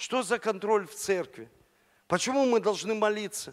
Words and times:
Что 0.00 0.22
за 0.22 0.38
контроль 0.38 0.86
в 0.86 0.94
церкви? 0.94 1.46
Почему 2.06 2.46
мы 2.46 2.58
должны 2.58 2.94
молиться? 2.94 3.52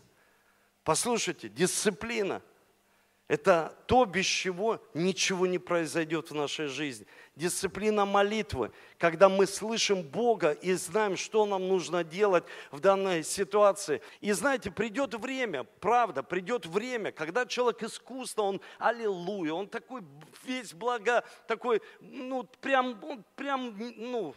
Послушайте, 0.86 1.50
дисциплина– 1.50 2.42
это 3.28 3.78
то, 3.86 4.06
без 4.06 4.26
чего 4.26 4.82
ничего 4.94 5.46
не 5.46 5.60
произойдет 5.60 6.32
в 6.32 6.36
нашей 6.36 6.68
жизни. 6.68 7.06
Дисциплина 7.36 8.06
молитвы, 8.06 8.72
когда 8.98 9.28
мы 9.28 9.46
слышим 9.46 10.02
Бога 10.02 10.52
и 10.52 10.72
знаем, 10.76 11.18
что 11.18 11.46
нам 11.46 11.68
нужно 11.68 12.06
делать 12.06 12.46
в 12.72 12.80
данной 12.80 13.26
ситуации. 13.26 14.02
И 14.22 14.32
знаете, 14.32 14.72
придет 14.72 15.16
время, 15.16 15.66
правда, 15.82 16.24
придет 16.24 16.66
время, 16.66 17.12
когда 17.12 17.46
человек 17.46 17.84
искусно, 17.84 18.44
он 18.44 18.62
аллилуйя, 18.80 19.52
он 19.52 19.68
такой 19.68 20.02
весь 20.46 20.74
благо, 20.74 21.26
такой, 21.46 21.82
ну, 22.00 22.46
прям, 22.62 23.04
он 23.04 23.26
прям, 23.36 23.76
ну, 23.98 24.34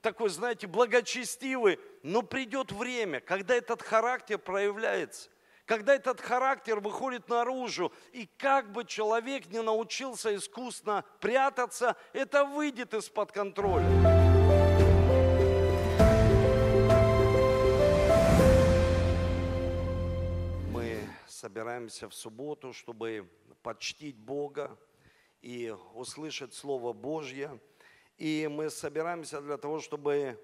такой, 0.00 0.28
знаете, 0.28 0.66
благочестивый. 0.66 1.78
Но 2.02 2.22
придет 2.22 2.72
время, 2.72 3.20
когда 3.20 3.54
этот 3.54 3.82
характер 3.82 4.38
проявляется 4.38 5.30
когда 5.68 5.94
этот 5.94 6.22
характер 6.22 6.80
выходит 6.80 7.28
наружу, 7.28 7.92
и 8.12 8.26
как 8.38 8.72
бы 8.72 8.86
человек 8.86 9.48
не 9.48 9.60
научился 9.60 10.34
искусно 10.34 11.04
прятаться, 11.20 11.94
это 12.14 12.46
выйдет 12.46 12.94
из-под 12.94 13.32
контроля. 13.32 13.84
Мы 20.72 21.06
собираемся 21.26 22.08
в 22.08 22.14
субботу, 22.14 22.72
чтобы 22.72 23.28
почтить 23.62 24.16
Бога 24.16 24.74
и 25.42 25.74
услышать 25.92 26.54
Слово 26.54 26.94
Божье. 26.94 27.60
И 28.18 28.48
мы 28.50 28.68
собираемся 28.68 29.40
для 29.40 29.56
того, 29.56 29.78
чтобы 29.78 30.36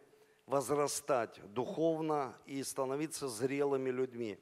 возрастать 0.46 1.40
духовно 1.52 2.36
и 2.46 2.62
становиться 2.62 3.28
зрелыми 3.28 3.90
людьми. 3.90 4.38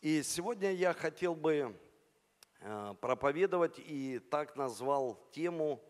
И 0.00 0.24
сегодня 0.24 0.72
я 0.72 0.92
хотел 0.92 1.36
бы 1.36 1.72
э, 2.60 2.94
проповедовать 3.00 3.78
и 3.78 4.18
так 4.18 4.56
назвал 4.56 5.20
тему. 5.30 5.80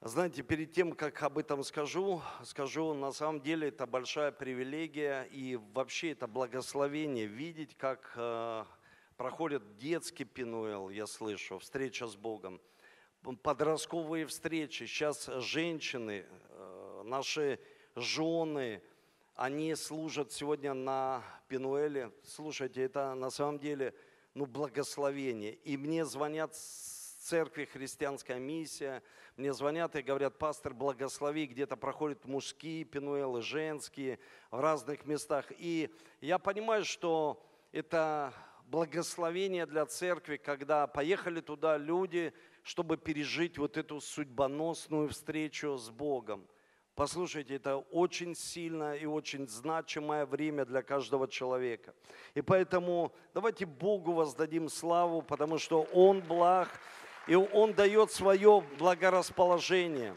Знаете, 0.00 0.42
перед 0.42 0.72
тем, 0.72 0.92
как 0.92 1.22
об 1.22 1.38
этом 1.38 1.62
скажу, 1.62 2.20
скажу, 2.42 2.92
на 2.92 3.12
самом 3.12 3.40
деле 3.40 3.68
это 3.68 3.86
большая 3.86 4.32
привилегия 4.32 5.22
и 5.30 5.56
вообще 5.72 6.10
это 6.10 6.26
благословение 6.26 7.26
видеть, 7.26 7.76
как 7.76 8.12
э, 8.16 8.64
проходит 9.16 9.78
детский 9.78 10.24
Пинуэл, 10.24 10.90
я 10.90 11.06
слышу, 11.06 11.60
встреча 11.60 12.08
с 12.08 12.16
Богом, 12.16 12.60
подростковые 13.42 14.26
встречи. 14.26 14.84
Сейчас 14.84 15.26
женщины, 15.26 16.26
э, 16.50 17.02
наши 17.04 17.58
жены, 17.96 18.82
они 19.34 19.74
служат 19.74 20.32
сегодня 20.32 20.74
на 20.74 21.22
Пинуэле. 21.48 22.12
Слушайте, 22.22 22.82
это 22.82 23.14
на 23.14 23.30
самом 23.30 23.58
деле 23.58 23.94
ну, 24.34 24.46
благословение. 24.46 25.54
И 25.54 25.76
мне 25.76 26.04
звонят 26.04 26.54
церкви 26.54 27.64
«Христианская 27.64 28.38
миссия», 28.38 29.02
мне 29.36 29.52
звонят 29.52 29.96
и 29.96 30.02
говорят, 30.02 30.38
пастор, 30.38 30.74
благослови, 30.74 31.46
где-то 31.46 31.76
проходят 31.76 32.24
мужские 32.24 32.84
пинуэлы, 32.84 33.42
женские, 33.42 34.20
в 34.52 34.60
разных 34.60 35.06
местах. 35.06 35.46
И 35.58 35.90
я 36.20 36.38
понимаю, 36.38 36.84
что 36.84 37.42
это 37.72 38.32
благословение 38.66 39.66
для 39.66 39.86
церкви, 39.86 40.36
когда 40.36 40.86
поехали 40.86 41.40
туда 41.40 41.76
люди, 41.76 42.32
чтобы 42.64 42.96
пережить 42.96 43.58
вот 43.58 43.76
эту 43.76 44.00
судьбоносную 44.00 45.10
встречу 45.10 45.76
с 45.76 45.90
Богом. 45.90 46.48
Послушайте, 46.94 47.56
это 47.56 47.76
очень 47.76 48.34
сильное 48.34 48.94
и 48.96 49.04
очень 49.04 49.46
значимое 49.46 50.24
время 50.24 50.64
для 50.64 50.82
каждого 50.82 51.28
человека. 51.28 51.94
И 52.34 52.40
поэтому 52.40 53.12
давайте 53.34 53.66
Богу 53.66 54.12
воздадим 54.12 54.68
славу, 54.68 55.20
потому 55.20 55.58
что 55.58 55.82
Он 55.92 56.20
благ, 56.22 56.68
и 57.26 57.34
Он 57.34 57.74
дает 57.74 58.10
свое 58.10 58.62
благорасположение. 58.78 60.16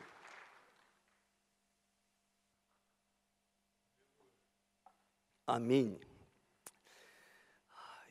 Аминь. 5.46 6.00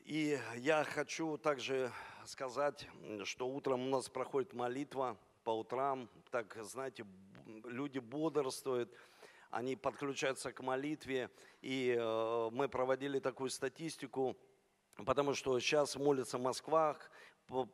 И 0.05 0.39
я 0.57 0.83
хочу 0.83 1.37
также 1.37 1.91
сказать, 2.27 2.87
что 3.23 3.47
утром 3.47 3.87
у 3.87 3.89
нас 3.89 4.09
проходит 4.09 4.53
молитва 4.53 5.17
по 5.43 5.51
утрам, 5.51 6.09
так, 6.29 6.57
знаете, 6.61 7.05
люди 7.63 7.99
бодрствуют, 7.99 8.93
они 9.49 9.75
подключаются 9.75 10.51
к 10.51 10.61
молитве, 10.61 11.29
и 11.61 11.95
э, 11.97 12.49
мы 12.51 12.67
проводили 12.67 13.19
такую 13.19 13.49
статистику, 13.49 14.35
потому 15.05 15.33
что 15.33 15.57
сейчас 15.59 15.95
молится 15.95 16.37
Москва, 16.37 16.97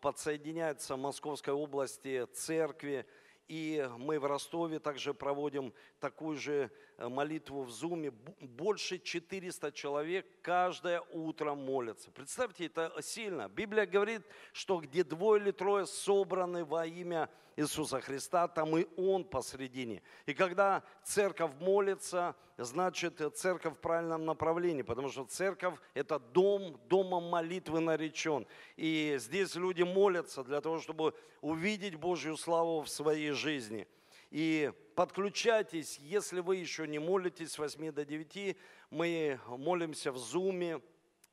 подсоединяется 0.02 0.98
Московской 0.98 1.54
области 1.54 2.26
церкви, 2.34 3.08
и 3.48 3.90
мы 3.98 4.20
в 4.20 4.26
Ростове 4.26 4.80
также 4.80 5.14
проводим 5.14 5.74
такую 6.00 6.38
же 6.38 6.72
э, 6.98 7.08
молитву 7.08 7.64
в 7.64 7.72
Зуме. 7.72 8.12
Больше 8.40 9.00
400 9.00 9.72
человек 9.72 10.26
каждое 10.42 11.02
утро 11.12 11.54
молятся. 11.54 12.12
Представьте, 12.12 12.66
это 12.66 12.94
сильно. 13.02 13.50
Библия 13.50 13.86
говорит, 13.86 14.22
что 14.54 14.80
где 14.80 15.04
двое 15.04 15.42
или 15.42 15.52
трое 15.52 15.86
собраны 15.86 16.66
во 16.66 16.86
имя 16.86 17.30
Иисуса 17.56 18.02
Христа, 18.02 18.48
там 18.48 18.78
и 18.78 18.88
Он 18.98 19.24
посредине. 19.24 20.02
И 20.26 20.34
когда 20.34 20.84
церковь 21.04 21.52
молится, 21.60 22.36
значит 22.58 23.22
церковь 23.36 23.76
в 23.76 23.80
правильном 23.80 24.26
направлении, 24.26 24.82
потому 24.82 25.10
что 25.10 25.26
церковь– 25.26 25.76
это 25.94 26.20
дом, 26.20 26.80
домом 26.88 27.30
молитвы 27.30 27.80
наречен. 27.80 28.48
И 28.76 29.16
здесь 29.20 29.56
люди 29.56 29.84
молятся 29.84 30.44
для 30.44 30.62
того, 30.62 30.80
чтобы 30.80 31.14
увидеть 31.42 31.96
Божью 31.96 32.38
славу 32.38 32.82
в 32.82 32.90
своей 32.90 33.32
жизни. 33.32 33.88
И 34.32 34.72
подключайтесь, 34.96 36.00
если 36.00 36.40
вы 36.40 36.56
еще 36.56 36.88
не 36.88 36.98
молитесь 36.98 37.52
с 37.52 37.60
8 37.60 37.92
до 37.92 38.04
9, 38.04 38.58
мы 38.90 39.40
молимся 39.48 40.12
в 40.12 40.18
Зуме. 40.18 40.82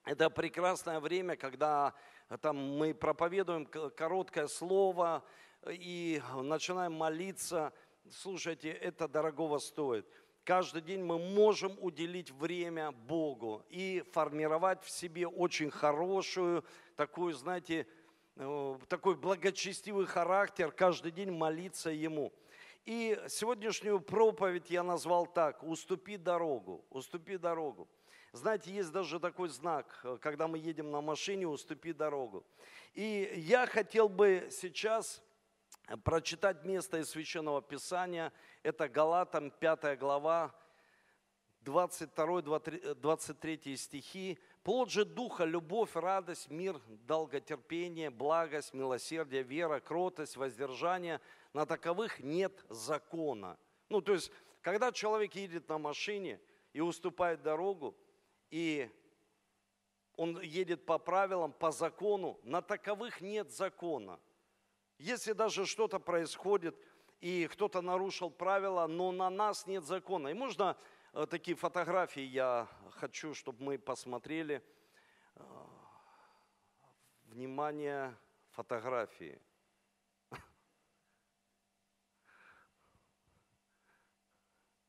Это 0.04 0.28
прекрасное 0.28 1.00
время, 1.00 1.36
когда 1.36 1.94
там 2.42 2.56
мы 2.56 2.94
проповедуем 2.94 3.64
короткое 3.64 4.48
слово, 4.48 5.24
и 5.68 6.22
начинаем 6.34 6.94
молиться, 6.94 7.72
слушайте, 8.10 8.70
это 8.70 9.08
дорогого 9.08 9.58
стоит. 9.58 10.06
Каждый 10.44 10.82
день 10.82 11.02
мы 11.04 11.18
можем 11.18 11.76
уделить 11.80 12.30
время 12.30 12.92
Богу 12.92 13.62
и 13.68 14.02
формировать 14.12 14.82
в 14.82 14.90
себе 14.90 15.26
очень 15.26 15.70
хорошую, 15.70 16.64
такую, 16.96 17.34
знаете, 17.34 17.86
э, 18.36 18.78
такой 18.88 19.16
благочестивый 19.16 20.06
характер, 20.06 20.72
каждый 20.72 21.12
день 21.12 21.30
молиться 21.30 21.90
Ему. 21.90 22.32
И 22.86 23.20
сегодняшнюю 23.28 24.00
проповедь 24.00 24.70
я 24.70 24.82
назвал 24.82 25.26
так, 25.26 25.62
уступи 25.62 26.16
дорогу, 26.16 26.84
уступи 26.88 27.36
дорогу. 27.36 27.86
Знаете, 28.32 28.72
есть 28.72 28.92
даже 28.92 29.20
такой 29.20 29.50
знак, 29.50 30.00
э, 30.04 30.16
когда 30.20 30.48
мы 30.48 30.58
едем 30.58 30.90
на 30.90 31.02
машине, 31.02 31.46
уступи 31.46 31.92
дорогу. 31.92 32.44
И 32.94 33.30
я 33.36 33.66
хотел 33.66 34.08
бы 34.08 34.48
сейчас 34.50 35.22
прочитать 35.96 36.64
место 36.64 36.98
из 36.98 37.10
Священного 37.10 37.60
Писания. 37.62 38.32
Это 38.62 38.88
Галатам 38.88 39.50
5 39.50 39.98
глава, 39.98 40.54
22-23 41.64 43.76
стихи. 43.76 44.38
Плод 44.62 44.90
же 44.90 45.04
Духа, 45.04 45.44
любовь, 45.44 45.90
радость, 45.94 46.48
мир, 46.50 46.80
долготерпение, 47.06 48.10
благость, 48.10 48.74
милосердие, 48.74 49.42
вера, 49.42 49.80
кротость, 49.80 50.36
воздержание. 50.36 51.20
На 51.52 51.66
таковых 51.66 52.20
нет 52.20 52.64
закона. 52.68 53.58
Ну, 53.88 54.00
то 54.00 54.12
есть, 54.12 54.30
когда 54.60 54.92
человек 54.92 55.34
едет 55.34 55.68
на 55.68 55.78
машине 55.78 56.38
и 56.72 56.80
уступает 56.80 57.42
дорогу, 57.42 57.96
и 58.50 58.88
он 60.16 60.40
едет 60.40 60.86
по 60.86 60.98
правилам, 60.98 61.52
по 61.52 61.72
закону, 61.72 62.38
на 62.44 62.62
таковых 62.62 63.20
нет 63.20 63.50
закона– 63.50 64.20
если 65.00 65.32
даже 65.32 65.64
что-то 65.64 65.98
происходит, 65.98 66.76
и 67.20 67.48
кто-то 67.48 67.80
нарушил 67.80 68.30
правила, 68.30 68.86
но 68.86 69.12
на 69.12 69.30
нас 69.30 69.66
нет 69.66 69.84
закона. 69.84 70.28
И 70.28 70.34
можно 70.34 70.76
э, 71.12 71.26
такие 71.26 71.56
фотографии 71.56 72.22
я 72.22 72.68
хочу, 72.92 73.34
чтобы 73.34 73.62
мы 73.62 73.78
посмотрели. 73.78 74.62
Э, 75.36 75.42
внимание, 77.24 78.14
фотографии. 78.50 79.40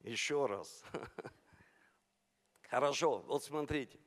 Еще 0.02 0.46
раз. 0.46 0.84
Хорошо, 2.70 3.20
вот 3.20 3.44
смотрите. 3.44 4.00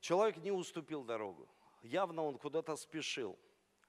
Человек 0.00 0.38
не 0.38 0.50
уступил 0.50 1.04
дорогу 1.04 1.48
явно 1.84 2.22
он 2.24 2.38
куда-то 2.38 2.76
спешил. 2.76 3.38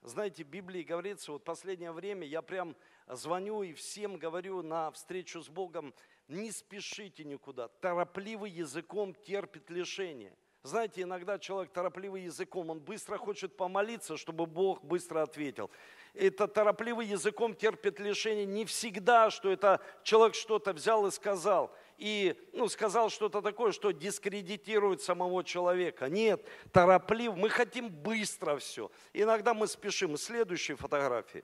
Знаете, 0.06 0.44
в 0.44 0.48
Библии 0.48 0.84
говорится, 0.84 1.32
вот 1.32 1.44
последнее 1.44 1.92
время 1.92 2.28
я 2.28 2.42
прям 2.42 2.76
звоню 3.08 3.64
и 3.64 3.74
всем 3.74 4.18
говорю 4.18 4.62
на 4.62 4.92
встречу 4.92 5.42
с 5.42 5.50
Богом, 5.50 5.94
не 6.28 6.52
спешите 6.52 7.24
никуда, 7.24 7.68
торопливый 7.68 8.52
языком 8.52 9.14
терпит 9.14 9.70
лишение. 9.70 10.36
Знаете, 10.64 11.04
иногда 11.04 11.38
человек 11.38 11.72
торопливый 11.72 12.24
языком, 12.24 12.72
он 12.72 12.80
быстро 12.80 13.20
хочет 13.20 13.56
помолиться, 13.56 14.18
чтобы 14.18 14.48
Бог 14.48 14.84
быстро 14.84 15.22
ответил. 15.22 15.70
Это 16.16 16.48
торопливый 16.48 17.06
языком 17.06 17.54
терпит 17.54 18.00
лишение 18.00 18.46
не 18.46 18.66
всегда, 18.66 19.30
что 19.30 19.52
это 19.52 19.80
человек 20.04 20.34
что-то 20.34 20.74
взял 20.74 21.06
и 21.06 21.12
сказал. 21.12 21.72
И 21.98 22.36
ну, 22.54 22.68
сказал 22.68 23.10
что-то 23.10 23.42
такое, 23.42 23.72
что 23.72 23.92
дискредитирует 23.92 25.02
самого 25.02 25.44
человека. 25.44 26.10
Нет, 26.10 26.46
тороплив, 26.72 27.36
мы 27.36 27.50
хотим 27.50 27.90
быстро 27.90 28.58
все. 28.58 28.92
Иногда 29.14 29.54
мы 29.54 29.68
спешим. 29.68 30.18
Следующие 30.18 30.76
фотографии. 30.76 31.44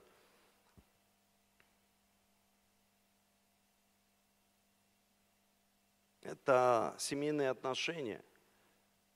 Это 6.21 6.95
семейные 6.97 7.49
отношения– 7.49 8.23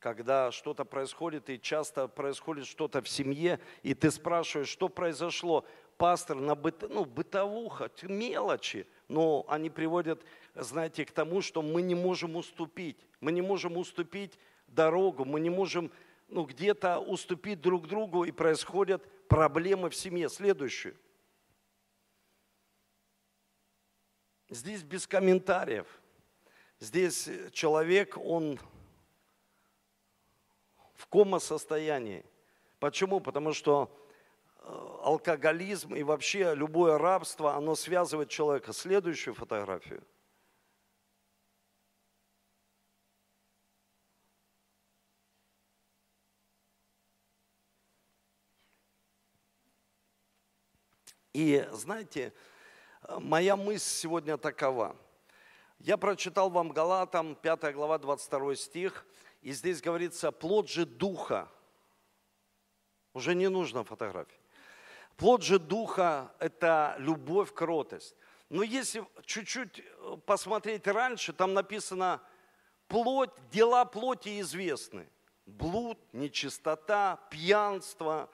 когда 0.06 0.52
что-то 0.52 0.86
происходит, 0.86 1.50
и 1.50 1.60
часто 1.60 2.08
происходит 2.08 2.68
что-то 2.68 3.02
в 3.02 3.10
семье, 3.10 3.60
и 3.81 3.96
ты 3.96 4.12
спрашиваешь, 4.12 4.68
что 4.68 4.88
произошло. 4.88 5.66
Пастор 5.98 6.36
на 6.38 6.54
быт, 6.54 6.84
ну, 6.88 7.06
бытовуха, 7.06 7.90
мелочи, 8.04 8.86
но 9.07 9.46
они 9.48 9.69
приводят, 9.69 10.24
знаете, 10.56 11.06
к 11.06 11.12
тому, 11.12 11.42
что 11.42 11.62
мы 11.62 11.81
не 11.81 11.96
можем 11.96 12.36
уступить. 12.36 12.98
Мы 13.19 13.31
не 13.31 13.42
можем 13.42 13.78
уступить 13.78 14.38
дорогу, 14.68 15.25
мы 15.25 15.40
не 15.40 15.50
можем 15.50 15.92
ну, 16.28 16.46
где-то 16.46 17.00
уступить 17.00 17.62
друг 17.62 17.88
другу, 17.88 18.24
и 18.24 18.31
происходят 18.31 19.04
проблемы 19.28 19.90
в 19.90 19.96
семье. 19.96 20.30
Следующую. 20.30 20.96
Здесь 24.50 24.84
без 24.84 25.07
комментариев. 25.07 25.88
Здесь 26.80 27.30
человек, 27.52 28.18
он 28.18 28.60
в 30.94 31.07
кома-состоянии. 31.07 32.24
Почему? 32.80 33.19
Потому 33.19 33.54
что 33.54 33.92
алкоголизм 35.04 35.96
и 35.96 36.04
вообще 36.04 36.54
любое 36.56 36.98
рабство, 36.98 37.56
оно 37.56 37.76
связывает 37.76 38.30
человека. 38.30 38.74
Следующую 38.74 39.34
фотографию. 39.34 40.04
И 51.34 51.68
знаете, 51.72 52.34
моя 53.20 53.56
мысль 53.56 53.84
сегодня 53.84 54.38
такова. 54.38 54.96
Я 55.80 55.98
прочитал 55.98 56.50
вам 56.50 56.70
Галатам, 56.70 57.36
5 57.36 57.74
глава, 57.74 57.98
22 57.98 58.56
стих– 58.56 59.06
и 59.46 59.52
здесь 59.52 59.80
говорится, 59.80 60.32
плод 60.32 60.68
же 60.68 60.88
духа. 60.88 61.48
Уже 63.14 63.36
не 63.36 63.48
нужно 63.48 63.84
фотографии. 63.84 64.40
Плод 65.18 65.44
же 65.44 65.60
духа– 65.60 66.34
это 66.40 66.96
любовь, 67.00 67.54
кротость. 67.54 68.16
Но 68.50 68.64
если 68.64 69.06
чуть-чуть 69.26 69.80
э, 69.80 70.18
посмотреть 70.26 70.88
раньше, 70.88 71.32
там 71.32 71.54
написано, 71.54 72.22
плоть, 72.88 73.32
дела 73.52 73.86
плоти 73.86 74.40
известны. 74.42 75.10
Блуд, 75.46 75.98
нечистота, 76.12 77.20
пьянство, 77.30 78.30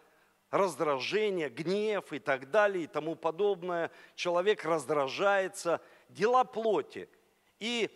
раздражение, 0.49 1.49
гнев 1.49 2.11
и 2.13 2.19
так 2.19 2.49
далее 2.49 2.85
и 2.85 2.87
тому 2.87 3.15
подобное. 3.15 3.91
Человек 4.15 4.65
раздражается. 4.65 5.81
Дела 6.09 6.43
плоти. 6.43 7.09
И 7.59 7.89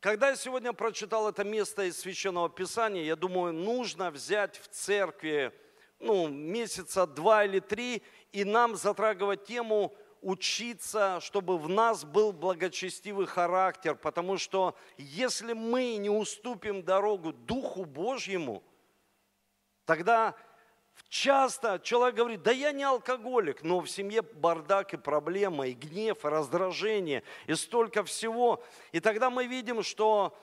когда 0.00 0.30
я 0.30 0.36
сегодня 0.36 0.72
прочитал 0.72 1.28
это 1.28 1.44
место 1.44 1.84
из 1.84 1.98
Священного 1.98 2.48
Писания, 2.50 3.04
я 3.04 3.16
думаю, 3.16 3.52
нужно 3.52 4.10
взять 4.10 4.58
в 4.58 4.68
церкви 4.68 5.52
ну, 6.00 6.28
месяца 6.28 7.06
два 7.06 7.44
или 7.44 7.60
три 7.60 8.02
и 8.32 8.44
нам 8.44 8.76
затрагивать 8.76 9.44
тему 9.44 9.94
учиться, 10.22 11.18
чтобы 11.20 11.58
в 11.58 11.68
нас 11.68 12.04
был 12.04 12.32
благочестивый 12.32 13.26
характер, 13.26 13.94
потому 13.94 14.36
что 14.36 14.76
если 14.98 15.52
мы 15.52 15.96
не 15.96 16.10
уступим 16.10 16.82
дорогу 16.82 17.32
Духу 17.32 17.84
Божьему, 17.84 18.62
тогда 19.86 20.34
Часто 21.08 21.80
человек 21.82 22.16
говорит, 22.16 22.42
да 22.42 22.52
я 22.52 22.72
не 22.72 22.84
алкоголик, 22.84 23.62
но 23.62 23.80
в 23.80 23.88
семье 23.88 24.22
бардак 24.22 24.94
и 24.94 24.96
проблема, 24.96 25.66
и 25.66 25.72
гнев, 25.72 26.24
и 26.24 26.28
раздражение, 26.28 27.22
и 27.46 27.54
столько 27.54 28.04
всего. 28.04 28.62
И 28.92 29.00
тогда 29.00 29.30
мы 29.30 29.46
видим, 29.46 29.82
что 29.82 30.36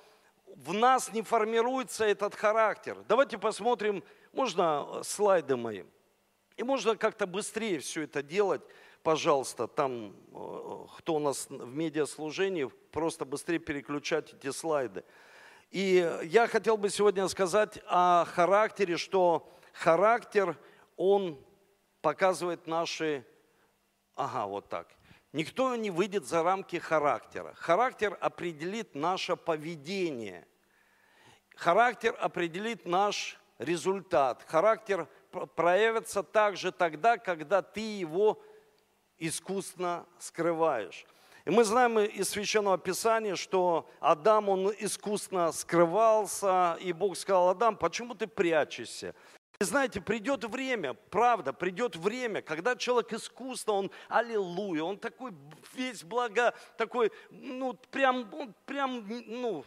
в 0.55 0.73
нас 0.73 1.11
не 1.13 1.21
формируется 1.21 2.05
этот 2.05 2.35
характер. 2.35 2.97
Давайте 3.07 3.37
посмотрим, 3.37 4.03
можно 4.33 4.87
э, 4.87 5.03
слайды 5.03 5.55
мои. 5.55 5.83
И 6.55 6.63
можно 6.63 6.95
как-то 6.95 7.27
быстрее 7.27 7.79
все 7.79 8.03
это 8.03 8.23
делать, 8.23 8.61
пожалуйста, 9.03 9.67
там, 9.67 10.15
э, 10.33 10.85
кто 10.97 11.15
у 11.15 11.19
нас 11.19 11.47
в 11.49 11.75
медиаслужении, 11.75 12.65
просто 12.91 13.25
быстрее 13.25 13.59
переключать 13.59 14.33
эти 14.33 14.51
слайды. 14.51 15.03
И 15.69 16.19
я 16.23 16.47
хотел 16.47 16.77
бы 16.77 16.89
сегодня 16.89 17.27
сказать 17.27 17.79
о 17.87 18.25
характере, 18.25 18.97
что 18.97 19.51
характер, 19.73 20.57
он 20.95 21.37
показывает 22.01 22.67
наши... 22.67 23.25
Ага, 24.15 24.47
вот 24.47 24.69
так. 24.69 24.87
Никто 25.33 25.75
не 25.75 25.91
выйдет 25.91 26.25
за 26.25 26.43
рамки 26.43 26.77
характера. 26.77 27.53
Характер 27.55 28.17
определит 28.21 28.95
наше 28.95 29.35
поведение. 29.35 30.47
Характер 31.55 32.15
определит 32.19 32.85
наш 32.85 33.37
результат. 33.57 34.43
Характер 34.47 35.07
проявится 35.55 36.23
также 36.23 36.71
тогда, 36.71 37.17
когда 37.17 37.61
ты 37.61 37.81
его 37.81 38.41
искусно 39.17 40.05
скрываешь. 40.19 41.05
И 41.45 41.49
мы 41.49 41.63
знаем 41.63 41.97
из 41.99 42.29
Священного 42.29 42.77
Писания, 42.77 43.35
что 43.35 43.89
Адам, 44.01 44.49
он 44.49 44.73
искусно 44.79 45.51
скрывался, 45.53 46.77
и 46.81 46.91
Бог 46.91 47.15
сказал, 47.15 47.49
Адам, 47.49 47.77
почему 47.77 48.15
ты 48.15 48.27
прячешься? 48.27 49.15
И 49.59 49.63
знаете, 49.63 50.01
придет 50.01 50.43
время, 50.43 50.93
правда, 50.93 51.51
придет 51.51 51.95
время, 51.95 52.43
когда 52.43 52.75
человек 52.75 53.11
искусно, 53.13 53.73
он 53.73 53.91
аллилуйя, 54.07 54.83
он 54.83 54.99
такой 54.99 55.33
весь 55.73 56.03
благо, 56.03 56.53
такой, 56.77 57.11
ну, 57.31 57.73
прям, 57.89 58.31
он 58.35 58.53
прям, 58.67 59.03
ну, 59.07 59.65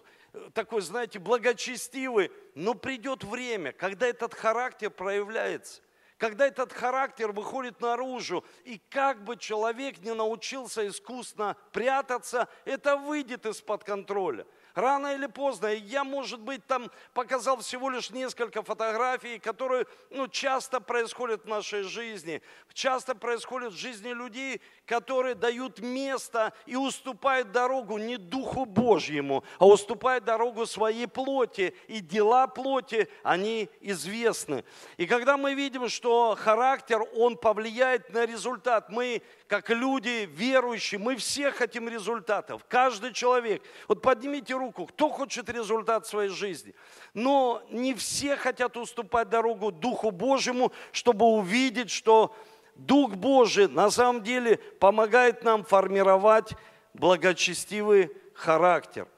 такой, 0.55 0.81
знаете, 0.83 1.19
благочестивый. 1.19 2.31
Но 2.55 2.75
придет 2.75 3.25
время, 3.25 3.73
когда 3.73 4.07
этот 4.07 4.33
характер 4.35 4.91
проявляется 4.91 5.83
когда 6.21 6.47
этот 6.47 6.75
характер 6.75 7.33
выходит 7.33 7.81
наружу, 7.81 8.45
и 8.65 8.79
как 8.91 9.25
бы 9.25 9.39
человек 9.39 10.01
не 10.01 10.13
научился 10.13 10.87
искусно 10.87 11.57
прятаться, 11.73 12.47
это 12.67 12.99
выйдет 12.99 13.47
из-под 13.47 13.85
контроля. 13.85 14.47
Рано 14.81 15.15
или 15.15 15.27
поздно. 15.27 15.67
Я, 15.67 16.05
может 16.05 16.41
быть, 16.41 16.67
там 16.67 16.91
показал 17.13 17.59
всего 17.59 17.91
лишь 17.91 18.11
несколько 18.11 18.63
фотографий, 18.63 19.39
которые 19.39 19.87
ну, 20.11 20.27
часто 20.27 20.81
происходят 20.81 21.45
в 21.45 21.49
нашей 21.49 21.83
жизни. 21.83 22.41
Часто 22.73 23.15
происходят 23.15 23.73
в 23.73 23.77
жизни 23.77 24.13
людей, 24.13 24.61
которые 24.87 25.35
дают 25.35 25.81
место 25.81 26.53
и 26.67 26.77
уступают 26.77 27.53
дорогу 27.53 27.99
не 27.99 28.17
Духу 28.17 28.65
Божьему, 28.65 29.45
а 29.59 29.67
уступают 29.67 30.25
дорогу 30.25 30.67
своей 30.67 31.07
плоти. 31.07 31.75
И 31.87 32.01
дела 32.01 32.47
плоти, 32.47 33.09
они 33.23 33.69
известны. 33.81 34.65
И 34.97 35.07
когда 35.07 35.37
мы 35.37 35.55
видим, 35.55 35.89
что 35.89 36.37
характер, 36.37 37.03
он 37.15 37.37
повлияет 37.37 38.11
на 38.11 38.25
результат, 38.25 38.89
мы 38.89 39.23
как 39.51 39.69
люди 39.71 40.29
верующие, 40.33 41.01
мы 41.01 41.17
все 41.17 41.51
хотим 41.51 41.89
результатов. 41.89 42.65
Каждый 42.69 43.13
человек. 43.13 43.61
Вот 43.89 44.01
поднимите 44.01 44.55
руку, 44.55 44.87
кто 44.87 45.09
хочет 45.09 45.51
результат 45.51 46.07
своей 46.07 46.29
жизни. 46.29 46.73
Но 47.15 47.61
не 47.69 47.95
все 47.95 48.37
хотят 48.37 48.77
уступать 48.77 49.29
дорогу 49.29 49.73
Духу 49.73 50.13
Божьему, 50.13 50.71
чтобы 50.93 51.27
увидеть, 51.27 51.91
что 51.91 52.33
Дух 52.77 53.17
Божий 53.17 53.67
на 53.67 53.91
самом 53.91 54.23
деле 54.23 54.59
помогает 54.79 55.43
нам 55.43 55.65
формировать 55.65 56.53
благочестивый 56.95 58.13
характер. 58.35 59.09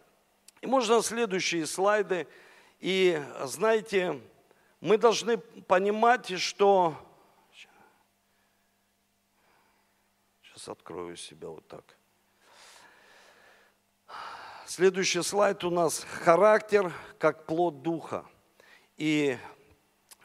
И 0.62 0.67
можно 0.67 1.03
следующие 1.03 1.67
слайды. 1.67 2.27
И 2.81 3.23
знаете, 3.43 4.19
мы 4.81 4.97
должны 4.97 5.37
понимать, 5.37 6.39
что 6.41 6.97
Сейчас 10.62 10.69
открою 10.69 11.16
себя 11.16 11.49
вот 11.49 11.66
так. 11.66 11.97
Следующий 14.64 15.21
слайд 15.23 15.64
у 15.64 15.71
нас 15.71 16.04
характер 16.04 16.92
как 17.19 17.47
плод 17.47 17.83
духа. 17.83 18.25
И 18.97 19.37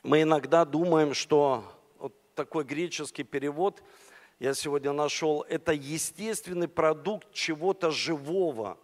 мы 0.03 0.21
иногда 0.21 0.63
думаем, 0.63 1.15
что 1.15 1.63
вот 1.97 2.13
такой 2.35 2.65
греческий 2.65 3.23
перевод 3.23 3.81
я 4.37 4.53
сегодня 4.53 4.91
нашел. 4.91 5.41
Это 5.49 5.71
естественный 5.71 6.67
продукт 6.67 7.33
чего-то 7.33 7.89
живого. 7.89 8.77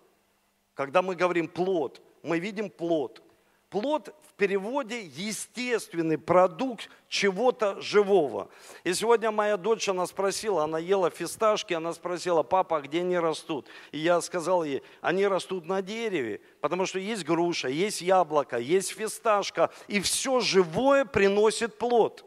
Когда 0.74 1.04
мы 1.04 1.14
говорим 1.14 1.48
плод, 1.48 2.02
мы 2.24 2.40
видим 2.40 2.72
плод. 2.72 3.22
Плод 3.70 4.16
переводе 4.38 5.02
естественный 5.02 6.18
продукт 6.18 6.90
чего-то 7.08 7.80
живого. 7.82 8.50
И 8.84 8.94
сегодня 8.94 9.32
моя 9.32 9.58
дочь, 9.58 9.88
она 9.90 10.06
спросила, 10.08 10.64
она 10.64 10.80
ела 10.80 11.10
фисташки, 11.10 11.74
она 11.74 11.94
спросила, 11.94 12.44
папа, 12.44 12.78
а 12.78 12.82
где 12.82 13.02
они 13.02 13.18
растут? 13.18 13.68
И 13.92 14.00
я 14.00 14.20
сказал 14.22 14.64
ей, 14.64 14.84
они 15.02 15.28
растут 15.28 15.66
на 15.66 15.82
дереве, 15.82 16.42
потому 16.62 16.86
что 16.86 17.00
есть 17.00 17.24
груша, 17.24 17.68
есть 17.68 18.02
яблоко, 18.02 18.58
есть 18.58 18.92
фисташка, 18.92 19.70
и 19.88 20.02
все 20.02 20.40
живое 20.40 21.06
приносит 21.06 21.78
плод. 21.78 22.26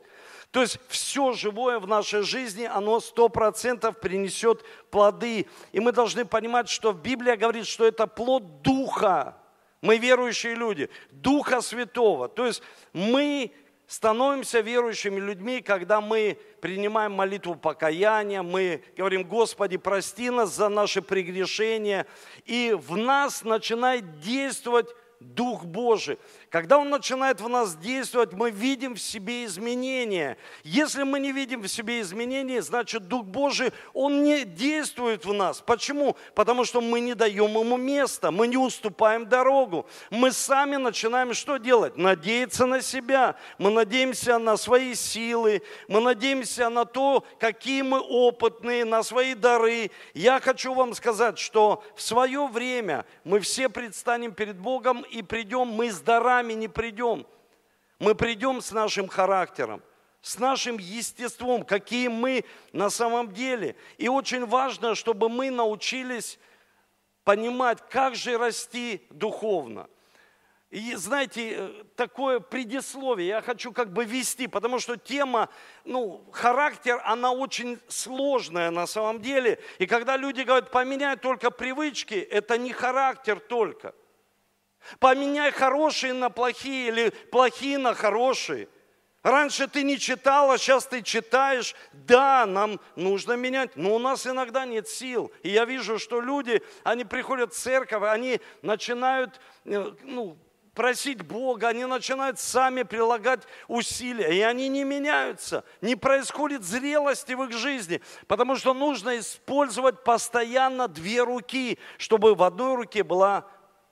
То 0.51 0.63
есть 0.63 0.79
все 0.89 1.33
живое 1.33 1.79
в 1.79 1.87
нашей 1.87 2.23
жизни, 2.23 2.65
оно 2.65 3.01
сто 3.01 3.29
процентов 3.29 4.01
принесет 4.01 4.65
плоды. 4.91 5.47
И 5.73 5.81
мы 5.81 5.93
должны 5.93 6.25
понимать, 6.25 6.69
что 6.69 6.93
Библия 6.93 7.37
говорит, 7.37 7.67
что 7.67 7.85
это 7.85 8.07
плод 8.07 8.63
Духа. 8.63 9.37
Мы 9.87 9.99
верующие 9.99 10.57
люди, 10.57 10.90
Духа 11.12 11.61
Святого. 11.61 12.28
То 12.28 12.47
есть 12.47 12.61
мы 12.93 13.52
становимся 13.87 14.59
верующими 14.59 15.21
людьми, 15.21 15.61
когда 15.61 16.00
мы 16.00 16.38
принимаем 16.61 17.12
молитву 17.12 17.55
покаяния, 17.55 18.43
мы 18.43 18.83
говорим, 18.97 19.23
Господи, 19.23 19.76
прости 19.76 20.28
нас 20.28 20.57
за 20.57 20.69
наши 20.69 21.02
прегрешения, 21.02 22.05
и 22.47 22.76
в 22.76 22.97
нас 22.97 23.45
начинает 23.45 24.19
действовать 24.19 24.88
Дух 25.21 25.64
Божий. 25.64 26.19
Когда 26.57 26.79
Он 26.79 26.89
начинает 26.89 27.43
в 27.43 27.51
нас 27.51 27.77
действовать, 27.77 28.33
мы 28.33 28.51
видим 28.51 28.95
в 28.95 28.99
себе 28.99 29.45
изменения. 29.45 30.39
Если 30.65 31.03
мы 31.03 31.21
не 31.21 31.31
видим 31.31 31.61
в 31.61 31.69
себе 31.69 32.01
изменения, 32.01 32.63
значит 32.63 33.09
Дух 33.09 33.27
Божий, 33.27 33.75
Он 33.93 34.23
не 34.23 34.47
действует 34.47 35.27
в 35.27 35.35
нас. 35.35 35.61
Почему? 35.61 36.17
Потому 36.35 36.65
что 36.65 36.81
мы 36.81 37.01
не 37.01 37.13
даем 37.13 37.59
Ему 37.59 37.77
места, 37.77 38.31
мы 38.31 38.47
не 38.47 38.57
уступаем 38.57 39.29
дорогу. 39.29 39.85
Мы 40.09 40.33
сами 40.33 40.77
начинаем 40.77 41.35
что 41.35 41.59
делать? 41.59 41.99
Надеяться 41.99 42.65
на 42.65 42.81
себя. 42.81 43.37
Мы 43.59 43.71
надеемся 43.71 44.39
на 44.39 44.57
свои 44.57 44.95
силы, 44.95 45.61
мы 45.89 46.01
надеемся 46.01 46.71
на 46.71 46.87
то, 46.87 47.23
какие 47.39 47.83
мы 47.83 48.01
опытные, 48.01 48.87
на 48.87 49.03
свои 49.03 49.35
дары. 49.35 49.91
Я 50.15 50.41
хочу 50.41 50.73
вам 50.73 50.95
сказать, 50.95 51.39
что 51.39 51.85
в 51.95 52.01
свое 52.01 52.47
время 52.47 53.05
мы 53.25 53.41
все 53.41 53.69
предстанем 53.69 54.33
перед 54.33 54.59
Богом 54.59 55.03
и 55.03 55.21
придем 55.21 55.69
мы 55.69 55.91
с 55.91 56.01
дарами 56.01 56.46
не 56.55 56.69
придем. 56.69 57.26
Мы 57.99 58.15
придем 58.15 58.61
с 58.61 58.73
нашим 58.73 59.09
характером, 59.09 59.83
с 60.21 60.38
нашим 60.38 60.79
естеством, 60.79 61.65
какие 61.65 62.09
мы 62.09 62.45
на 62.73 62.91
самом 62.91 63.33
деле. 63.33 63.76
И 63.97 64.09
очень 64.09 64.45
важно, 64.45 64.95
чтобы 64.95 65.29
мы 65.29 65.50
научились 65.50 66.38
понимать, 67.25 67.79
как 67.88 68.15
же 68.15 68.37
расти 68.37 69.07
духовно. 69.11 69.88
И 70.69 70.95
знаете, 70.97 71.55
э, 71.57 71.85
такое 71.95 72.41
предисловие 72.41 73.29
я 73.29 73.41
хочу 73.41 73.73
как 73.73 73.93
бы 73.93 74.05
вести, 74.05 74.47
потому 74.49 74.79
что 74.79 74.97
тема, 74.97 75.49
ну, 75.85 76.29
характер, 76.33 77.00
она 77.05 77.31
очень 77.31 77.79
сложная 77.88 78.71
на 78.71 78.87
самом 78.87 79.23
деле. 79.23 79.61
И 79.79 79.87
когда 79.87 80.17
люди 80.17 80.43
говорят, 80.43 80.71
поменяй 80.71 81.17
только 81.17 81.50
привычки, 81.50 82.15
это 82.15 82.59
не 82.59 82.73
характер 82.73 83.41
только– 83.41 83.95
Поменяй 84.99 85.52
хорошие 85.52 86.12
на 86.12 86.31
плохие 86.31 86.88
или 86.88 87.11
плохие 87.31 87.78
на 87.78 87.95
хорошие. 87.95 88.69
Раньше 89.26 89.66
ты 89.66 89.83
не 89.83 89.99
читала, 89.99 90.57
сейчас 90.57 90.87
ты 90.87 91.02
читаешь. 91.02 91.75
Да, 91.93 92.47
нам 92.47 92.78
нужно 92.95 93.33
менять, 93.33 93.75
но 93.75 93.97
у 93.97 93.99
нас 93.99 94.25
иногда 94.25 94.64
нет 94.64 94.88
сил. 94.88 95.33
И 95.43 95.50
я 95.50 95.64
вижу, 95.64 95.99
что 95.99 96.21
люди, 96.21 96.62
они 96.85 97.05
приходят 97.05 97.52
в 97.52 97.57
церковь, 97.57 98.05
они 98.05 98.40
начинают 98.62 99.40
э, 99.64 99.93
ну, 100.05 100.38
просить 100.76 101.23
Бога, 101.23 101.69
они 101.69 101.87
начинают 101.87 102.38
сами 102.38 102.85
прилагать 102.85 103.43
усилия, 103.66 104.33
и 104.33 104.40
они 104.43 104.69
не 104.69 104.85
меняются. 104.85 105.64
Не 105.81 105.97
происходит 105.97 106.62
зрелости 106.62 107.33
в 107.33 107.43
их 107.43 107.52
жизни, 107.52 108.00
потому 108.28 108.55
что 108.55 108.75
нужно 108.75 109.19
использовать 109.19 110.05
постоянно 110.05 110.87
две 110.87 111.25
руки, 111.25 111.81
чтобы 111.99 112.37
в 112.37 112.45
одной 112.45 112.76
руке 112.76 113.02
была 113.02 113.47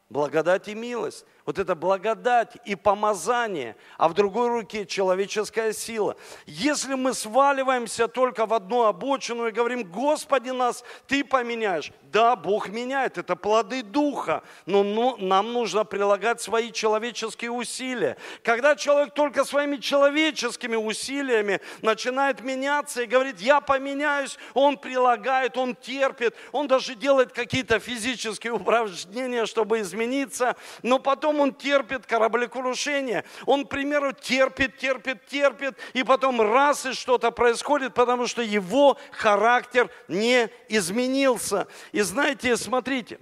благодать 0.08 0.68
и 0.68 0.74
милость. 0.74 1.24
Вот 1.46 1.58
это 1.58 1.74
благодать 1.74 2.56
и 2.64 2.74
помазание, 2.74 3.76
а 3.98 4.08
в 4.08 4.14
другой 4.14 4.48
руке 4.48 4.86
человеческая 4.86 5.74
сила. 5.74 6.16
Если 6.46 6.94
мы 6.94 7.12
сваливаемся 7.12 8.08
только 8.08 8.46
в 8.46 8.54
одну 8.54 8.84
обочину 8.84 9.46
и 9.46 9.52
говорим, 9.52 9.84
Господи, 9.84 10.50
нас 10.50 10.82
Ты 11.06 11.22
поменяешь. 11.22 11.92
Да, 12.04 12.34
Бог 12.34 12.68
меняет, 12.68 13.18
это 13.18 13.36
плоды 13.36 13.82
Духа, 13.82 14.42
но 14.64 14.82
ну, 14.84 15.16
нам 15.18 15.52
нужно 15.52 15.84
прилагать 15.84 16.40
свои 16.40 16.72
человеческие 16.72 17.50
усилия. 17.50 18.16
Когда 18.42 18.74
человек 18.76 19.12
только 19.12 19.44
своими 19.44 19.76
человеческими 19.76 20.76
усилиями 20.76 21.60
начинает 21.82 22.40
меняться 22.40 23.02
и 23.02 23.06
говорит, 23.06 23.40
я 23.40 23.60
поменяюсь, 23.60 24.38
он 24.54 24.78
прилагает, 24.78 25.58
он 25.58 25.74
терпит, 25.74 26.34
он 26.52 26.68
даже 26.68 26.94
делает 26.94 27.32
какие-то 27.32 27.80
физические 27.80 28.54
упражнения, 28.54 29.44
чтобы 29.44 29.80
измениться, 29.80 30.56
но 30.82 30.98
потом 30.98 31.33
потом 31.34 31.40
он 31.40 31.54
терпит 31.54 32.06
кораблекрушение. 32.06 33.24
Он, 33.46 33.64
к 33.64 33.68
примеру, 33.68 34.12
терпит, 34.12 34.78
терпит, 34.78 35.26
терпит, 35.26 35.76
и 35.94 36.04
потом 36.04 36.40
раз 36.40 36.86
и 36.86 36.92
что-то 36.92 37.30
происходит, 37.30 37.94
потому 37.94 38.26
что 38.26 38.42
его 38.42 38.96
характер 39.10 39.90
не 40.08 40.48
изменился. 40.68 41.66
И 41.92 42.02
знаете, 42.02 42.56
смотрите, 42.56 43.18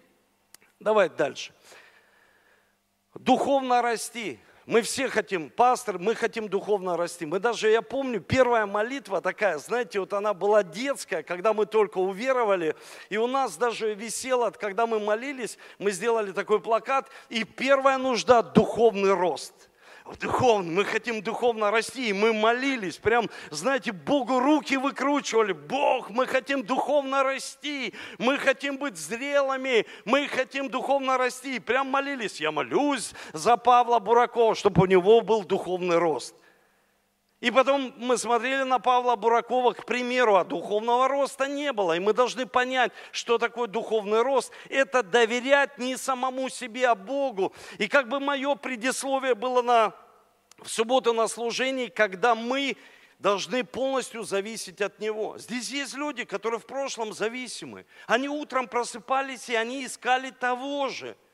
давайте 0.80 1.14
дальше. 1.16 1.52
Духовно 3.14 3.82
расти– 3.82 4.38
мы 4.66 4.82
все 4.82 5.08
хотим, 5.08 5.50
пастор, 5.50 5.98
мы 5.98 6.14
хотим 6.14 6.48
духовно 6.48 6.96
расти. 6.96 7.26
Мы 7.26 7.40
даже, 7.40 7.70
я 7.70 7.82
помню, 7.82 8.20
первая 8.20 8.66
молитва 8.66 9.20
такая, 9.20 9.58
знаете, 9.58 10.00
вот 10.00 10.12
она 10.12 10.34
была 10.34 10.62
детская, 10.62 11.22
когда 11.22 11.52
мы 11.52 11.66
только 11.66 11.98
уверовали, 11.98 12.76
и 13.10 13.16
у 13.16 13.26
нас 13.26 13.56
даже 13.56 13.94
висело, 13.94 14.50
когда 14.50 14.86
мы 14.86 15.00
молились, 15.00 15.58
мы 15.78 15.90
сделали 15.90 16.32
такой 16.32 16.60
плакат, 16.60 17.08
и 17.28 17.44
первая 17.44 17.98
нужда– 17.98 18.42
духовный 18.42 19.12
рост– 19.12 19.54
духовно, 20.20 20.70
мы 20.70 20.84
хотим 20.84 21.22
духовно 21.22 21.70
расти, 21.70 22.08
и 22.10 22.12
мы 22.12 22.32
молились, 22.32 22.96
прям, 22.96 23.28
знаете, 23.50 23.92
Богу 23.92 24.38
руки 24.38 24.76
выкручивали, 24.76 25.52
Бог, 25.52 26.10
мы 26.10 26.26
хотим 26.26 26.62
духовно 26.62 27.22
расти, 27.22 27.94
мы 28.18 28.38
хотим 28.38 28.78
быть 28.78 28.96
зрелыми, 28.96 29.86
мы 30.04 30.28
хотим 30.28 30.68
духовно 30.68 31.18
расти, 31.18 31.58
прям 31.60 31.88
молились, 31.88 32.40
я 32.40 32.50
молюсь 32.50 33.12
за 33.32 33.56
Павла 33.56 33.98
Буракова, 33.98 34.54
чтобы 34.54 34.82
у 34.82 34.86
него 34.86 35.20
был 35.20 35.44
духовный 35.44 35.98
рост. 35.98 36.34
И 37.42 37.50
потом 37.50 37.92
мы 37.96 38.18
смотрели 38.18 38.62
на 38.62 38.78
Павла 38.78 39.16
Буракова, 39.16 39.72
к 39.72 39.84
примеру, 39.84 40.36
а 40.36 40.44
духовного 40.44 41.08
роста 41.08 41.48
не 41.48 41.72
было. 41.72 41.96
И 41.96 41.98
мы 41.98 42.12
должны 42.12 42.46
понять, 42.46 42.92
что 43.10 43.36
такое 43.36 43.66
духовный 43.66 44.22
рост. 44.22 44.52
Это 44.68 45.02
доверять 45.02 45.76
не 45.76 45.96
самому 45.96 46.48
себе, 46.48 46.86
а 46.86 46.94
Богу. 46.94 47.52
И 47.78 47.88
как 47.88 48.08
бы 48.08 48.20
мое 48.20 48.54
предисловие 48.54 49.34
было 49.34 49.60
на, 49.60 49.92
в 50.58 50.68
субботу 50.68 51.12
на 51.12 51.26
служении, 51.26 51.88
когда 51.88 52.36
мы 52.36 52.76
должны 53.18 53.64
полностью 53.64 54.22
зависеть 54.22 54.80
от 54.80 55.00
Него. 55.00 55.36
Здесь 55.36 55.68
есть 55.70 55.94
люди, 55.94 56.22
которые 56.22 56.60
в 56.60 56.66
прошлом 56.66 57.12
зависимы. 57.12 57.86
Они 58.06 58.28
утром 58.28 58.68
просыпались, 58.68 59.48
и 59.48 59.56
они 59.56 59.84
искали 59.84 60.30
того 60.30 60.90
же– 60.90 61.16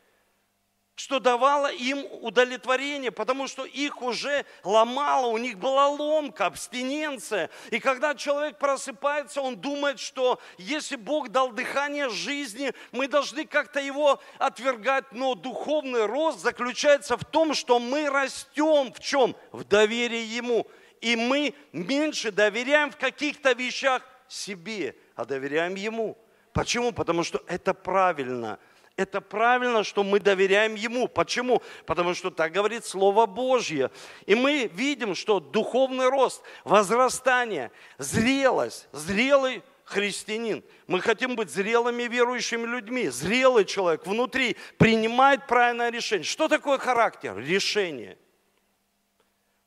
что 0.99 1.21
давало 1.21 1.71
им 1.71 2.05
удовлетворение, 2.23 3.13
потому 3.13 3.47
что 3.47 3.65
их 3.65 4.03
уже 4.03 4.45
ломало, 4.65 5.29
у 5.29 5.39
них 5.39 5.57
была 5.57 5.87
ломка, 5.87 6.47
абстиненция. 6.47 7.51
И 7.71 7.79
когда 7.79 8.17
человек 8.17 8.59
просыпается, 8.59 9.41
он 9.41 9.57
думает, 9.57 10.01
что 10.01 10.41
если 10.57 10.97
Бог 10.97 11.29
дал 11.29 11.53
дыхание 11.53 12.09
жизни, 12.09 12.73
мы 12.91 13.07
должны 13.07 13.47
как-то 13.47 13.79
его 13.79 14.21
отвергать. 14.39 15.05
Но 15.13 15.37
духовный 15.37 16.07
рост 16.07 16.41
заключается 16.41 17.17
в 17.17 17.25
том, 17.25 17.55
что 17.55 17.79
мы 17.79 18.11
растем 18.11 18.93
в 18.93 18.99
чем? 18.99 19.37
В 19.53 19.63
доверии 19.63 20.25
Ему. 20.25 20.67
И 21.01 21.15
мы 21.15 21.55
меньше 21.73 22.33
доверяем 22.33 22.91
в 22.91 22.97
каких-то 22.97 23.53
вещах 23.53 24.03
себе, 24.27 24.97
а 25.15 25.25
доверяем 25.25 25.77
Ему. 25.77 26.19
Почему? 26.53 26.91
Потому 26.91 27.23
что 27.23 27.41
это 27.47 27.73
правильно– 27.73 28.59
это 28.99 29.21
правильно, 29.21 29.85
что 29.85 30.03
мы 30.03 30.19
доверяем 30.19 30.75
Ему. 30.75 31.07
Почему? 31.07 31.63
Потому 31.87 32.15
что 32.15 32.31
так 32.31 32.53
говорит 32.53 32.85
Слово 32.85 33.27
Божье. 33.27 33.93
И 34.27 34.35
мы 34.35 34.69
видим, 34.75 35.15
что 35.15 35.39
духовный 35.39 36.09
рост, 36.09 36.43
возрастание, 36.65 37.71
зрелость, 37.97 38.89
зрелый 38.91 39.63
христианин. 39.85 40.65
Мы 40.89 41.01
хотим 41.01 41.37
быть 41.37 41.49
зрелыми 41.49 42.03
верующими 42.03 42.67
людьми. 42.67 43.09
Зрелый 43.09 43.65
человек 43.65 44.05
внутри 44.05 44.57
принимает 44.79 45.47
правильное 45.47 45.91
решение. 45.91 46.25
Что 46.25 46.49
такое 46.49 46.79
характер? 46.79 47.39
Решение. 47.39 48.19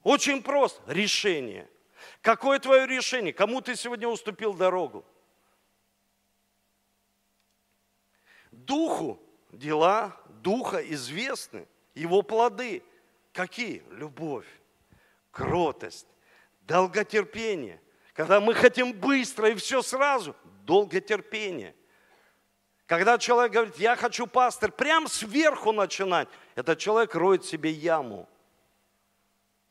Очень 0.03 0.43
просто. 0.43 0.81
Решение. 0.91 1.69
Какое 2.21 2.59
твое 2.59 2.85
решение? 2.85 3.31
Кому 3.31 3.61
ты 3.61 3.77
сегодня 3.77 4.09
уступил 4.09 4.53
дорогу? 4.53 5.05
Духу 8.65 9.19
дела 9.51 10.17
Духа 10.41 10.77
известны, 10.93 11.67
его 11.93 12.21
плоды. 12.21 12.83
Какие? 13.33 13.83
Любовь, 13.91 14.47
кротость, 15.31 16.07
долготерпение. 16.61 17.79
Когда 18.13 18.39
мы 18.39 18.53
хотим 18.53 18.91
быстро 18.93 19.49
и 19.49 19.55
все 19.55 19.81
сразу, 19.81 20.35
долготерпение. 20.65 21.75
Когда 22.85 23.17
человек 23.17 23.53
говорит, 23.53 23.77
я 23.77 23.95
хочу 23.95 24.27
пастор, 24.27 24.71
прям 24.71 25.07
сверху 25.07 25.71
начинать, 25.71 26.27
этот 26.55 26.77
человек 26.79 27.15
роет 27.15 27.45
себе 27.45 27.71
яму. 27.71 28.27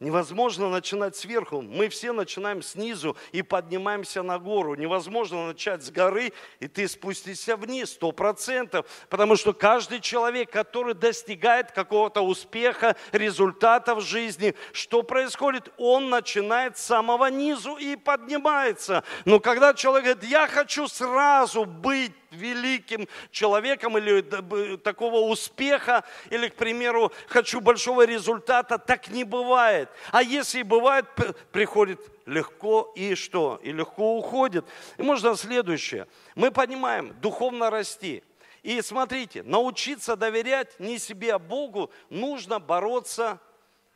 Невозможно 0.01 0.71
начинать 0.71 1.15
сверху. 1.15 1.61
Мы 1.61 1.91
все 1.91 2.13
начинаем 2.13 2.63
снизу 2.63 3.19
и 3.33 3.43
поднимаемся 3.43 4.23
на 4.23 4.39
гору. 4.39 4.75
Невозможно 4.75 5.49
начать 5.49 5.83
с 5.83 5.91
горы, 5.91 6.33
и 6.59 6.69
ты 6.69 6.89
спустишься 6.89 7.55
вниз, 7.55 7.91
сто 7.93 8.11
процентов. 8.11 8.87
Потому 9.11 9.37
что 9.37 9.53
каждый 9.53 10.01
человек, 10.01 10.51
который 10.51 10.95
достигает 10.95 11.73
какого-то 11.73 12.23
успеха, 12.23 12.97
результата 13.13 13.95
в 13.95 14.01
жизни, 14.01 14.55
что 14.73 15.03
происходит? 15.03 15.71
Он 15.77 16.09
начинает 16.09 16.79
с 16.79 16.83
самого 16.83 17.27
низу 17.27 17.77
и 17.77 17.95
поднимается. 17.95 19.05
Но 19.27 19.39
когда 19.39 19.75
человек 19.75 20.17
говорит, 20.17 20.33
я 20.33 20.47
хочу 20.47 20.89
сразу 20.89 21.67
быть 21.67 22.13
великим 22.41 23.07
человеком 23.31 23.97
или 23.97 24.77
такого 24.79 25.31
успеха, 25.31 26.05
или, 26.31 26.49
к 26.49 26.55
примеру, 26.55 27.13
хочу 27.29 27.61
большого 27.61 28.05
результата, 28.05 28.79
так 28.79 29.09
не 29.09 29.25
бывает. 29.25 29.89
А 30.11 30.23
если 30.23 30.63
бывает, 30.63 31.07
приходит 31.53 32.01
легко 32.27 32.93
и 32.97 33.15
что? 33.15 33.61
И 33.63 33.73
легко 33.73 34.17
уходит. 34.17 34.65
И 34.97 35.03
можно 35.03 35.37
следующее. 35.37 36.07
Мы 36.35 36.51
понимаем, 36.51 37.15
духовно 37.21 37.71
расти. 37.71 38.25
И 38.63 38.83
смотрите, 38.83 39.43
научиться 39.43 40.17
доверять 40.17 40.79
не 40.81 40.99
себе, 40.99 41.35
а 41.35 41.39
Богу, 41.39 41.91
нужно 42.11 42.59
бороться 42.59 43.41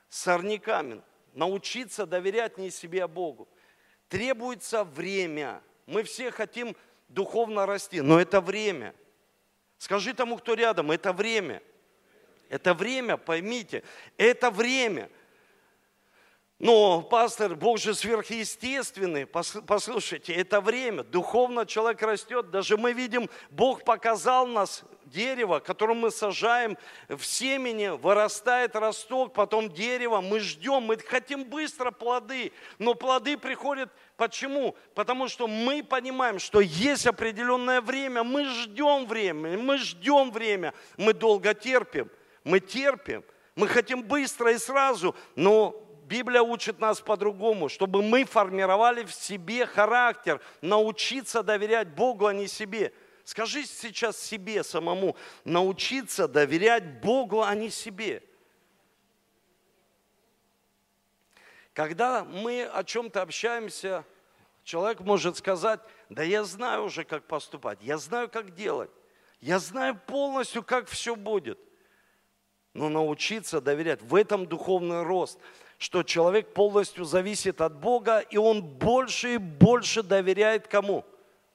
с 0.09 0.23
сорняками. 0.23 1.03
Научиться 1.35 2.07
доверять 2.07 2.59
не 2.59 2.71
себе, 2.71 3.05
а 3.05 3.09
Богу. 3.09 3.49
Требуется 4.09 4.85
время. 4.85 5.61
Мы 5.87 6.05
все 6.05 6.31
хотим 6.31 6.77
духовно 7.15 7.67
расти. 7.67 8.01
Но 8.01 8.21
это 8.21 8.41
время. 8.41 8.95
Скажи 9.79 10.13
тому, 10.15 10.37
кто 10.37 10.55
рядом, 10.55 10.91
это 10.91 11.13
время. 11.13 11.63
Это 12.49 12.75
время, 12.75 13.17
поймите, 13.17 13.83
это 14.17 14.51
время. 14.51 15.11
Но, 16.65 17.03
пастор, 17.03 17.57
Бог 17.57 17.79
же 17.79 17.95
сверхъестественный. 17.95 19.27
Послушайте, 19.27 20.33
это 20.33 20.63
время. 20.63 21.03
Духовно 21.03 21.67
человек 21.67 22.01
растет. 22.01 22.51
Даже 22.51 22.79
мы 22.79 22.95
видим, 22.95 23.29
Бог 23.51 23.85
показал 23.85 24.47
нас 24.47 24.83
дерево, 25.05 25.59
которое 25.59 25.93
мы 25.93 26.11
сажаем 26.11 26.79
в 27.11 27.23
семени, 27.23 27.89
вырастает 27.89 28.77
росток, 28.77 29.35
потом 29.35 29.69
дерево. 29.69 30.23
Мы 30.23 30.41
ждем, 30.41 30.85
мы 30.85 30.97
хотим 30.97 31.45
быстро 31.45 31.91
плоды. 31.91 32.51
Но 32.79 32.95
плоды 32.95 33.37
приходят 33.37 33.91
Почему? 34.17 34.75
Потому 34.95 35.29
что 35.29 35.47
мы 35.47 35.83
понимаем, 35.83 36.39
что 36.39 36.61
есть 36.61 37.07
определенное 37.07 37.83
время, 37.83 38.23
мы 38.23 38.47
ждем 38.47 39.07
время, 39.07 39.59
мы 39.59 39.77
ждем 39.77 40.31
время, 40.31 40.73
мы 40.97 41.13
долго 41.13 41.53
терпим, 41.53 42.09
мы 42.45 42.61
терпим, 42.61 43.23
мы 43.57 43.69
хотим 43.69 44.03
быстро 44.05 44.53
и 44.53 44.59
сразу, 44.59 45.15
но 45.35 45.84
Библия 46.07 46.43
учит 46.43 46.79
нас 46.79 47.01
по-другому, 47.01 47.69
чтобы 47.69 48.03
мы 48.03 48.25
формировали 48.25 49.05
в 49.05 49.13
себе 49.13 49.67
характер, 49.67 50.41
научиться 50.61 51.43
доверять 51.43 51.89
Богу, 51.89 52.27
а 52.27 52.33
не 52.33 52.47
себе. 52.47 52.93
Скажи 53.25 53.65
сейчас 53.65 54.19
себе 54.19 54.63
самому, 54.63 55.17
научиться 55.45 56.29
доверять 56.29 57.01
Богу, 57.01 57.43
а 57.43 57.55
не 57.55 57.71
себе– 57.71 58.23
Когда 61.75 62.23
мы 62.25 62.65
о 62.65 62.85
чем-то 62.85 63.21
общаемся, 63.21 64.05
человек 64.63 65.01
может 65.01 65.37
сказать, 65.37 65.81
да 66.09 66.23
я 66.23 66.45
знаю 66.45 66.85
уже, 66.85 67.05
как 67.05 67.25
поступать, 67.25 67.81
я 67.83 67.99
знаю, 67.99 68.31
как 68.31 68.55
делать, 68.55 68.91
я 69.41 69.59
знаю 69.59 70.01
полностью, 70.07 70.63
как 70.63 70.89
все 70.89 71.17
будет. 71.17 71.59
Но 72.75 72.89
научиться 72.89 73.61
доверять, 73.61 74.01
в 74.03 74.15
этом 74.15 74.47
духовный 74.47 75.03
рост, 75.03 75.39
что 75.85 76.03
человек 76.03 76.55
полностью 76.55 77.05
зависит 77.05 77.61
от 77.61 77.79
Бога, 77.79 78.21
и 78.21 78.39
он 78.39 78.63
больше 78.63 79.35
и 79.35 79.37
больше 79.37 80.03
доверяет 80.03 80.67
кому? 80.67 81.05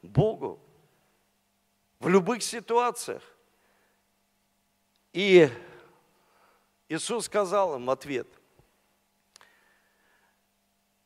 Богу. 0.03 0.59
В 1.99 2.07
любых 2.09 2.43
ситуациях. 2.43 3.23
И 5.13 5.49
Иисус 6.89 7.25
сказал 7.25 7.77
им 7.77 7.89
ответ, 7.89 8.27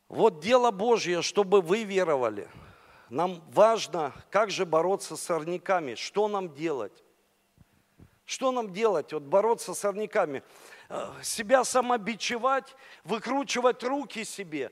вот 0.10 0.42
дело 0.42 0.72
Божье, 0.72 1.22
чтобы 1.22 1.62
вы 1.62 1.86
веровали. 1.86 2.50
Нам 3.10 3.42
важно, 3.52 4.14
как 4.32 4.52
же 4.52 4.66
бороться 4.66 5.16
с 5.16 5.22
сорняками, 5.22 5.96
что 5.96 6.28
нам 6.28 6.54
делать. 6.54 7.06
Что 8.26 8.52
нам 8.52 8.74
делать, 8.74 9.14
вот 9.14 9.24
бороться 9.24 9.74
с 9.74 9.80
сорняками? 9.80 10.44
Э, 10.90 11.12
себя 11.24 11.64
самобичевать, 11.64 12.76
выкручивать 13.04 13.84
руки 13.84 14.24
себе. 14.26 14.72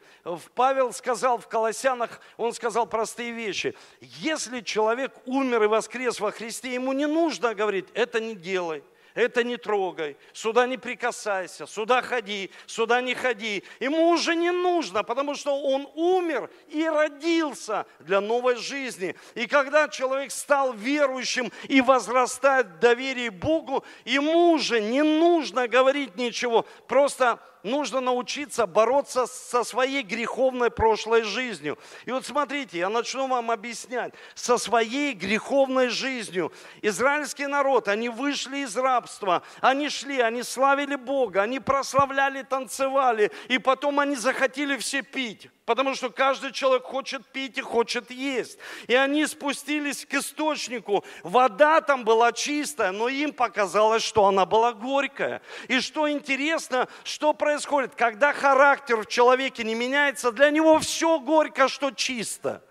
Павел 0.56 0.92
сказал 0.94 1.38
в 1.38 1.48
Колоссянах, 1.48 2.20
он 2.38 2.54
сказал 2.54 2.86
простые 2.86 3.32
вещи. 3.32 3.76
Если 4.02 4.62
человек 4.62 5.14
умер 5.26 5.64
и 5.64 5.68
воскрес 5.68 6.20
во 6.20 6.32
Христе, 6.32 6.74
ему 6.74 6.94
не 6.94 7.08
нужно 7.08 7.56
говорить, 7.56 7.88
это 7.94 8.20
не 8.20 8.36
делай 8.36 8.84
это 9.14 9.44
не 9.44 9.58
трогай, 9.58 10.18
сюда 10.34 10.68
не 10.68 10.78
прикасайся, 10.78 11.68
сюда 11.68 12.02
ходи, 12.02 12.52
сюда 12.66 13.02
не 13.02 13.14
ходи. 13.14 13.64
Ему 13.80 14.10
уже 14.10 14.36
не 14.36 14.52
нужно, 14.52 15.04
потому 15.04 15.36
что 15.36 15.60
он 15.60 15.88
умер 15.96 16.50
и 16.70 16.88
родился 16.88 17.86
для 18.00 18.22
новой 18.22 18.56
жизни. 18.56 19.16
И 19.36 19.48
когда 19.48 19.88
человек 19.88 20.32
стал 20.32 20.74
верующим 20.74 21.52
и 21.68 21.82
возрастает 21.82 22.68
в 22.68 22.80
доверии 22.80 23.30
Богу, 23.30 23.84
ему 24.06 24.52
уже 24.52 24.80
не 24.80 25.04
нужно 25.04 25.68
говорить 25.68 26.16
ничего, 26.16 26.66
просто 26.88 27.40
нужно 27.64 28.02
научиться 28.02 28.66
бороться 28.66 29.28
со 29.28 29.64
своей 29.64 30.04
греховной 30.04 30.72
прошлой 30.72 31.24
жизнью. 31.24 31.78
И 32.06 32.12
вот 32.12 32.26
смотрите, 32.26 32.80
я 32.80 32.90
начну 32.90 33.28
вам 33.28 33.52
объяснять. 33.52 34.14
Со 34.36 34.58
своей 34.58 35.14
греховной 35.14 35.90
жизнью. 35.90 36.52
Израильский 36.82 37.48
народ, 37.48 37.88
они 37.88 38.10
вышли 38.10 38.60
из 38.60 38.76
рабства, 38.78 39.44
они 39.62 39.90
шли, 39.90 40.20
они 40.20 40.44
славили 40.44 40.96
Бога, 40.96 41.42
они 41.42 41.60
прославляли, 41.60 42.44
танцевали, 42.44 43.32
и 43.48 43.58
потом 43.58 44.00
они 44.00 44.16
захотели 44.16 44.78
все 44.78 45.02
пить 45.02 45.50
потому 45.66 45.96
что 45.96 46.10
каждый 46.10 46.52
человек 46.52 46.84
хочет 46.84 47.26
пить 47.28 47.58
и 47.58 47.62
хочет 47.62 48.12
есть. 48.12 48.58
И 48.88 48.96
они 48.96 49.26
спустились 49.26 50.06
к 50.06 50.14
источнику. 50.16 51.04
Вода 51.24 51.82
там 51.82 52.04
была 52.04 52.32
чистая, 52.32 52.92
но 52.92 53.10
им 53.10 53.32
показалось, 53.32 54.04
что 54.04 54.26
она 54.26 54.46
была 54.46 54.74
горькая. 54.74 55.42
И 55.68 55.80
что 55.80 56.10
интересно, 56.10 56.88
что 57.04 57.34
происходит, 57.34 57.96
когда 57.96 58.34
характер 58.34 58.98
в 58.98 59.06
человеке 59.06 59.64
не 59.64 59.76
меняется, 59.76 60.32
для 60.32 60.50
него 60.50 60.80
все 60.80 61.20
горько, 61.20 61.68
что 61.68 61.92
чисто. 61.92 62.64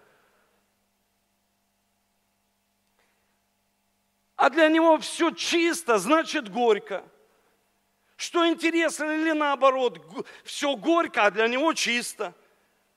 А 4.37 4.49
для 4.49 4.69
него 4.69 4.97
все 4.99 5.31
чисто, 5.33 5.99
значит 5.99 6.51
горько. 6.51 7.05
Что 8.17 8.47
интересно, 8.47 9.05
или 9.05 9.33
наоборот, 9.33 9.99
все 10.45 10.77
горько, 10.77 11.25
а 11.25 11.31
для 11.31 11.47
него 11.47 11.73
чисто. 11.75 12.35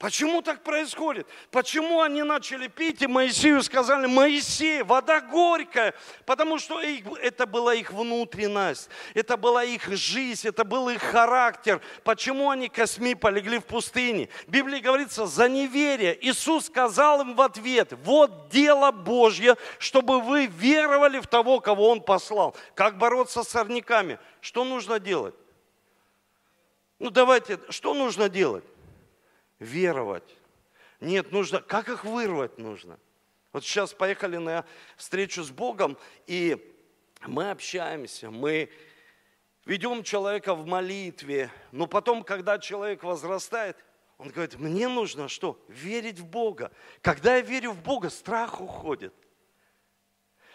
Почему 0.04 0.42
так 0.42 0.64
происходит? 0.64 1.26
Почему 1.50 2.02
они 2.02 2.24
начали 2.24 2.68
пить, 2.68 3.02
и 3.02 3.08
Моисею 3.08 3.64
сказали, 3.64 4.06
Моисей, 4.06 4.84
вода 4.84 5.22
горькая, 5.22 5.94
потому 6.26 6.60
что 6.60 6.82
это 6.82 7.46
была 7.46 7.74
их 7.74 7.94
внутренность, 7.94 8.90
это 9.14 9.38
была 9.38 9.64
их 9.64 9.88
жизнь, 9.88 10.50
это 10.50 10.66
был 10.66 10.90
их 10.90 11.02
характер. 11.02 11.80
Почему 12.04 12.50
они 12.50 12.68
косми 12.68 13.14
полегли 13.14 13.60
в 13.60 13.66
пустыне? 13.66 14.28
В 14.46 14.52
Библии 14.52 14.82
говорится, 14.82 15.26
за 15.26 15.48
неверие. 15.48 16.18
Иисус 16.28 16.66
сказал 16.66 17.22
им 17.22 17.36
в 17.36 17.42
ответ, 17.42 17.94
вот 18.04 18.50
дело 18.50 18.92
Божье, 18.92 19.56
чтобы 19.80 20.20
вы 20.20 20.48
веровали 20.48 21.22
в 21.22 21.28
того, 21.28 21.62
кого 21.62 21.88
Он 21.88 22.02
послал. 22.02 22.58
Как 22.76 22.98
бороться 22.98 23.42
с 23.42 23.48
сорняками? 23.48 24.20
Что 24.42 24.66
нужно 24.66 25.00
делать? 25.00 25.36
Ну 27.00 27.10
давайте, 27.10 27.58
что 27.70 27.94
нужно 27.94 28.28
делать? 28.28 28.66
Веровать. 29.64 30.38
Нет, 31.00 31.32
нужно, 31.32 31.62
как 31.62 31.90
их 31.90 32.06
вырвать 32.06 32.58
нужно? 32.58 33.00
Вот 33.52 33.64
сейчас 33.64 33.94
поехали 33.94 34.38
на 34.38 34.66
встречу 34.98 35.44
с 35.44 35.52
Богом, 35.52 35.98
и 36.28 36.76
мы 37.26 37.52
общаемся, 37.52 38.30
мы 38.32 38.70
ведем 39.66 40.04
человека 40.04 40.56
в 40.56 40.66
молитве, 40.66 41.52
но 41.72 41.88
потом, 41.88 42.24
когда 42.24 42.60
человек 42.60 43.04
возрастает, 43.04 43.78
Он 44.18 44.30
говорит, 44.30 44.56
мне 44.56 44.88
нужно 44.88 45.28
что? 45.28 45.64
Верить 45.68 46.20
в 46.20 46.26
Бога. 46.26 46.72
Когда 47.02 47.36
я 47.36 47.42
верю 47.42 47.72
в 47.72 47.82
Бога, 47.82 48.10
страх 48.10 48.62
уходит. 48.62 49.14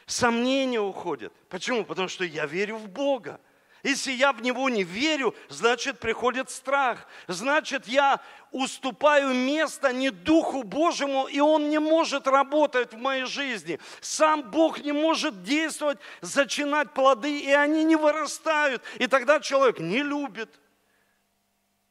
Сомнения 0.06 0.80
уходят. 0.80 1.32
Почему? 1.48 1.84
Потому 1.84 2.08
что 2.08 2.24
я 2.24 2.46
верю 2.46 2.76
в 2.76 2.88
Бога. 2.88 3.40
Если 3.82 4.10
я 4.12 4.32
в 4.32 4.42
него 4.42 4.68
не 4.68 4.82
верю, 4.82 5.34
значит 5.48 6.00
приходит 6.00 6.50
страх. 6.50 7.06
Значит, 7.28 7.86
я 7.86 8.20
уступаю 8.50 9.32
место 9.32 9.92
не 9.92 10.10
Духу 10.10 10.64
Божьему, 10.64 11.26
и 11.26 11.38
Он 11.38 11.70
не 11.70 11.78
может 11.78 12.26
работать 12.26 12.92
в 12.92 12.98
моей 12.98 13.24
жизни. 13.24 13.78
Сам 14.00 14.50
Бог 14.50 14.80
не 14.80 14.92
может 14.92 15.44
действовать, 15.44 15.98
зачинать 16.20 16.92
плоды, 16.92 17.38
и 17.38 17.52
они 17.52 17.84
не 17.84 17.94
вырастают. 17.94 18.82
И 18.98 19.06
тогда 19.06 19.38
человек 19.38 19.78
не 19.78 20.02
любит. 20.02 20.58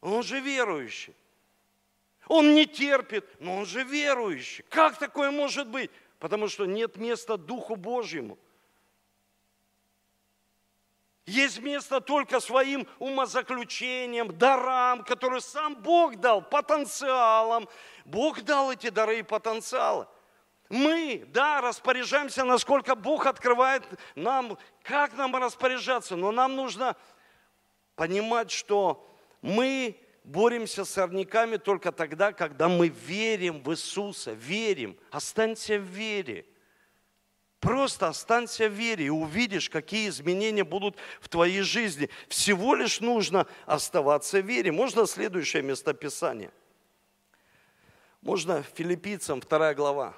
Он 0.01 0.23
же 0.23 0.39
верующий. 0.39 1.15
Он 2.27 2.53
не 2.53 2.65
терпит, 2.65 3.25
но 3.39 3.57
он 3.57 3.65
же 3.65 3.83
верующий. 3.83 4.65
Как 4.69 4.99
такое 4.99 5.31
может 5.31 5.69
быть? 5.69 5.89
Потому 6.19 6.49
что 6.49 6.65
нет 6.65 6.97
места 6.97 7.37
Духу 7.37 7.77
Божьему. 7.77 8.37
Есть 11.27 11.59
место 11.59 11.99
только 11.99 12.39
своим 12.39 12.87
умозаключением, 12.99 14.35
дарам, 14.37 15.03
которые 15.03 15.41
сам 15.41 15.75
Бог 15.75 16.15
дал, 16.15 16.41
потенциалом. 16.41 17.67
Бог 18.05 18.41
дал 18.43 18.71
эти 18.71 18.89
дары 18.89 19.19
и 19.19 19.23
потенциалы. 19.23 20.07
Мы, 20.69 21.25
да, 21.27 21.59
распоряжаемся, 21.59 22.45
насколько 22.45 22.95
Бог 22.95 23.25
открывает 23.25 23.83
нам, 24.15 24.57
как 24.83 25.17
нам 25.17 25.35
распоряжаться, 25.35 26.15
но 26.15 26.31
нам 26.31 26.55
нужно 26.55 26.95
понимать, 27.95 28.49
что 28.49 29.05
мы 29.41 29.99
боремся 30.23 30.85
с 30.85 30.91
сорняками 30.91 31.57
только 31.57 31.91
тогда, 31.91 32.31
когда 32.31 32.69
мы 32.69 32.87
верим 32.87 33.61
в 33.61 33.71
Иисуса, 33.73 34.31
верим. 34.31 34.97
Останься 35.11 35.77
в 35.77 35.83
вере. 35.83 36.45
Просто 37.59 38.07
останься 38.07 38.69
в 38.69 38.73
вере 38.73 39.05
и 39.05 39.09
увидишь, 39.09 39.69
какие 39.69 40.09
изменения 40.09 40.63
будут 40.63 40.95
в 41.19 41.27
твоей 41.27 41.61
жизни. 41.61 42.09
Всего 42.27 42.75
лишь 42.75 42.99
нужно 42.99 43.47
оставаться 43.65 44.39
в 44.41 44.45
вере. 44.45 44.71
Можно 44.71 45.07
следующее 45.07 45.63
местописание? 45.63 46.51
Можно 48.21 48.61
филиппийцам, 48.61 49.41
вторая 49.41 49.73
глава. 49.73 50.13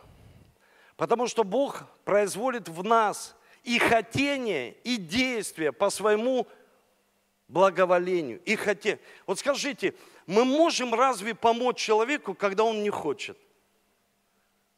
Потому 0.97 1.28
что 1.28 1.45
Бог 1.45 1.86
производит 2.04 2.67
в 2.67 2.84
нас 2.84 3.38
и 3.63 3.80
хотение, 3.80 4.73
и 4.84 4.97
действие 4.97 5.71
по 5.71 5.89
своему 5.89 6.45
благоволению. 7.47 8.41
И 8.43 8.58
хотение. 8.58 8.99
Вот 9.25 9.39
скажите, 9.39 9.95
мы 10.28 10.43
можем 10.43 10.93
разве 10.93 11.34
помочь 11.34 11.78
человеку, 11.78 12.34
когда 12.34 12.65
он 12.65 12.84
не 12.84 12.89
хочет? 12.89 13.38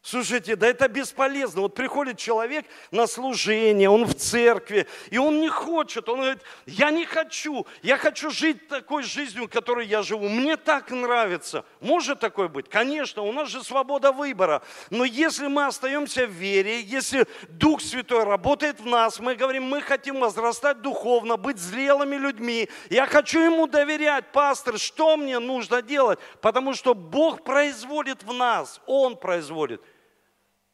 Слушайте, 0.03 0.55
да 0.55 0.67
это 0.67 0.87
бесполезно. 0.87 1.61
Вот 1.61 1.75
приходит 1.75 2.17
человек 2.17 2.65
на 2.89 3.05
служение, 3.05 3.87
он 3.87 4.05
в 4.05 4.15
церкви, 4.15 4.87
и 5.11 5.19
он 5.19 5.39
не 5.39 5.47
хочет. 5.47 6.09
Он 6.09 6.21
говорит, 6.21 6.41
я 6.65 6.89
не 6.89 7.05
хочу, 7.05 7.67
я 7.83 7.97
хочу 7.97 8.31
жить 8.31 8.67
такой 8.67 9.03
жизнью, 9.03 9.47
которой 9.47 9.85
я 9.85 10.01
живу. 10.01 10.27
Мне 10.27 10.57
так 10.57 10.89
нравится. 10.89 11.65
Может 11.81 12.19
такое 12.19 12.47
быть? 12.47 12.67
Конечно, 12.67 13.21
у 13.21 13.31
нас 13.31 13.49
же 13.49 13.63
свобода 13.63 14.11
выбора. 14.11 14.63
Но 14.89 15.05
если 15.05 15.45
мы 15.45 15.67
остаемся 15.67 16.25
в 16.25 16.31
вере, 16.31 16.81
если 16.81 17.27
Дух 17.49 17.79
Святой 17.79 18.23
работает 18.23 18.79
в 18.79 18.87
нас, 18.87 19.19
мы 19.19 19.35
говорим, 19.35 19.65
мы 19.65 19.81
хотим 19.81 20.19
возрастать 20.19 20.81
духовно, 20.81 21.37
быть 21.37 21.59
зрелыми 21.59 22.15
людьми. 22.15 22.69
Я 22.89 23.05
хочу 23.05 23.39
Ему 23.39 23.67
доверять, 23.67 24.31
пастор, 24.31 24.79
что 24.79 25.15
мне 25.15 25.37
нужно 25.37 25.83
делать? 25.83 26.17
Потому 26.41 26.73
что 26.73 26.95
Бог 26.95 27.43
производит 27.43 28.23
в 28.23 28.33
нас, 28.33 28.81
Он 28.87 29.15
производит 29.15 29.79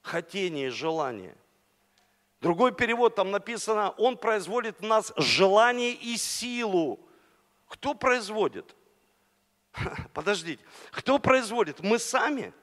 хотение 0.07 0.71
желание. 0.71 1.35
Другой 2.41 2.73
перевод 2.73 3.15
там 3.15 3.31
написано, 3.31 3.91
он 3.91 4.17
производит 4.17 4.79
в 4.79 4.83
нас 4.83 5.13
желание 5.17 5.93
и 5.93 6.17
силу. 6.17 6.99
Кто 7.67 7.93
производит? 7.93 8.75
Подождите, 10.13 10.63
кто 10.91 11.19
производит? 11.19 11.81
Мы 11.81 11.99
сами? 11.99 12.53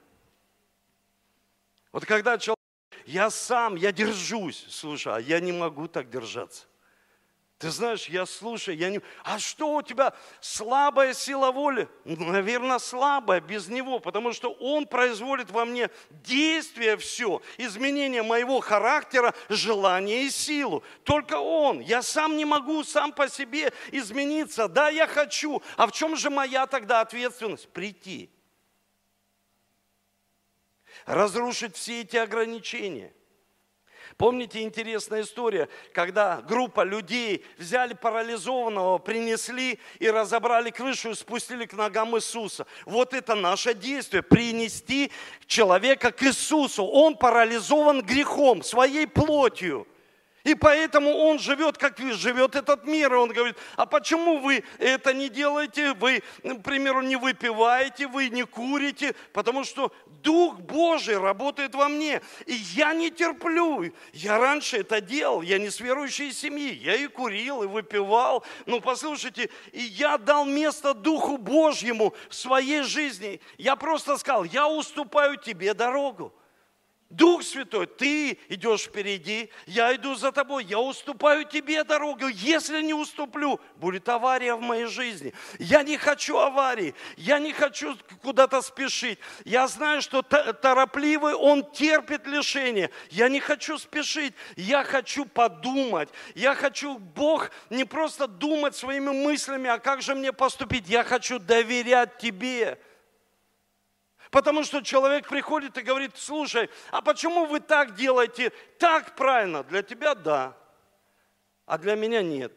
Вот 1.91 2.05
когда 2.05 2.37
человек, 2.37 2.57
я 3.05 3.29
сам, 3.29 3.75
я 3.75 3.91
держусь, 3.91 4.65
слушай, 4.69 5.13
а 5.13 5.19
я 5.19 5.39
не 5.39 5.51
могу 5.51 5.87
так 5.87 6.09
держаться. 6.09 6.65
Ты 7.57 7.69
знаешь, 7.69 8.07
я 8.07 8.25
слушаю, 8.25 8.77
я 8.77 8.89
не... 8.89 8.99
А 9.23 9.39
что 9.39 9.75
у 9.75 9.81
тебя 9.81 10.13
слабая 10.41 11.13
сила 11.13 11.51
воли? 11.51 11.87
Ну, 12.03 12.25
наверное, 12.25 12.79
слабая 12.79 13.39
без 13.39 13.69
него, 13.69 13.99
потому 13.99 14.33
что 14.33 14.51
он 14.51 14.85
производит 14.85 15.51
во 15.51 15.63
мне 15.63 15.89
действие 16.09 16.97
все, 16.97 17.41
изменение 17.57 18.23
моего 18.23 18.59
характера, 18.59 19.33
желания 19.47 20.23
и 20.23 20.29
силу. 20.29 20.83
Только 21.03 21.39
он. 21.39 21.79
Я 21.79 22.01
сам 22.01 22.35
не 22.35 22.43
могу 22.43 22.83
сам 22.83 23.13
по 23.13 23.29
себе 23.29 23.71
измениться. 23.91 24.67
Да, 24.67 24.89
я 24.89 25.07
хочу. 25.07 25.63
А 25.77 25.87
в 25.87 25.93
чем 25.93 26.17
же 26.17 26.29
моя 26.29 26.67
тогда 26.67 26.99
ответственность? 26.99 27.69
Прийти. 27.69 28.29
Разрушить 31.05 31.77
все 31.77 32.01
эти 32.01 32.17
ограничения– 32.17 33.13
Помните 34.17 34.61
интересная 34.61 35.23
история, 35.23 35.67
когда 35.93 36.41
группа 36.41 36.85
людей 36.85 37.43
взяли 37.57 37.93
парализованного, 37.93 38.97
принесли 38.97 39.77
и 39.99 40.09
разобрали 40.09 40.69
крышу 40.69 41.11
и 41.11 41.15
спустили 41.15 41.65
к 41.65 41.73
ногам 41.73 42.15
Иисуса. 42.15 42.65
Вот 42.85 43.13
это 43.13 43.35
наше 43.35 43.73
действие, 43.73 44.23
принести 44.23 45.11
человека 45.47 46.13
к 46.13 46.23
Иисусу. 46.23 46.85
Он 46.85 47.17
парализован 47.17 48.01
грехом, 48.03 48.63
своей 48.63 49.05
плотью. 49.05 49.85
И 50.45 50.53
поэтому 50.53 51.11
он 51.11 51.39
живет, 51.39 51.77
как 51.77 51.97
живет 51.97 52.55
этот 52.55 52.85
мир. 52.85 53.11
И 53.11 53.17
он 53.17 53.29
говорит, 53.29 53.57
а 53.75 53.87
почему 53.87 54.37
вы 54.37 54.63
это 54.77 55.11
не 55.11 55.27
делаете? 55.27 55.93
Вы, 55.93 56.21
к 56.43 56.61
примеру, 56.61 57.01
не 57.01 57.15
выпиваете, 57.15 58.07
вы 58.07 58.29
не 58.29 58.43
курите, 58.43 59.15
потому 59.33 59.63
что 59.63 59.91
Дух 60.21 60.59
Божий 60.59 61.17
работает 61.17 61.73
во 61.73 61.89
мне. 61.89 62.21
И 62.45 62.53
я 62.53 62.93
не 62.93 63.09
терплю. 63.09 63.91
Я 64.13 64.37
раньше 64.37 64.77
это 64.77 65.01
делал, 65.01 65.41
я 65.41 65.57
не 65.57 65.71
с 65.71 65.79
верующей 65.79 66.31
семьи. 66.31 66.75
Я 66.75 66.95
и 66.95 67.07
курил, 67.07 67.63
и 67.63 67.67
выпивал. 67.67 68.45
Но 68.67 68.79
послушайте, 68.79 69.49
и 69.71 69.81
я 69.81 70.19
дал 70.19 70.45
место 70.45 70.93
Духу 70.93 71.39
Божьему 71.39 72.13
в 72.29 72.35
своей 72.35 72.83
жизни. 72.83 73.41
Я 73.57 73.75
просто 73.75 74.15
сказал, 74.17 74.43
я 74.43 74.67
уступаю 74.67 75.37
тебе 75.37 75.73
дорогу. 75.73 76.31
Дух 77.11 77.43
Святой, 77.43 77.85
ты 77.85 78.39
идешь 78.49 78.81
впереди, 78.81 79.51
я 79.67 79.95
иду 79.95 80.15
за 80.15 80.31
тобой, 80.31 80.65
я 80.65 80.79
уступаю 80.79 81.45
тебе 81.45 81.83
дорогу. 81.83 82.27
Если 82.27 82.81
не 82.81 82.95
уступлю, 82.95 83.59
будет 83.75 84.09
авария 84.09 84.55
в 84.55 84.61
моей 84.61 84.87
жизни. 84.87 85.31
Я 85.59 85.83
не 85.83 85.97
хочу 85.97 86.35
аварии, 86.37 86.95
я 87.15 87.37
не 87.37 87.53
хочу 87.53 87.95
куда-то 88.23 88.61
спешить. 88.63 89.19
Я 89.45 89.67
знаю, 89.67 90.01
что 90.01 90.23
торопливый, 90.23 91.35
он 91.35 91.63
терпит 91.71 92.25
лишение. 92.25 92.89
Я 93.11 93.29
не 93.29 93.39
хочу 93.39 93.77
спешить, 93.77 94.33
я 94.55 94.83
хочу 94.83 95.25
подумать. 95.25 96.09
Я 96.33 96.55
хочу, 96.55 96.97
Бог, 96.97 97.51
не 97.69 97.85
просто 97.85 98.27
думать 98.27 98.75
своими 98.75 99.11
мыслями, 99.11 99.69
а 99.69 99.77
как 99.77 100.01
же 100.01 100.15
мне 100.15 100.33
поступить. 100.33 100.89
Я 100.89 101.03
хочу 101.03 101.37
доверять 101.37 102.17
тебе. 102.17 102.79
Потому 104.35 104.65
что 104.65 104.81
человек 104.81 105.29
приходит 105.29 105.77
и 105.77 105.81
говорит, 105.81 106.11
слушай, 106.17 106.69
а 106.91 107.01
почему 107.01 107.45
вы 107.45 107.61
так 107.61 107.95
делаете? 107.95 108.51
Так 108.77 109.15
правильно. 109.15 109.63
Для 109.63 109.81
тебя 109.81 110.13
да, 110.13 110.57
а 111.65 111.77
для 111.77 111.95
меня 111.95 112.21
нет. 112.21 112.51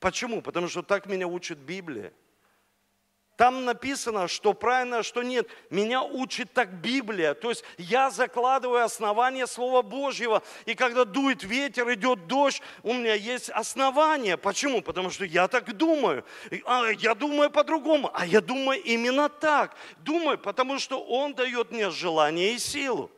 Почему? 0.00 0.42
Потому 0.42 0.66
что 0.66 0.82
так 0.82 1.06
меня 1.06 1.28
учит 1.28 1.58
Библия. 1.58 2.12
Там 3.38 3.64
написано, 3.64 4.26
что 4.26 4.52
правильно, 4.52 5.04
что 5.04 5.22
нет. 5.22 5.46
Меня 5.70 6.02
учит 6.02 6.52
так 6.52 6.72
Библия. 6.80 7.34
То 7.34 7.50
есть 7.50 7.62
я 7.78 8.10
закладываю 8.10 8.82
основание 8.82 9.46
Слова 9.46 9.82
Божьего. 9.82 10.42
И 10.66 10.74
когда 10.74 11.04
дует 11.04 11.44
ветер, 11.44 11.94
идет 11.94 12.26
дождь, 12.26 12.60
у 12.82 12.92
меня 12.92 13.14
есть 13.14 13.48
основание. 13.50 14.36
Почему? 14.36 14.82
Потому 14.82 15.10
что 15.10 15.24
я 15.24 15.46
так 15.46 15.72
думаю. 15.76 16.24
А 16.64 16.88
я 16.88 17.14
думаю 17.14 17.48
по-другому. 17.48 18.10
А 18.12 18.26
я 18.26 18.40
думаю 18.40 18.82
именно 18.82 19.28
так. 19.28 19.76
Думаю, 19.98 20.36
потому 20.36 20.80
что 20.80 21.00
Он 21.00 21.32
дает 21.32 21.70
мне 21.70 21.90
желание 21.90 22.54
и 22.54 22.58
силу 22.58 23.08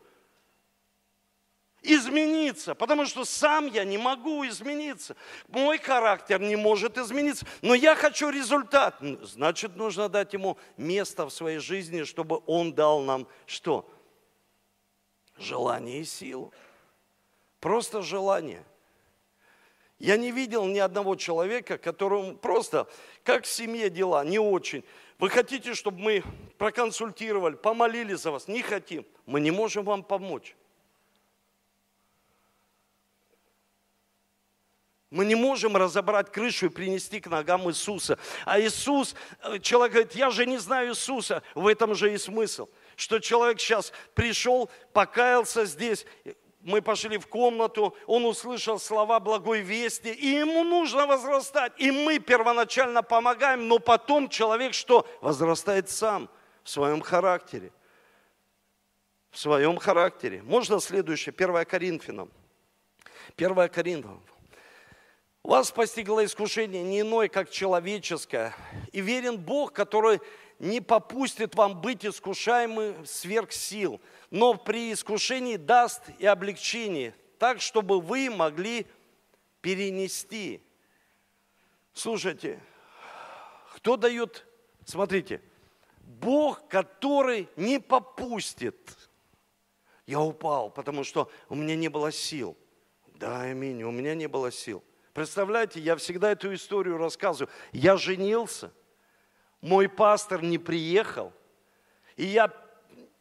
измениться, 1.82 2.74
потому 2.74 3.06
что 3.06 3.24
сам 3.24 3.66
я 3.66 3.84
не 3.84 3.98
могу 3.98 4.46
измениться. 4.46 5.16
Мой 5.48 5.78
характер 5.78 6.40
не 6.40 6.56
может 6.56 6.98
измениться, 6.98 7.46
но 7.62 7.74
я 7.74 7.94
хочу 7.94 8.30
результат. 8.30 8.96
Значит, 9.22 9.76
нужно 9.76 10.08
дать 10.08 10.32
ему 10.32 10.58
место 10.76 11.26
в 11.26 11.30
своей 11.30 11.58
жизни, 11.58 12.04
чтобы 12.04 12.42
он 12.46 12.72
дал 12.74 13.00
нам 13.00 13.26
что? 13.46 13.90
Желание 15.36 16.00
и 16.00 16.04
силу. 16.04 16.52
Просто 17.60 18.02
желание. 18.02 18.64
Я 19.98 20.16
не 20.16 20.32
видел 20.32 20.64
ни 20.66 20.78
одного 20.78 21.14
человека, 21.14 21.76
которому 21.76 22.34
просто, 22.34 22.88
как 23.22 23.44
в 23.44 23.50
семье 23.50 23.90
дела, 23.90 24.24
не 24.24 24.38
очень. 24.38 24.82
Вы 25.18 25.28
хотите, 25.28 25.74
чтобы 25.74 26.00
мы 26.00 26.24
проконсультировали, 26.56 27.54
помолили 27.54 28.14
за 28.14 28.30
вас? 28.30 28.48
Не 28.48 28.62
хотим. 28.62 29.04
Мы 29.26 29.40
не 29.40 29.50
можем 29.50 29.84
вам 29.84 30.02
помочь. 30.02 30.56
Мы 35.10 35.24
не 35.24 35.34
можем 35.34 35.76
разобрать 35.76 36.30
крышу 36.30 36.66
и 36.66 36.68
принести 36.68 37.20
к 37.20 37.26
ногам 37.26 37.68
Иисуса. 37.68 38.16
А 38.44 38.60
Иисус, 38.60 39.16
э, 39.42 39.58
человек 39.58 39.92
говорит, 39.92 40.14
я 40.14 40.30
же 40.30 40.46
не 40.46 40.58
знаю 40.58 40.90
Иисуса. 40.90 41.42
В 41.54 41.66
этом 41.66 41.96
же 41.96 42.14
и 42.14 42.18
смысл. 42.18 42.68
Что 42.94 43.18
человек 43.18 43.60
сейчас 43.60 43.92
пришел, 44.14 44.70
покаялся 44.92 45.64
здесь, 45.64 46.06
мы 46.60 46.80
пошли 46.82 47.18
в 47.18 47.26
комнату, 47.26 47.96
он 48.06 48.24
услышал 48.24 48.78
слова 48.78 49.18
благой 49.18 49.62
вести, 49.62 50.12
и 50.12 50.26
ему 50.26 50.62
нужно 50.62 51.06
возрастать. 51.06 51.72
И 51.78 51.90
мы 51.90 52.18
первоначально 52.18 53.02
помогаем, 53.02 53.66
но 53.66 53.78
потом 53.78 54.28
человек 54.28 54.74
что? 54.74 55.08
Возрастает 55.20 55.90
сам 55.90 56.28
в 56.62 56.70
своем 56.70 57.00
характере. 57.00 57.72
В 59.30 59.38
своем 59.38 59.76
характере. 59.78 60.42
Можно 60.42 60.80
следующее, 60.80 61.34
1 61.36 61.64
Коринфянам. 61.64 62.30
1 63.36 63.68
Коринфянам. 63.68 64.22
Вас 65.42 65.70
постигло 65.72 66.24
искушение 66.24 66.82
не 66.82 67.00
иное, 67.00 67.28
как 67.28 67.50
человеческое. 67.50 68.54
И 68.92 69.00
верен 69.00 69.38
Бог, 69.38 69.72
который 69.72 70.20
не 70.58 70.80
попустит 70.80 71.54
вам 71.54 71.80
быть 71.80 72.04
искушаемым 72.04 73.06
сверх 73.06 73.50
сил, 73.52 74.00
но 74.30 74.54
при 74.54 74.92
искушении 74.92 75.56
даст 75.56 76.02
и 76.18 76.26
облегчение, 76.26 77.14
так, 77.38 77.62
чтобы 77.62 78.00
вы 78.00 78.28
могли 78.28 78.86
перенести. 79.62 80.62
Слушайте, 81.94 82.62
кто 83.74 83.96
дает, 83.96 84.46
смотрите, 84.84 85.40
Бог, 86.00 86.68
который 86.68 87.48
не 87.56 87.80
попустит. 87.80 88.76
Я 90.06 90.20
упал, 90.20 90.70
потому 90.70 91.02
что 91.02 91.30
у 91.48 91.54
меня 91.54 91.76
не 91.76 91.88
было 91.88 92.12
сил. 92.12 92.56
Да, 93.14 93.42
аминь, 93.42 93.82
у 93.82 93.90
меня 93.90 94.14
не 94.14 94.26
было 94.26 94.52
сил. 94.52 94.84
Представляете, 95.12 95.80
я 95.80 95.96
всегда 95.96 96.30
эту 96.30 96.54
историю 96.54 96.96
рассказываю. 96.96 97.50
Я 97.72 97.96
женился, 97.96 98.72
мой 99.60 99.88
пастор 99.88 100.42
не 100.42 100.58
приехал, 100.58 101.32
и 102.16 102.24
я 102.26 102.48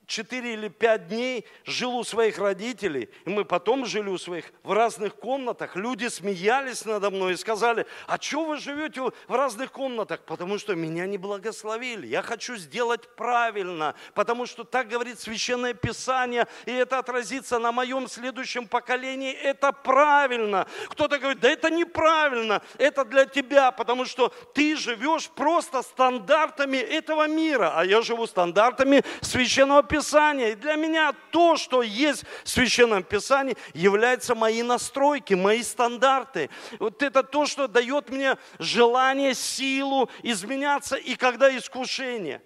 четыре 0.10 0.54
или 0.54 0.68
пять 0.68 1.08
дней 1.08 1.46
жил 1.66 1.96
у 1.96 2.04
своих 2.04 2.40
родителей, 2.40 3.10
и 3.26 3.30
мы 3.30 3.46
потом 3.46 3.86
жили 3.86 4.10
у 4.10 4.18
своих 4.18 4.46
в 4.64 4.74
разных 4.74 5.16
комнатах. 5.16 5.76
Люди 5.76 6.08
смеялись 6.08 6.84
надо 6.84 7.10
мной 7.12 7.34
и 7.34 7.38
сказали, 7.38 7.86
а 8.08 8.20
что 8.20 8.44
вы 8.44 8.58
живете 8.58 9.02
в 9.02 9.14
разных 9.36 9.72
комнатах? 9.72 10.22
Потому 10.26 10.58
что 10.58 10.76
меня 10.76 11.06
не 11.06 11.18
благословили. 11.18 12.08
Я 12.08 12.22
хочу 12.22 12.56
сделать 12.58 13.16
правильно, 13.16 13.96
потому 14.16 14.46
что 14.46 14.64
так 14.64 14.90
говорит 14.90 15.20
Священное 15.20 15.74
Писание, 15.74 16.48
и 16.66 16.72
это 16.72 16.98
отразится 16.98 17.60
на 17.60 17.72
моем 17.72 18.08
следующем 18.08 18.68
поколении. 18.68 19.32
Это 19.32 19.72
правильно. 19.72 20.68
Кто-то 20.90 21.20
говорит, 21.20 21.40
да 21.40 21.50
это 21.50 21.70
неправильно, 21.70 22.62
это 22.78 23.06
для 23.06 23.26
тебя, 23.26 23.72
потому 23.72 24.06
что 24.06 24.34
ты 24.54 24.76
живешь 24.76 25.30
просто 25.30 25.84
стандартами 25.84 26.78
этого 26.78 27.28
мира, 27.28 27.74
а 27.76 27.86
я 27.86 28.02
живу 28.02 28.26
стандартами 28.26 29.04
Священного 29.22 29.84
Писания 29.84 29.99
Писания. 30.00 30.52
И 30.52 30.56
для 30.56 30.76
меня 30.76 31.14
то, 31.32 31.58
что 31.58 31.82
есть 31.82 32.24
в 32.46 32.50
Священном 32.50 33.04
Писании, 33.04 33.58
является 33.74 34.34
мои 34.34 34.64
настройки, 34.64 35.34
мои 35.34 35.62
стандарты. 35.62 36.50
Вот 36.80 37.04
это 37.04 37.22
то, 37.22 37.46
что 37.46 37.68
дает 37.68 38.10
мне 38.10 38.38
желание, 38.60 39.34
силу 39.34 40.10
изменяться. 40.24 40.96
И 40.96 41.16
когда 41.16 41.56
искушение, 41.56 42.42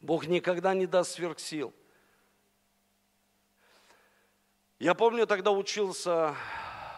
Бог 0.00 0.26
никогда 0.26 0.72
не 0.72 0.86
даст 0.86 1.12
сверхсил. 1.12 1.74
Я 4.78 4.94
помню, 4.94 5.26
тогда 5.26 5.50
учился 5.50 6.34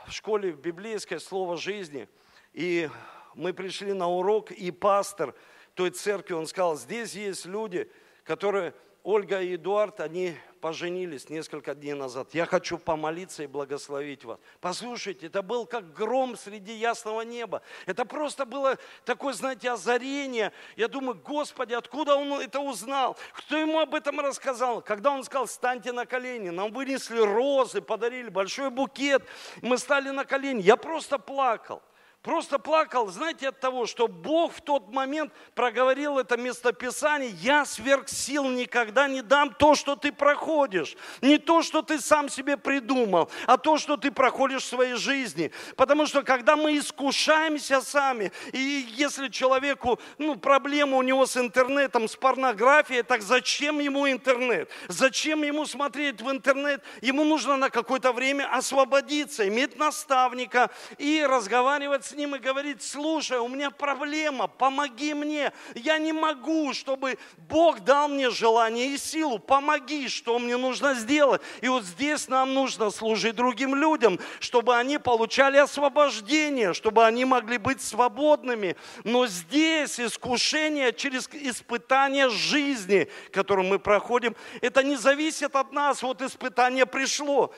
в 0.06 0.12
школе 0.12 0.52
в 0.52 0.60
библейское 0.60 1.18
слово 1.18 1.56
жизни, 1.56 2.08
и 2.52 2.88
мы 3.34 3.52
пришли 3.52 3.92
на 3.92 4.08
урок, 4.08 4.52
и 4.52 4.70
пастор 4.70 5.34
той 5.74 5.90
церкви, 5.90 6.34
он 6.34 6.46
сказал, 6.46 6.76
здесь 6.76 7.14
есть 7.14 7.44
люди, 7.46 7.90
которые 8.24 8.74
Ольга 9.02 9.40
и 9.40 9.54
Эдуард, 9.54 10.00
они 10.00 10.36
поженились 10.60 11.30
несколько 11.30 11.74
дней 11.74 11.94
назад. 11.94 12.34
Я 12.34 12.46
хочу 12.46 12.78
помолиться 12.78 13.42
и 13.42 13.46
благословить 13.46 14.24
вас. 14.24 14.38
Послушайте, 14.60 15.26
это 15.26 15.42
был 15.42 15.66
как 15.66 15.92
гром 15.92 16.36
среди 16.36 16.74
ясного 16.74 17.22
неба. 17.22 17.62
Это 17.86 18.04
просто 18.04 18.44
было 18.44 18.76
такое, 19.04 19.32
знаете, 19.32 19.70
озарение. 19.70 20.52
Я 20.76 20.88
думаю, 20.88 21.14
Господи, 21.24 21.74
откуда 21.74 22.16
он 22.16 22.32
это 22.34 22.60
узнал? 22.60 23.16
Кто 23.32 23.56
ему 23.56 23.78
об 23.78 23.94
этом 23.94 24.20
рассказал? 24.20 24.82
Когда 24.82 25.10
он 25.10 25.24
сказал, 25.24 25.46
станьте 25.46 25.92
на 25.92 26.04
колени, 26.04 26.50
нам 26.50 26.72
вынесли 26.72 27.20
розы, 27.20 27.80
подарили 27.80 28.28
большой 28.28 28.70
букет. 28.70 29.22
Мы 29.62 29.78
стали 29.78 30.10
на 30.10 30.24
колени. 30.24 30.60
Я 30.62 30.76
просто 30.76 31.18
плакал. 31.18 31.82
Просто 32.22 32.58
плакал, 32.58 33.06
знаете, 33.06 33.48
от 33.48 33.60
того, 33.60 33.86
что 33.86 34.08
Бог 34.08 34.52
в 34.52 34.60
тот 34.60 34.92
момент 34.92 35.32
проговорил 35.54 36.18
это 36.18 36.36
местописание, 36.36 37.30
я 37.30 37.64
сверх 37.64 38.08
сил 38.08 38.48
никогда 38.48 39.06
не 39.06 39.22
дам 39.22 39.54
то, 39.54 39.76
что 39.76 39.94
ты 39.94 40.10
проходишь. 40.10 40.96
Не 41.20 41.38
то, 41.38 41.62
что 41.62 41.80
ты 41.80 42.00
сам 42.00 42.28
себе 42.28 42.56
придумал, 42.56 43.30
а 43.46 43.56
то, 43.56 43.78
что 43.78 43.96
ты 43.96 44.10
проходишь 44.10 44.64
в 44.64 44.66
своей 44.66 44.94
жизни. 44.94 45.52
Потому 45.76 46.06
что 46.06 46.22
когда 46.22 46.56
мы 46.56 46.76
искушаемся 46.76 47.80
сами, 47.80 48.32
и 48.52 48.88
если 48.96 49.28
человеку, 49.28 50.00
ну, 50.18 50.34
проблема 50.34 50.96
у 50.96 51.02
него 51.02 51.24
с 51.24 51.36
интернетом, 51.36 52.08
с 52.08 52.16
порнографией, 52.16 53.04
так 53.04 53.22
зачем 53.22 53.78
ему 53.78 54.10
интернет? 54.10 54.68
Зачем 54.88 55.44
ему 55.44 55.66
смотреть 55.66 56.20
в 56.20 56.28
интернет? 56.28 56.82
Ему 57.00 57.22
нужно 57.22 57.56
на 57.56 57.70
какое-то 57.70 58.12
время 58.12 58.52
освободиться, 58.52 59.46
иметь 59.46 59.78
наставника 59.78 60.72
и 60.98 61.24
разговаривать 61.24 62.07
с 62.08 62.12
ним 62.12 62.34
и 62.34 62.38
говорит, 62.38 62.82
слушай, 62.82 63.38
у 63.38 63.48
меня 63.48 63.70
проблема, 63.70 64.48
помоги 64.48 65.14
мне. 65.14 65.52
Я 65.74 65.98
не 65.98 66.12
могу, 66.12 66.72
чтобы 66.72 67.18
Бог 67.36 67.80
дал 67.80 68.08
мне 68.08 68.30
желание 68.30 68.94
и 68.94 68.98
силу. 68.98 69.38
Помоги, 69.38 70.08
что 70.08 70.38
мне 70.38 70.56
нужно 70.56 70.94
сделать. 70.94 71.42
И 71.60 71.68
вот 71.68 71.84
здесь 71.84 72.28
нам 72.28 72.54
нужно 72.54 72.90
служить 72.90 73.36
другим 73.36 73.74
людям, 73.74 74.18
чтобы 74.40 74.76
они 74.76 74.98
получали 74.98 75.58
освобождение, 75.58 76.72
чтобы 76.72 77.04
они 77.04 77.24
могли 77.24 77.58
быть 77.58 77.80
свободными. 77.80 78.76
Но 79.04 79.26
здесь 79.26 80.00
искушение 80.00 80.92
через 80.92 81.28
испытание 81.32 82.28
жизни, 82.30 83.08
которым 83.32 83.68
мы 83.68 83.78
проходим, 83.78 84.34
это 84.60 84.82
не 84.82 84.96
зависит 84.96 85.54
от 85.54 85.72
нас. 85.72 86.02
Вот 86.02 86.22
испытание 86.22 86.86
пришло. 86.86 87.52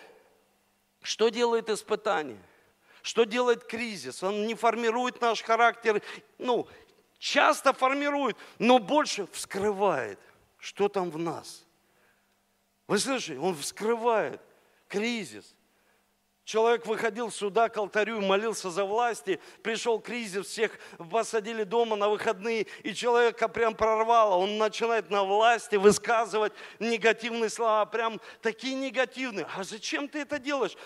Что 1.02 1.28
делает 1.28 1.70
испытание? 1.70 2.38
Что 3.02 3.24
делает 3.24 3.64
кризис? 3.64 4.22
Он 4.22 4.46
не 4.46 4.54
формирует 4.54 5.20
наш 5.20 5.42
характер, 5.42 6.02
ну, 6.38 6.68
часто 7.18 7.72
формирует, 7.72 8.36
но 8.58 8.78
больше 8.78 9.26
вскрывает, 9.32 10.18
что 10.58 10.88
там 10.88 11.10
в 11.10 11.18
нас. 11.18 11.64
Вы 12.86 12.98
слышите, 12.98 13.38
он 13.38 13.54
вскрывает 13.56 14.40
кризис. 14.88 15.54
Человек 16.50 16.84
выходил 16.86 17.30
сюда 17.30 17.68
к 17.68 17.76
алтарю, 17.76 18.20
молился 18.20 18.70
за 18.70 18.84
власти, 18.84 19.38
пришел 19.62 20.00
кризис, 20.00 20.48
всех 20.48 20.72
посадили 21.08 21.62
дома 21.62 21.94
на 21.94 22.08
выходные, 22.08 22.66
и 22.82 22.92
человека 22.92 23.46
прям 23.46 23.76
прорвало. 23.76 24.34
Он 24.34 24.58
начинает 24.58 25.10
на 25.10 25.22
власти 25.22 25.76
высказывать 25.76 26.52
негативные 26.80 27.50
слова, 27.50 27.86
прям 27.86 28.20
такие 28.42 28.74
негативные. 28.74 29.46
А 29.56 29.62
зачем 29.62 30.08
ты 30.08 30.22
это 30.22 30.40
делаешь? 30.40 30.76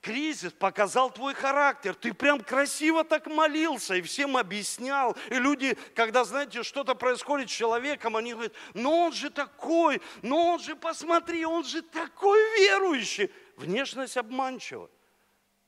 Кризис 0.00 0.52
показал 0.52 1.10
твой 1.10 1.34
характер. 1.34 1.94
Ты 1.94 2.12
прям 2.12 2.40
красиво 2.40 3.04
так 3.04 3.26
молился 3.26 3.94
и 3.94 4.02
всем 4.02 4.36
объяснял. 4.36 5.16
И 5.30 5.34
люди, 5.34 5.76
когда, 5.94 6.24
знаете, 6.24 6.62
что-то 6.62 6.94
происходит 6.94 7.50
с 7.50 7.52
человеком, 7.52 8.16
они 8.16 8.32
говорят, 8.32 8.52
ну 8.74 8.90
он 8.90 9.12
же 9.12 9.30
такой, 9.30 10.00
ну 10.22 10.36
он 10.36 10.60
же, 10.60 10.76
посмотри, 10.76 11.44
он 11.44 11.64
же 11.64 11.82
такой 11.82 12.38
верующий. 12.58 13.30
Внешность 13.56 14.16
обманчива. 14.16 14.90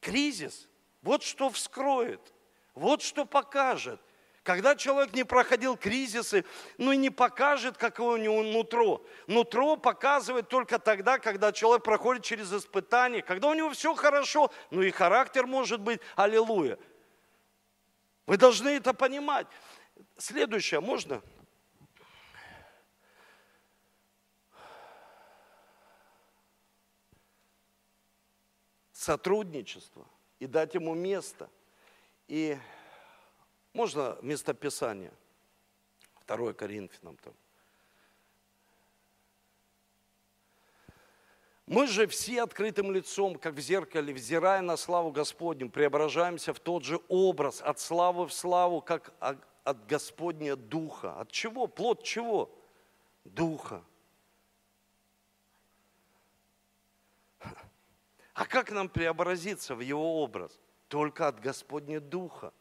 Кризис. 0.00 0.68
Вот 1.02 1.22
что 1.22 1.50
вскроет, 1.50 2.20
вот 2.74 3.02
что 3.02 3.24
покажет– 3.24 4.00
когда 4.42 4.74
человек 4.74 5.14
не 5.14 5.24
проходил 5.24 5.76
кризисы, 5.76 6.44
ну 6.76 6.92
и 6.92 6.96
не 6.96 7.10
покажет, 7.10 7.76
какое 7.76 8.18
у 8.18 8.22
него 8.22 8.42
нутро. 8.42 9.04
Нутро 9.26 9.76
показывает 9.76 10.48
только 10.48 10.78
тогда, 10.78 11.18
когда 11.18 11.52
человек 11.52 11.84
проходит 11.84 12.24
через 12.24 12.52
испытания, 12.52 13.22
когда 13.22 13.48
у 13.48 13.54
него 13.54 13.70
все 13.70 13.94
хорошо, 13.94 14.52
ну 14.70 14.82
и 14.82 14.90
характер 14.90 15.46
может 15.46 15.80
быть, 15.80 16.00
аллилуйя. 16.16 16.78
Вы 18.26 18.36
должны 18.36 18.70
это 18.70 18.92
понимать. 18.94 19.46
Следующее, 20.16 20.80
можно? 20.80 21.22
Сотрудничество 28.92 30.06
и 30.38 30.46
дать 30.46 30.74
ему 30.74 30.94
место– 30.94 31.48
И 32.28 32.56
можно 33.72 34.18
местописание? 34.22 35.12
2 36.26 36.52
Коринфянам 36.52 37.16
там. 37.16 37.34
Мы 41.66 41.86
же 41.86 42.06
все 42.06 42.42
открытым 42.42 42.92
лицом, 42.92 43.38
как 43.38 43.54
в 43.54 43.60
зеркале, 43.60 44.12
взирая 44.12 44.60
на 44.60 44.76
славу 44.76 45.10
Господню, 45.10 45.70
преображаемся 45.70 46.52
в 46.52 46.60
тот 46.60 46.84
же 46.84 47.00
образ, 47.08 47.62
от 47.62 47.78
славы 47.78 48.26
в 48.26 48.32
славу, 48.32 48.82
как 48.82 49.14
от 49.64 49.86
Господня 49.86 50.56
Духа. 50.56 51.18
От 51.20 51.30
чего? 51.30 51.66
Плод 51.66 52.02
чего? 52.02 52.50
Духа. 53.24 53.84
А 58.34 58.46
как 58.46 58.70
нам 58.70 58.88
преобразиться 58.88 59.74
в 59.74 59.80
Его 59.80 60.22
образ? 60.22 60.58
Только 60.88 61.28
от 61.28 61.40
Господня 61.40 62.00
Духа. 62.00 62.52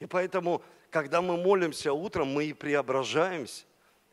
И 0.00 0.06
поэтому, 0.06 0.62
когда 0.90 1.22
мы 1.22 1.36
молимся 1.36 1.92
утром, 1.92 2.28
мы 2.28 2.46
и 2.46 2.52
преображаемся. 2.52 3.64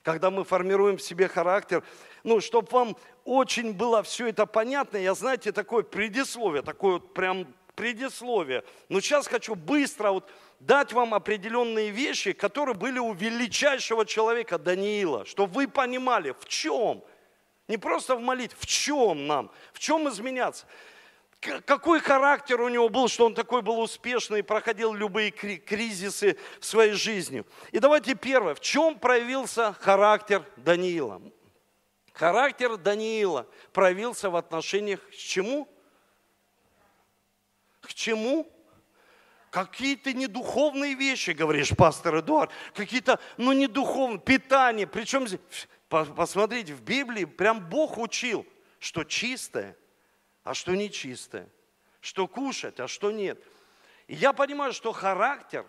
Когда 0.03 0.31
мы 0.31 0.43
формируем 0.43 0.97
в 0.97 1.01
себе 1.01 1.27
характер, 1.27 1.83
ну, 2.23 2.41
чтобы 2.41 2.67
вам 2.71 2.97
очень 3.23 3.73
было 3.73 4.01
все 4.01 4.27
это 4.27 4.45
понятно, 4.45 4.97
я, 4.97 5.13
знаете, 5.13 5.51
такое 5.51 5.83
предисловие, 5.83 6.63
такое 6.63 6.93
вот 6.93 7.13
прям 7.13 7.47
предисловие. 7.75 8.63
Но 8.89 8.99
сейчас 8.99 9.27
хочу 9.27 9.55
быстро 9.55 10.11
вот 10.11 10.29
дать 10.59 10.93
вам 10.93 11.13
определенные 11.13 11.91
вещи, 11.91 12.33
которые 12.33 12.75
были 12.75 12.99
у 12.99 13.13
величайшего 13.13 14.05
человека 14.05 14.57
Даниила, 14.57 15.25
чтобы 15.25 15.53
вы 15.53 15.67
понимали, 15.67 16.35
в 16.39 16.47
чем. 16.47 17.03
Не 17.67 17.77
просто 17.77 18.15
в 18.15 18.21
молитве, 18.21 18.57
в 18.59 18.65
чем 18.65 19.27
нам, 19.27 19.51
в 19.71 19.79
чем 19.79 20.09
изменяться 20.09 20.65
какой 21.41 21.99
характер 21.99 22.61
у 22.61 22.69
него 22.69 22.87
был, 22.87 23.07
что 23.07 23.25
он 23.25 23.33
такой 23.33 23.63
был 23.63 23.79
успешный, 23.79 24.43
проходил 24.43 24.93
любые 24.93 25.31
кризисы 25.31 26.37
в 26.59 26.65
своей 26.65 26.93
жизни. 26.93 27.43
И 27.71 27.79
давайте 27.79 28.13
первое, 28.13 28.53
в 28.53 28.59
чем 28.59 28.99
проявился 28.99 29.73
характер 29.73 30.45
Даниила? 30.57 31.21
Характер 32.13 32.77
Даниила 32.77 33.47
проявился 33.73 34.29
в 34.29 34.35
отношениях 34.35 34.99
с 35.11 35.15
чему? 35.15 35.67
К 37.79 37.91
чему? 37.93 38.47
Какие-то 39.49 40.13
недуховные 40.13 40.93
вещи, 40.93 41.31
говоришь, 41.31 41.75
пастор 41.75 42.19
Эдуард. 42.19 42.51
Какие-то, 42.75 43.19
ну, 43.37 43.51
недуховные, 43.51 44.19
питание. 44.19 44.85
Причем, 44.85 45.25
посмотрите, 45.89 46.73
в 46.73 46.81
Библии 46.81 47.25
прям 47.25 47.67
Бог 47.67 47.97
учил, 47.97 48.45
что 48.79 49.03
чистое 49.03 49.75
а 50.43 50.53
что 50.53 50.75
нечистое, 50.75 51.47
что 51.99 52.27
кушать, 52.27 52.79
а 52.79 52.87
что 52.87 53.11
нет. 53.11 53.41
И 54.07 54.15
я 54.15 54.33
понимаю, 54.33 54.73
что 54.73 54.91
характер, 54.91 55.65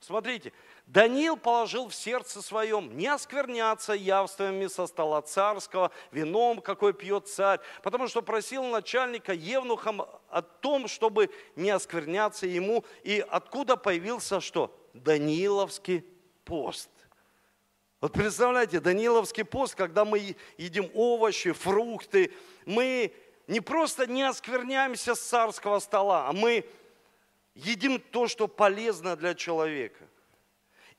смотрите, 0.00 0.52
Даниил 0.86 1.36
положил 1.36 1.88
в 1.88 1.94
сердце 1.94 2.42
своем 2.42 2.96
не 2.96 3.06
оскверняться 3.06 3.92
явствами 3.92 4.66
со 4.66 4.86
стола 4.86 5.22
царского, 5.22 5.92
вином, 6.10 6.60
какой 6.60 6.92
пьет 6.92 7.28
царь, 7.28 7.60
потому 7.82 8.08
что 8.08 8.22
просил 8.22 8.64
начальника 8.64 9.32
Евнухом 9.32 10.02
о 10.02 10.42
том, 10.42 10.88
чтобы 10.88 11.30
не 11.54 11.70
оскверняться 11.70 12.46
ему. 12.46 12.84
И 13.04 13.24
откуда 13.30 13.76
появился 13.76 14.40
что? 14.40 14.76
Данииловский 14.94 16.04
пост. 16.44 16.90
Вот 18.00 18.12
представляете, 18.12 18.80
Даниловский 18.80 19.44
пост, 19.44 19.74
когда 19.74 20.04
мы 20.04 20.34
едим 20.56 20.90
овощи, 20.94 21.52
фрукты, 21.52 22.32
мы 22.64 23.14
не 23.50 23.60
просто 23.60 24.06
не 24.06 24.22
оскверняемся 24.22 25.16
с 25.16 25.20
царского 25.20 25.80
стола, 25.80 26.28
а 26.28 26.32
мы 26.32 26.64
едим 27.54 27.98
то, 27.98 28.28
что 28.28 28.46
полезно 28.46 29.16
для 29.16 29.34
человека. 29.34 30.04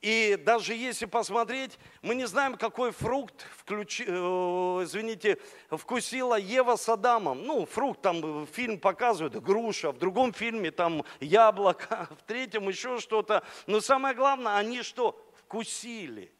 И 0.01 0.35
даже 0.35 0.73
если 0.73 1.05
посмотреть, 1.05 1.79
мы 2.01 2.13
не 2.13 2.25
знаем, 2.25 2.57
какой 2.57 2.91
фрукт, 2.91 3.45
включи, 3.55 4.03
э, 4.05 4.11
извините, 4.11 5.37
вкусила 5.69 6.37
Ева 6.37 6.75
с 6.75 6.89
Адамом. 6.89 7.43
Ну, 7.45 7.65
фрукт 7.65 8.01
там 8.01 8.47
фильм 8.47 8.79
показывает, 8.79 9.41
груша, 9.41 9.91
в 9.91 9.99
другом 9.99 10.33
фильме 10.33 10.71
там 10.71 11.05
яблоко, 11.21 12.09
в 12.19 12.23
третьем 12.23 12.67
еще 12.67 12.99
что-то. 12.99 13.43
Но 13.65 13.79
самое 13.79 14.13
главное, 14.13 14.57
они 14.57 14.81
что? 14.81 15.23
Вкусили. 15.35 16.33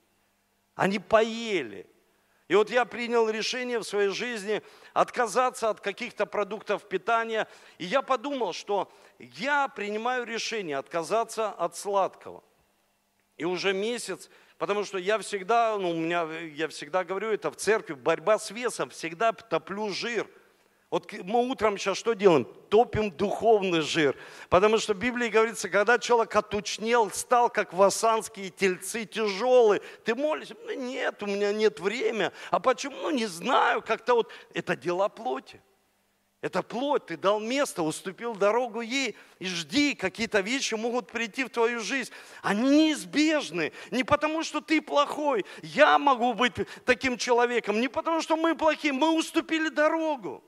Они 0.75 0.99
поели. 0.99 1.87
И 2.51 2.55
вот 2.55 2.69
я 2.69 2.83
принял 2.83 3.29
решение 3.29 3.79
в 3.79 3.85
своей 3.85 4.09
жизни 4.09 4.61
отказаться 4.91 5.69
от 5.69 5.79
каких-то 5.79 6.25
продуктов 6.25 6.83
питания. 6.83 7.47
И 7.77 7.85
я 7.85 8.01
подумал, 8.01 8.51
что 8.51 8.91
я 9.19 9.69
принимаю 9.69 10.25
решение 10.25 10.77
отказаться 10.77 11.47
от 11.47 11.77
сладкого. 11.77 12.43
И 13.37 13.45
уже 13.45 13.71
месяц, 13.71 14.29
потому 14.57 14.83
что 14.83 14.97
я 14.97 15.17
всегда, 15.19 15.77
ну, 15.77 15.91
у 15.91 15.95
меня, 15.95 16.23
я 16.23 16.67
всегда 16.67 17.05
говорю 17.05 17.29
это 17.29 17.51
в 17.51 17.55
церкви, 17.55 17.93
борьба 17.93 18.37
с 18.37 18.51
весом, 18.51 18.89
всегда 18.89 19.31
топлю 19.31 19.87
жир– 19.87 20.27
вот 20.91 21.09
мы 21.23 21.47
утром 21.47 21.77
сейчас 21.77 21.97
что 21.97 22.13
делаем? 22.13 22.45
Топим 22.67 23.11
духовный 23.11 23.79
жир. 23.79 24.17
Потому 24.49 24.77
что 24.77 24.93
в 24.93 24.97
Библии 24.97 25.29
говорится, 25.29 25.69
когда 25.69 25.97
человек 25.97 26.35
отучнел, 26.35 27.09
стал 27.11 27.49
как 27.49 27.71
васанские 27.71 28.49
тельцы 28.49 29.05
тяжелые, 29.05 29.81
ты 30.03 30.15
молишься, 30.15 30.53
ну, 30.65 30.73
нет, 30.73 31.23
у 31.23 31.27
меня 31.27 31.53
нет 31.53 31.79
времени. 31.79 32.31
А 32.49 32.59
почему? 32.59 32.97
Ну 33.03 33.09
не 33.09 33.25
знаю, 33.25 33.81
как-то 33.81 34.15
вот 34.15 34.29
это 34.53 34.75
дела 34.75 35.07
плоти. 35.07 35.61
Это 36.41 36.61
плоть, 36.61 37.05
ты 37.05 37.15
дал 37.15 37.39
место, 37.39 37.83
уступил 37.83 38.35
дорогу 38.35 38.81
ей, 38.81 39.15
и 39.39 39.45
жди, 39.45 39.93
какие-то 39.93 40.41
вещи 40.41 40.73
могут 40.73 41.07
прийти 41.07 41.45
в 41.45 41.49
твою 41.49 41.79
жизнь. 41.79 42.11
Они 42.41 42.87
неизбежны, 42.87 43.71
не 43.91 44.03
потому 44.03 44.43
что 44.43 44.59
ты 44.59 44.81
плохой, 44.81 45.45
я 45.61 45.99
могу 45.99 46.33
быть 46.33 46.55
таким 46.83 47.17
человеком, 47.17 47.79
не 47.79 47.87
потому 47.87 48.21
что 48.21 48.35
мы 48.35 48.55
плохие, 48.55 48.91
мы 48.91 49.15
уступили 49.15 49.69
дорогу. 49.69 50.43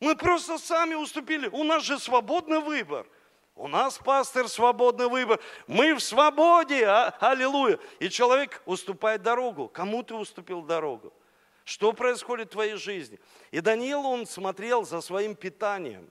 Мы 0.00 0.14
просто 0.14 0.58
сами 0.58 0.94
уступили. 0.94 1.48
У 1.48 1.64
нас 1.64 1.82
же 1.82 1.98
свободный 1.98 2.60
выбор. 2.60 3.06
У 3.54 3.68
нас, 3.68 3.98
пастор, 3.98 4.48
свободный 4.48 5.08
выбор. 5.08 5.40
Мы 5.66 5.94
в 5.94 6.00
свободе, 6.00 6.84
а, 6.84 7.16
аллилуйя. 7.20 7.78
И 8.00 8.10
человек 8.10 8.62
уступает 8.66 9.22
дорогу. 9.22 9.68
Кому 9.68 10.02
ты 10.02 10.14
уступил 10.14 10.60
дорогу? 10.60 11.12
Что 11.64 11.92
происходит 11.94 12.48
в 12.48 12.52
твоей 12.52 12.76
жизни? 12.76 13.18
И 13.50 13.60
Даниил, 13.60 14.04
он 14.04 14.26
смотрел 14.26 14.84
за 14.84 15.00
своим 15.00 15.34
питанием. 15.34 16.10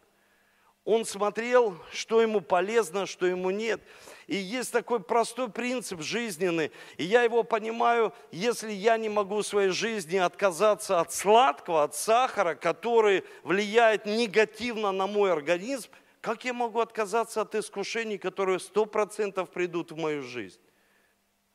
Он 0.86 1.04
смотрел, 1.04 1.76
что 1.92 2.22
ему 2.22 2.42
полезно, 2.42 3.08
что 3.08 3.26
ему 3.26 3.50
нет. 3.50 3.82
И 4.28 4.36
есть 4.36 4.72
такой 4.72 5.00
простой 5.00 5.50
принцип 5.50 6.02
жизненный. 6.02 6.72
И 6.98 7.04
я 7.04 7.24
его 7.24 7.44
понимаю, 7.44 8.14
если 8.32 8.72
я 8.72 8.96
не 8.98 9.10
могу 9.10 9.38
в 9.38 9.48
своей 9.48 9.70
жизни 9.70 10.18
отказаться 10.18 11.00
от 11.00 11.12
сладкого, 11.12 11.84
от 11.84 11.96
сахара, 11.96 12.54
который 12.54 13.24
влияет 13.44 14.06
негативно 14.06 14.92
на 14.92 15.08
мой 15.08 15.32
организм, 15.34 15.90
как 16.22 16.46
я 16.46 16.54
могу 16.54 16.80
отказаться 16.80 17.42
от 17.42 17.56
искушений, 17.56 18.20
которые 18.20 18.60
сто 18.60 18.86
процентов 18.86 19.50
придут 19.50 19.92
в 19.92 19.98
мою 19.98 20.22
жизнь? 20.22 20.60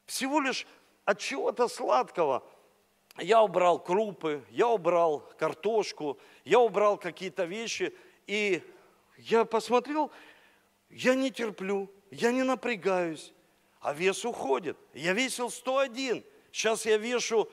Всего 0.06 0.40
лишь 0.40 0.66
от 1.04 1.18
чего-то 1.20 1.68
сладкого. 1.68 2.42
Я 3.16 3.42
убрал 3.42 3.78
крупы, 3.78 4.42
я 4.50 4.66
убрал 4.66 5.20
картошку, 5.38 6.18
я 6.44 6.58
убрал 6.58 6.96
какие-то 6.96 7.44
вещи, 7.44 7.94
и 8.26 8.62
я 9.20 9.44
посмотрел, 9.44 10.10
я 10.90 11.14
не 11.14 11.30
терплю, 11.30 11.90
я 12.10 12.32
не 12.32 12.42
напрягаюсь, 12.42 13.32
а 13.80 13.92
вес 13.92 14.24
уходит. 14.24 14.76
Я 14.94 15.12
весил 15.12 15.50
101, 15.50 16.24
сейчас 16.52 16.86
я 16.86 16.96
вешу 16.96 17.48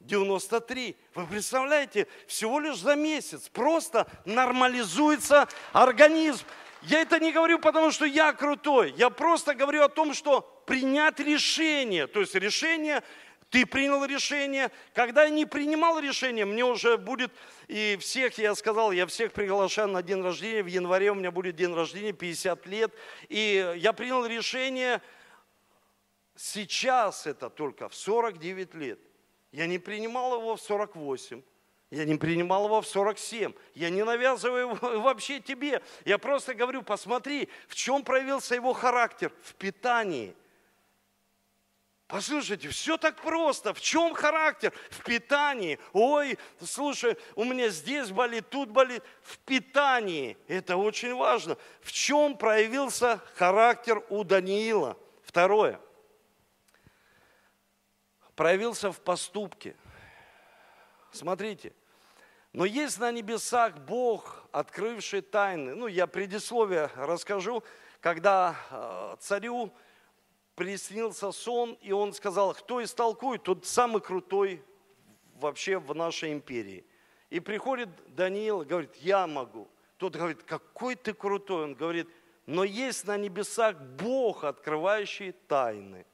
93. 0.00 0.96
Вы 1.14 1.26
представляете, 1.26 2.06
всего 2.26 2.60
лишь 2.60 2.78
за 2.78 2.96
месяц 2.96 3.48
просто 3.48 4.06
нормализуется 4.24 5.48
организм. 5.72 6.44
Я 6.82 7.02
это 7.02 7.18
не 7.18 7.32
говорю, 7.32 7.58
потому 7.58 7.90
что 7.90 8.06
я 8.06 8.32
крутой. 8.32 8.94
Я 8.96 9.10
просто 9.10 9.54
говорю 9.54 9.82
о 9.82 9.88
том, 9.88 10.14
что 10.14 10.40
принять 10.66 11.20
решение. 11.20 12.06
То 12.06 12.20
есть 12.20 12.34
решение 12.34 13.02
ты 13.50 13.66
принял 13.66 14.04
решение. 14.04 14.70
Когда 14.94 15.24
я 15.24 15.30
не 15.30 15.44
принимал 15.44 15.98
решение, 15.98 16.44
мне 16.44 16.64
уже 16.64 16.96
будет, 16.96 17.32
и 17.66 17.98
всех, 18.00 18.38
я 18.38 18.54
сказал, 18.54 18.92
я 18.92 19.06
всех 19.06 19.32
приглашаю 19.32 19.88
на 19.88 20.02
день 20.02 20.22
рождения. 20.22 20.62
В 20.62 20.68
январе 20.68 21.10
у 21.10 21.14
меня 21.14 21.32
будет 21.32 21.56
день 21.56 21.74
рождения, 21.74 22.12
50 22.12 22.66
лет. 22.66 22.92
И 23.28 23.74
я 23.78 23.92
принял 23.92 24.24
решение, 24.24 25.02
сейчас 26.36 27.26
это 27.26 27.50
только 27.50 27.88
в 27.88 27.94
49 27.94 28.74
лет. 28.74 29.00
Я 29.50 29.66
не 29.66 29.78
принимал 29.78 30.38
его 30.38 30.54
в 30.54 30.60
48. 30.60 31.42
Я 31.90 32.04
не 32.04 32.14
принимал 32.14 32.66
его 32.66 32.80
в 32.80 32.86
47. 32.86 33.52
Я 33.74 33.90
не 33.90 34.04
навязываю 34.04 34.76
его 34.76 35.00
вообще 35.00 35.40
тебе. 35.40 35.82
Я 36.04 36.18
просто 36.18 36.54
говорю, 36.54 36.82
посмотри, 36.82 37.48
в 37.66 37.74
чем 37.74 38.04
проявился 38.04 38.54
его 38.54 38.72
характер. 38.72 39.32
В 39.42 39.56
питании. 39.56 40.36
Послушайте, 42.10 42.68
все 42.68 42.96
так 42.96 43.20
просто. 43.20 43.72
В 43.72 43.80
чем 43.80 44.14
характер? 44.14 44.72
В 44.90 45.04
питании. 45.04 45.78
Ой, 45.92 46.36
слушай, 46.60 47.16
у 47.36 47.44
меня 47.44 47.68
здесь 47.68 48.10
болит, 48.10 48.50
тут 48.50 48.70
болит. 48.70 49.04
В 49.22 49.38
питании. 49.38 50.36
Это 50.48 50.76
очень 50.76 51.14
важно. 51.14 51.56
В 51.80 51.92
чем 51.92 52.36
проявился 52.36 53.20
характер 53.36 54.02
у 54.08 54.24
Даниила? 54.24 54.96
Второе. 55.22 55.80
Проявился 58.34 58.90
в 58.90 59.00
поступке. 59.00 59.76
Смотрите. 61.12 61.72
Но 62.52 62.64
есть 62.64 62.98
на 62.98 63.12
небесах 63.12 63.76
Бог, 63.78 64.44
открывший 64.50 65.20
тайны. 65.20 65.76
Ну, 65.76 65.86
я 65.86 66.08
предисловие 66.08 66.90
расскажу. 66.96 67.62
Когда 68.00 68.56
э, 68.70 69.16
царю 69.20 69.72
приснился 70.60 71.32
сон, 71.32 71.78
и 71.80 71.90
он 71.90 72.12
сказал, 72.12 72.52
кто 72.52 72.84
истолкует, 72.84 73.44
тот 73.44 73.64
самый 73.64 74.02
крутой 74.02 74.62
вообще 75.36 75.78
в 75.78 75.94
нашей 75.94 76.34
империи. 76.34 76.84
И 77.30 77.40
приходит 77.40 77.88
Даниил, 78.14 78.62
говорит, 78.62 78.94
я 78.96 79.26
могу. 79.26 79.68
Тот 79.96 80.16
говорит, 80.16 80.42
какой 80.42 80.96
ты 80.96 81.14
крутой. 81.14 81.64
Он 81.64 81.74
говорит, 81.74 82.10
но 82.44 82.62
есть 82.62 83.06
на 83.06 83.16
небесах 83.16 83.74
Бог, 83.80 84.44
открывающий 84.44 85.32
тайны. 85.32 86.04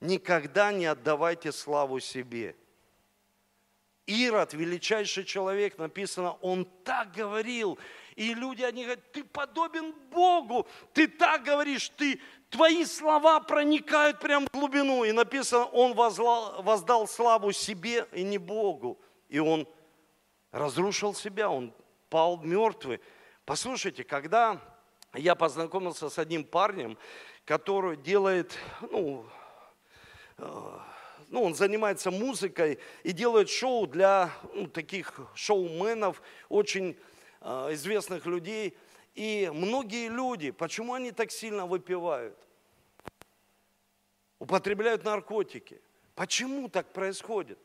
Никогда 0.00 0.72
не 0.72 0.86
отдавайте 0.86 1.52
славу 1.52 2.00
себе. 2.00 2.56
Ирод, 4.06 4.52
величайший 4.52 5.24
человек, 5.24 5.78
написано, 5.78 6.32
он 6.42 6.66
так 6.84 7.12
говорил, 7.12 7.78
и 8.16 8.34
люди, 8.34 8.62
они 8.62 8.84
говорят, 8.84 9.12
ты 9.12 9.24
подобен 9.24 9.94
Богу, 10.10 10.66
ты 10.92 11.08
так 11.08 11.42
говоришь, 11.42 11.88
ты, 11.96 12.20
твои 12.50 12.84
слова 12.84 13.40
проникают 13.40 14.20
прямо 14.20 14.46
в 14.46 14.56
глубину. 14.56 15.04
И 15.04 15.12
написано, 15.12 15.64
он 15.64 15.94
возлал, 15.94 16.62
воздал 16.62 17.08
славу 17.08 17.50
себе 17.52 18.06
и 18.12 18.22
не 18.22 18.38
Богу. 18.38 19.00
И 19.28 19.38
он 19.38 19.66
разрушил 20.52 21.14
себя, 21.14 21.48
он 21.48 21.74
пал 22.08 22.40
мертвый. 22.42 23.00
Послушайте, 23.44 24.04
когда 24.04 24.60
я 25.14 25.34
познакомился 25.34 26.08
с 26.08 26.18
одним 26.18 26.44
парнем, 26.44 26.96
который 27.44 27.96
делает, 27.96 28.56
ну, 28.90 29.26
э, 30.38 30.78
ну, 31.34 31.42
он 31.42 31.54
занимается 31.54 32.10
музыкой 32.10 32.78
и 33.02 33.12
делает 33.12 33.48
шоу 33.48 33.86
для 33.86 34.30
ну, 34.54 34.66
таких 34.66 35.20
шоуменов, 35.34 36.22
очень 36.48 36.96
Э, 37.44 37.74
известных 37.74 38.24
людей. 38.24 38.74
И 39.14 39.50
многие 39.52 40.08
люди, 40.08 40.50
почему 40.50 40.94
они 40.94 41.12
так 41.12 41.30
сильно 41.30 41.66
выпивают? 41.66 42.38
Употребляют 44.38 45.04
наркотики. 45.04 45.80
Почему 46.14 46.70
так 46.70 46.92
происходит? 46.94 47.58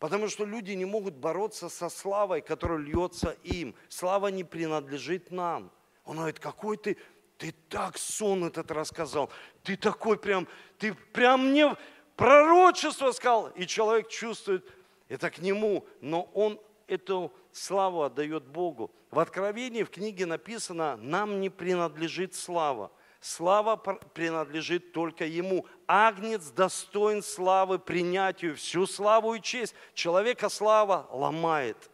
Потому 0.00 0.28
что 0.28 0.44
люди 0.44 0.72
не 0.72 0.84
могут 0.84 1.14
бороться 1.14 1.68
со 1.68 1.88
славой, 1.88 2.40
которая 2.40 2.78
льется 2.78 3.36
им. 3.44 3.76
Слава 3.88 4.28
не 4.28 4.42
принадлежит 4.42 5.30
нам. 5.30 5.70
Он 6.04 6.16
говорит, 6.16 6.40
какой 6.40 6.76
ты, 6.76 6.96
ты 7.40 7.54
так 7.70 7.96
сон 7.96 8.44
этот 8.44 8.70
рассказал, 8.70 9.30
ты 9.62 9.74
такой 9.74 10.18
прям, 10.18 10.46
ты 10.78 10.92
прям 10.92 11.48
мне 11.48 11.74
пророчество 12.14 13.12
сказал. 13.12 13.48
И 13.56 13.66
человек 13.66 14.08
чувствует 14.08 14.70
это 15.08 15.30
к 15.30 15.38
нему, 15.38 15.86
но 16.02 16.24
он 16.34 16.60
эту 16.86 17.32
славу 17.50 18.02
отдает 18.02 18.44
Богу. 18.44 18.90
В 19.10 19.18
Откровении 19.18 19.84
в 19.84 19.90
книге 19.90 20.26
написано, 20.26 20.98
нам 20.98 21.40
не 21.40 21.48
принадлежит 21.48 22.34
слава. 22.34 22.92
Слава 23.20 23.76
принадлежит 23.76 24.92
только 24.92 25.24
Ему. 25.24 25.66
Агнец 25.86 26.50
достоин 26.50 27.22
славы 27.22 27.78
принятию, 27.78 28.54
всю 28.54 28.86
славу 28.86 29.32
и 29.34 29.40
честь. 29.40 29.74
Человека 29.94 30.50
слава 30.50 31.08
ломает. 31.10 31.90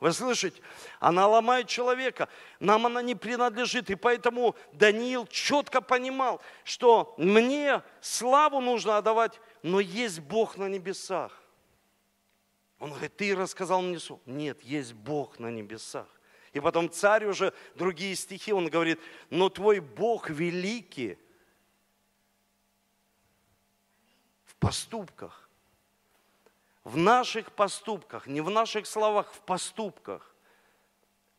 Вы 0.00 0.12
слышите? 0.12 0.60
Она 0.98 1.28
ломает 1.28 1.68
человека. 1.68 2.30
Нам 2.58 2.86
она 2.86 3.02
не 3.02 3.14
принадлежит. 3.14 3.90
И 3.90 3.94
поэтому 3.94 4.56
Даниил 4.72 5.26
четко 5.26 5.82
понимал, 5.82 6.40
что 6.64 7.14
мне 7.18 7.82
славу 8.00 8.60
нужно 8.60 8.96
отдавать, 8.96 9.38
но 9.62 9.78
есть 9.78 10.20
Бог 10.20 10.56
на 10.56 10.68
небесах. 10.68 11.38
Он 12.78 12.90
говорит, 12.90 13.14
ты 13.16 13.36
рассказал 13.36 13.82
мне 13.82 13.98
сон. 13.98 14.18
Нет, 14.24 14.62
есть 14.62 14.94
Бог 14.94 15.38
на 15.38 15.50
небесах. 15.50 16.08
И 16.54 16.60
потом 16.60 16.90
царь 16.90 17.26
уже, 17.26 17.52
другие 17.74 18.16
стихи, 18.16 18.54
он 18.54 18.68
говорит, 18.68 18.98
но 19.28 19.50
твой 19.50 19.80
Бог 19.80 20.30
великий 20.30 21.18
в 24.46 24.56
поступках. 24.56 25.39
В 26.90 26.96
наших 26.96 27.52
поступках, 27.52 28.26
не 28.26 28.40
в 28.40 28.50
наших 28.50 28.84
словах, 28.84 29.32
в 29.32 29.42
поступках. 29.42 30.34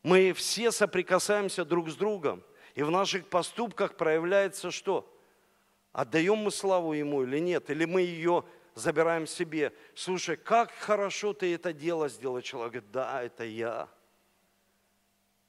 Мы 0.01 0.31
все 0.31 0.71
соприкасаемся 0.71 1.65
друг 1.65 1.89
с 1.89 1.95
другом. 1.95 2.41
И 2.73 2.83
в 2.83 2.89
наших 2.89 3.27
поступках 3.27 3.97
проявляется 3.97 4.71
что? 4.71 5.13
Отдаем 5.91 6.37
мы 6.37 6.51
славу 6.51 6.93
Ему 6.93 7.23
или 7.23 7.39
нет? 7.39 7.69
Или 7.69 7.83
мы 7.83 7.99
ее 7.99 8.45
забираем 8.75 9.27
себе. 9.27 9.73
Слушай, 9.93 10.37
как 10.37 10.71
хорошо 10.71 11.33
ты 11.33 11.53
это 11.53 11.73
дело 11.73 12.07
сделал. 12.07 12.39
Человек 12.39 12.71
говорит, 12.71 12.91
да, 12.91 13.21
это 13.21 13.43
я. 13.43 13.89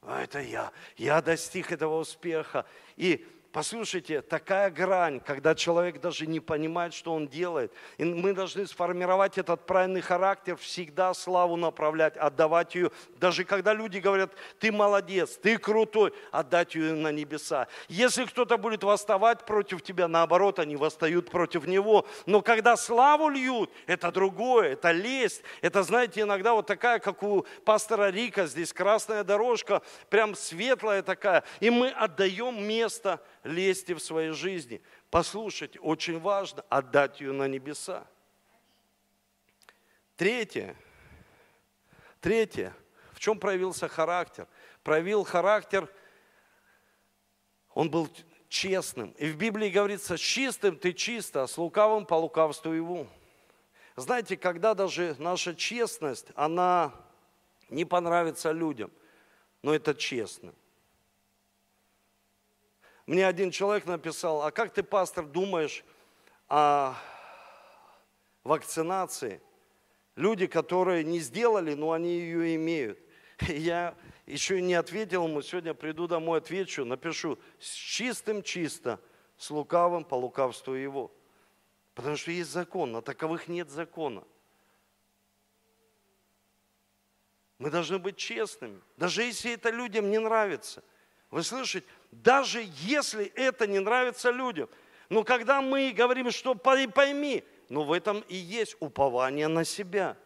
А 0.01 0.21
это 0.21 0.41
я. 0.41 0.73
Я 0.97 1.21
достиг 1.21 1.71
этого 1.71 1.97
успеха. 2.01 2.65
И 2.97 3.25
Послушайте, 3.53 4.23
такая 4.23 4.71
грань, 4.71 5.19
когда 5.19 5.53
человек 5.53 6.01
даже 6.01 6.25
не 6.25 6.39
понимает, 6.39 6.91
что 6.91 7.13
он 7.13 7.27
делает. 7.27 7.71
И 7.99 8.03
мы 8.03 8.33
должны 8.33 8.65
сформировать 8.65 9.37
этот 9.37 9.67
правильный 9.67 10.01
характер, 10.01 10.57
всегда 10.57 11.13
славу 11.13 11.55
направлять, 11.55 12.17
отдавать 12.17 12.73
ее. 12.73 12.89
Даже 13.19 13.43
когда 13.43 13.75
люди 13.75 13.99
говорят, 13.99 14.31
ты 14.57 14.71
молодец, 14.71 15.37
ты 15.37 15.59
крутой, 15.59 16.15
отдать 16.31 16.73
ее 16.73 16.93
на 16.93 17.11
небеса. 17.11 17.67
Если 17.89 18.25
кто-то 18.25 18.57
будет 18.57 18.83
восставать 18.83 19.45
против 19.45 19.83
тебя, 19.83 20.07
наоборот, 20.07 20.57
они 20.57 20.75
восстают 20.75 21.29
против 21.29 21.67
него. 21.67 22.07
Но 22.25 22.41
когда 22.41 22.75
славу 22.75 23.29
льют, 23.29 23.69
это 23.85 24.11
другое, 24.11 24.69
это 24.69 24.89
лесть. 24.89 25.43
Это, 25.61 25.83
знаете, 25.83 26.21
иногда 26.21 26.55
вот 26.55 26.65
такая, 26.65 26.97
как 26.97 27.21
у 27.21 27.45
пастора 27.65 28.09
Рика, 28.09 28.47
здесь 28.47 28.73
красная 28.73 29.23
дорожка, 29.23 29.83
прям 30.09 30.33
светлая 30.33 31.03
такая. 31.03 31.43
И 31.59 31.69
мы 31.69 31.89
отдаем 31.89 32.67
место 32.67 33.21
лести 33.43 33.93
в 33.93 33.99
своей 33.99 34.31
жизни. 34.31 34.81
Послушайте, 35.09 35.79
очень 35.79 36.19
важно 36.19 36.63
отдать 36.69 37.21
ее 37.21 37.31
на 37.31 37.47
небеса. 37.47 38.07
Третье. 40.15 40.75
Третье. 42.21 42.73
В 43.11 43.19
чем 43.19 43.39
проявился 43.39 43.87
характер? 43.87 44.47
Проявил 44.83 45.23
характер, 45.23 45.89
он 47.73 47.89
был 47.89 48.09
честным. 48.49 49.11
И 49.11 49.27
в 49.27 49.37
Библии 49.37 49.69
говорится, 49.69 50.17
с 50.17 50.19
чистым 50.19 50.77
ты 50.77 50.93
чисто, 50.93 51.43
а 51.43 51.47
с 51.47 51.57
лукавым 51.57 52.05
по 52.05 52.15
лукавству 52.15 52.71
его. 52.71 53.07
Знаете, 53.95 54.37
когда 54.37 54.73
даже 54.73 55.15
наша 55.19 55.55
честность, 55.55 56.27
она 56.35 56.93
не 57.69 57.85
понравится 57.85 58.51
людям, 58.51 58.91
но 59.61 59.73
это 59.73 59.95
честно. 59.95 60.53
Мне 63.05 63.27
один 63.27 63.51
человек 63.51 63.85
написал, 63.85 64.43
а 64.43 64.51
как 64.51 64.73
ты, 64.73 64.81
пастор, 64.81 65.25
думаешь 65.25 65.83
о 66.47 66.95
вакцинации? 68.43 69.41
Люди, 70.15 70.47
которые 70.47 71.03
не 71.03 71.19
сделали, 71.19 71.73
но 71.73 71.91
они 71.91 72.19
ее 72.19 72.55
имеют. 72.55 72.99
Я 73.41 73.95
еще 74.25 74.61
не 74.61 74.73
ответил 74.75 75.27
ему, 75.27 75.41
сегодня 75.41 75.73
приду 75.73 76.07
домой, 76.07 76.37
отвечу, 76.37 76.85
напишу 76.85 77.37
с 77.59 77.73
чистым 77.73 78.41
чисто, 78.41 78.99
с 79.37 79.49
лукавым 79.49 80.05
по 80.05 80.15
лукавству 80.15 80.73
его. 80.73 81.11
Потому 81.95 82.15
что 82.15 82.31
есть 82.31 82.51
закон, 82.51 82.95
а 82.95 83.01
таковых 83.01 83.47
нет 83.49 83.69
закона. 83.69 84.23
Мы 87.57 87.69
должны 87.69 87.99
быть 87.99 88.17
честными, 88.17 88.81
даже 88.97 89.23
если 89.23 89.53
это 89.53 89.69
людям 89.69 90.09
не 90.09 90.19
нравится. 90.19 90.83
Вы 91.29 91.43
слышите? 91.43 91.87
Даже 92.13 92.65
если 92.81 93.25
это 93.25 93.67
не 93.67 93.79
нравится 93.79 94.31
людям. 94.31 94.69
Но 95.09 95.23
когда 95.23 95.61
мы 95.61 95.91
говорим, 95.91 96.31
что 96.31 96.55
пойми, 96.55 97.43
но 97.69 97.83
в 97.83 97.91
этом 97.91 98.23
и 98.27 98.35
есть 98.35 98.75
упование 98.79 99.47
на 99.47 99.63
себя. 99.63 100.17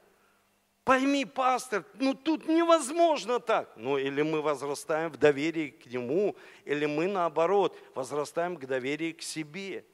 Пойми, 0.84 1.26
пастор, 1.26 1.84
ну 1.96 2.14
тут 2.14 2.48
невозможно 2.48 3.40
так. 3.40 3.74
Ну 3.76 3.98
или 3.98 4.22
мы 4.22 4.42
возрастаем 4.42 5.12
в 5.12 5.18
доверии 5.18 5.70
к 5.70 5.86
Нему, 5.88 6.38
или 6.64 6.86
мы 6.86 7.08
наоборот 7.08 7.78
возрастаем 7.94 8.56
к 8.56 8.66
доверию 8.66 9.16
к 9.16 9.22
себе, 9.22 9.86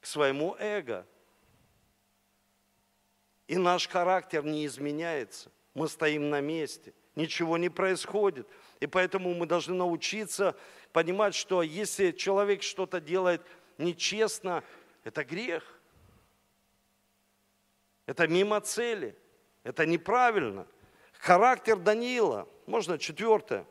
к 0.00 0.06
своему 0.06 0.56
эго. 0.58 1.06
И 3.46 3.56
наш 3.56 3.88
характер 3.88 4.44
не 4.44 4.66
изменяется. 4.66 5.50
Мы 5.72 5.88
стоим 5.88 6.28
на 6.30 6.40
месте. 6.40 6.92
ничего 7.16 7.56
не 7.56 7.68
происходит. 7.68 8.46
И 8.80 8.86
поэтому 8.86 9.34
мы 9.34 9.46
должны 9.46 9.74
научиться 9.74 10.56
понимать, 10.94 11.34
что 11.34 11.60
если 11.62 12.12
человек 12.12 12.62
что-то 12.62 13.00
делает 13.00 13.42
нечестно, 13.78 14.62
это 15.02 15.24
грех. 15.24 15.80
Это 18.06 18.28
мимо 18.28 18.60
цели. 18.60 19.18
Это 19.64 19.86
неправильно. 19.86 20.68
Характер 21.14 21.76
Даниила, 21.76 22.48
можно 22.66 22.96
четвертое, 22.96 23.66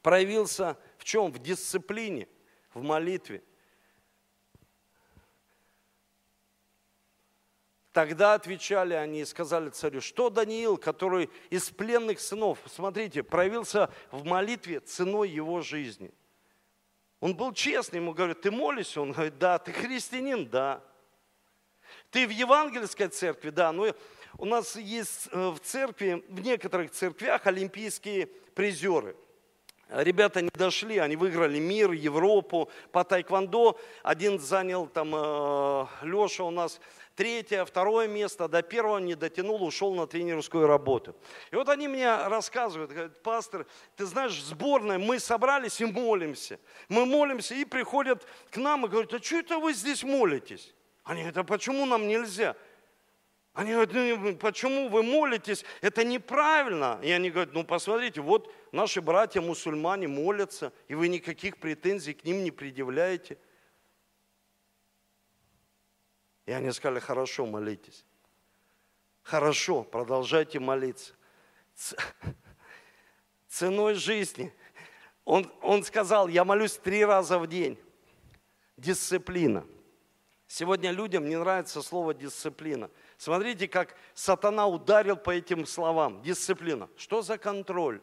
проявился 0.00 0.78
в 0.96 1.04
чем? 1.04 1.30
В 1.30 1.38
дисциплине, 1.38 2.26
в 2.72 2.82
молитве. 2.82 3.42
Тогда 7.92 8.32
отвечали 8.32 8.94
они 8.94 9.20
и 9.20 9.26
сказали 9.26 9.68
царю, 9.68 10.00
что 10.00 10.30
Даниил, 10.30 10.78
который 10.78 11.28
из 11.50 11.68
пленных 11.68 12.20
сынов, 12.20 12.58
смотрите, 12.66 13.22
проявился 13.22 13.92
в 14.10 14.24
молитве 14.24 14.80
ценой 14.80 15.28
его 15.28 15.60
жизни. 15.60 16.10
Он 17.20 17.34
был 17.34 17.52
честный, 17.52 17.96
ему 17.96 18.12
говорят, 18.12 18.40
ты 18.40 18.50
молишься? 18.50 19.00
Он 19.00 19.12
говорит, 19.12 19.38
да. 19.38 19.58
Ты 19.58 19.72
христианин? 19.72 20.48
Да. 20.48 20.82
Ты 22.10 22.26
в 22.26 22.30
евангельской 22.30 23.08
церкви? 23.08 23.50
Да. 23.50 23.72
Но 23.72 23.94
у 24.36 24.44
нас 24.44 24.76
есть 24.76 25.28
э, 25.32 25.48
в 25.48 25.58
церкви, 25.60 26.24
в 26.28 26.40
некоторых 26.40 26.92
церквях 26.92 27.46
олимпийские 27.46 28.26
призеры. 28.26 29.16
Ребята 29.88 30.42
не 30.42 30.50
дошли, 30.50 30.98
они 30.98 31.16
выиграли 31.16 31.58
мир, 31.58 31.92
Европу 31.92 32.70
по 32.92 33.04
тайквандо. 33.04 33.78
Один 34.02 34.38
занял 34.38 34.86
там 34.86 35.14
э, 35.14 35.86
Леша 36.02 36.44
у 36.44 36.50
нас 36.50 36.78
третье, 37.18 37.64
второе 37.64 38.06
место, 38.06 38.46
до 38.46 38.62
первого 38.62 38.98
не 38.98 39.16
дотянул, 39.16 39.64
ушел 39.64 39.92
на 39.92 40.06
тренерскую 40.06 40.68
работу. 40.68 41.16
И 41.50 41.56
вот 41.56 41.68
они 41.68 41.88
мне 41.88 42.28
рассказывают, 42.28 42.92
говорят, 42.92 43.24
пастор, 43.24 43.66
ты 43.96 44.06
знаешь, 44.06 44.40
сборная, 44.40 44.98
мы 44.98 45.18
собрались 45.18 45.80
и 45.80 45.84
молимся. 45.84 46.60
Мы 46.88 47.06
молимся 47.06 47.56
и 47.56 47.64
приходят 47.64 48.24
к 48.52 48.56
нам 48.56 48.86
и 48.86 48.88
говорят, 48.88 49.12
а 49.12 49.20
что 49.20 49.34
это 49.34 49.58
вы 49.58 49.72
здесь 49.72 50.04
молитесь? 50.04 50.72
Они 51.02 51.22
говорят, 51.22 51.38
а 51.38 51.42
почему 51.42 51.86
нам 51.86 52.06
нельзя? 52.06 52.54
Они 53.52 53.72
говорят, 53.72 53.92
ну, 53.92 54.36
почему 54.36 54.88
вы 54.88 55.02
молитесь? 55.02 55.64
Это 55.80 56.04
неправильно. 56.04 57.00
И 57.02 57.10
они 57.10 57.30
говорят, 57.30 57.52
ну 57.52 57.64
посмотрите, 57.64 58.20
вот 58.20 58.54
наши 58.70 59.00
братья 59.00 59.40
мусульмане 59.40 60.06
молятся, 60.06 60.72
и 60.86 60.94
вы 60.94 61.08
никаких 61.08 61.56
претензий 61.56 62.14
к 62.14 62.22
ним 62.22 62.44
не 62.44 62.52
предъявляете. 62.52 63.38
И 66.48 66.50
они 66.50 66.72
сказали, 66.72 66.98
хорошо, 66.98 67.44
молитесь. 67.44 68.06
Хорошо, 69.22 69.82
продолжайте 69.82 70.58
молиться. 70.58 71.12
Ценой 73.48 73.92
жизни. 73.92 74.50
Он, 75.26 75.52
он 75.60 75.84
сказал, 75.84 76.26
я 76.26 76.46
молюсь 76.46 76.78
три 76.78 77.04
раза 77.04 77.38
в 77.38 77.46
день. 77.48 77.78
Дисциплина. 78.78 79.66
Сегодня 80.46 80.90
людям 80.90 81.28
не 81.28 81.36
нравится 81.36 81.82
слово 81.82 82.14
дисциплина. 82.14 82.90
Смотрите, 83.18 83.68
как 83.68 83.94
сатана 84.14 84.66
ударил 84.66 85.18
по 85.18 85.28
этим 85.28 85.66
словам. 85.66 86.22
Дисциплина. 86.22 86.88
Что 86.96 87.20
за 87.20 87.36
контроль? 87.36 88.00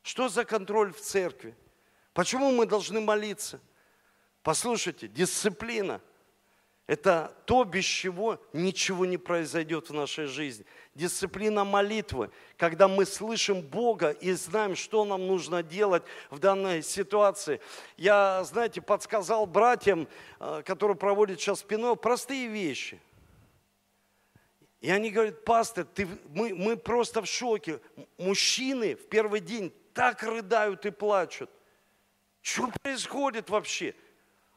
Что 0.00 0.30
за 0.30 0.46
контроль 0.46 0.94
в 0.94 1.00
церкви? 1.02 1.54
Почему 2.14 2.52
мы 2.52 2.64
должны 2.64 3.02
молиться? 3.02 3.60
Послушайте, 4.42 5.08
дисциплина– 5.08 6.00
это 6.88 7.36
то, 7.44 7.64
без 7.64 7.84
чего 7.84 8.40
ничего 8.54 9.04
не 9.04 9.18
произойдет 9.18 9.90
в 9.90 9.92
нашей 9.92 10.24
жизни. 10.24 10.64
Дисциплина 10.94 11.62
молитвы, 11.62 12.30
когда 12.56 12.88
мы 12.88 13.04
слышим 13.04 13.60
Бога 13.60 14.10
и 14.10 14.32
знаем, 14.32 14.74
что 14.74 15.04
нам 15.04 15.26
нужно 15.26 15.62
делать 15.62 16.02
в 16.30 16.38
данной 16.38 16.82
ситуации. 16.82 17.60
Я, 17.98 18.42
знаете, 18.44 18.80
подсказал 18.80 19.44
братьям, 19.44 20.08
э, 20.40 20.62
которые 20.64 20.96
проводят 20.96 21.38
сейчас 21.38 21.60
спиной, 21.60 21.94
простые 21.94 22.48
вещи. 22.48 22.98
И 24.80 24.90
они 24.90 25.10
говорят, 25.10 25.44
пастор, 25.44 25.84
ты, 25.84 26.08
мы, 26.30 26.54
мы 26.54 26.78
просто 26.78 27.20
в 27.20 27.26
шоке. 27.26 27.80
Мужчины 28.16 28.96
в 28.96 29.08
первый 29.08 29.40
день 29.40 29.74
так 29.92 30.22
рыдают 30.22 30.86
и 30.86 30.90
плачут. 30.90 31.50
Что 32.40 32.70
происходит 32.82 33.50
вообще? 33.50 33.94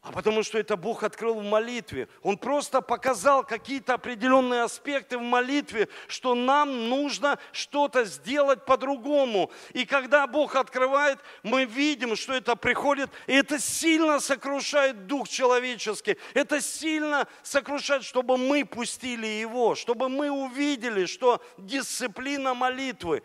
А 0.02 0.12
потому 0.12 0.41
что 0.41 0.58
это 0.58 0.78
Бог 0.78 1.04
открыл 1.04 1.36
в 1.36 1.43
молитве. 1.43 2.08
Он 2.24 2.36
просто 2.36 2.82
показал 2.82 3.43
какие-то 3.43 3.93
определенные 3.93 4.64
аспекты 4.64 5.20
в 5.20 5.22
молитве, 5.22 5.89
что 6.08 6.34
нам 6.34 6.89
нужно 6.89 7.38
что-то 7.52 8.04
сделать 8.06 8.66
по-другому. 8.66 9.52
И 9.74 9.86
когда 9.86 10.26
Бог 10.26 10.56
открывает, 10.56 11.20
мы 11.43 11.66
видим, 11.66 12.16
что 12.16 12.34
это 12.34 12.56
приходит, 12.56 13.12
и 13.28 13.34
это 13.34 13.60
сильно 13.60 14.20
сокрушает 14.20 15.06
дух 15.06 15.30
человеческий. 15.30 16.18
Это 16.34 16.62
сильно 16.62 17.28
сокрушает, 17.43 18.04
чтобы 18.04 18.38
мы 18.38 18.66
пустили 18.66 19.28
его, 19.28 19.76
чтобы 19.76 20.10
мы 20.10 20.32
увидели, 20.32 21.06
что 21.06 21.43
дисциплина 21.60 22.56
молитвы, 22.56 23.22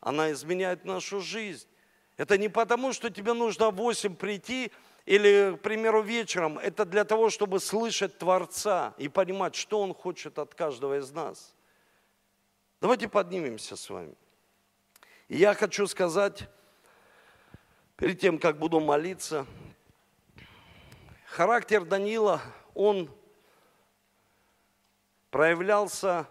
она 0.00 0.30
изменяет 0.30 0.84
нашу 0.84 1.18
жизнь. 1.18 1.66
Это 2.16 2.38
не 2.38 2.48
потому, 2.48 2.92
что 2.92 3.10
тебе 3.10 3.32
нужно 3.32 3.70
в 3.70 3.76
8 3.76 4.14
прийти, 4.14 4.70
или, 5.06 5.56
к 5.56 5.62
примеру, 5.62 6.02
вечером, 6.02 6.58
это 6.58 6.84
для 6.84 7.04
того, 7.04 7.28
чтобы 7.28 7.60
слышать 7.60 8.18
Творца 8.18 8.94
и 8.96 9.08
понимать, 9.08 9.54
что 9.54 9.82
Он 9.82 9.92
хочет 9.94 10.38
от 10.38 10.54
каждого 10.54 10.98
из 10.98 11.10
нас. 11.10 11.54
Давайте 12.80 13.08
поднимемся 13.08 13.76
с 13.76 13.90
вами. 13.90 14.14
И 15.28 15.36
я 15.36 15.54
хочу 15.54 15.86
сказать, 15.86 16.48
перед 17.96 18.18
тем, 18.18 18.38
как 18.38 18.58
буду 18.58 18.80
молиться, 18.80 19.46
характер 21.26 21.84
Данила, 21.84 22.40
он 22.74 23.10
проявлялся 25.30 26.26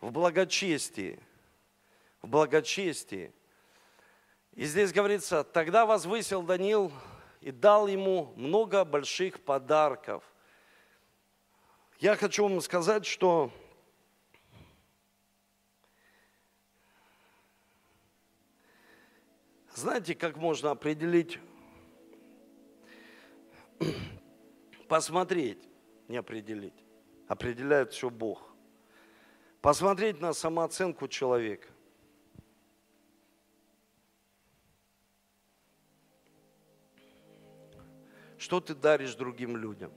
в 0.00 0.10
благочестии. 0.10 1.18
В 2.22 2.28
благочестии. 2.28 3.32
И 4.54 4.64
здесь 4.64 4.92
говорится, 4.92 5.42
тогда 5.42 5.86
возвысил 5.86 6.42
Даниил 6.42 6.92
и 7.46 7.52
дал 7.52 7.86
ему 7.86 8.32
много 8.34 8.84
больших 8.84 9.40
подарков. 9.40 10.24
Я 12.00 12.16
хочу 12.16 12.42
вам 12.42 12.60
сказать, 12.60 13.06
что 13.06 13.52
знаете, 19.74 20.16
как 20.16 20.36
можно 20.36 20.72
определить, 20.72 21.38
посмотреть, 24.88 25.68
не 26.08 26.16
определить, 26.16 26.84
определяет 27.28 27.92
все 27.92 28.10
Бог. 28.10 28.42
Посмотреть 29.60 30.20
на 30.20 30.32
самооценку 30.32 31.06
человека. 31.06 31.68
Что 38.46 38.60
ты 38.60 38.76
даришь 38.76 39.16
другим 39.16 39.56
людям? 39.56 39.92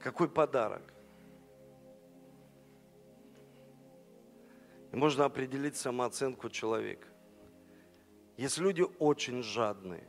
Какой 0.00 0.30
подарок? 0.30 0.80
И 4.92 4.96
можно 4.96 5.26
определить 5.26 5.76
самооценку 5.76 6.48
человека. 6.48 7.06
Есть 8.38 8.56
люди 8.56 8.82
очень 8.98 9.42
жадные 9.42 10.08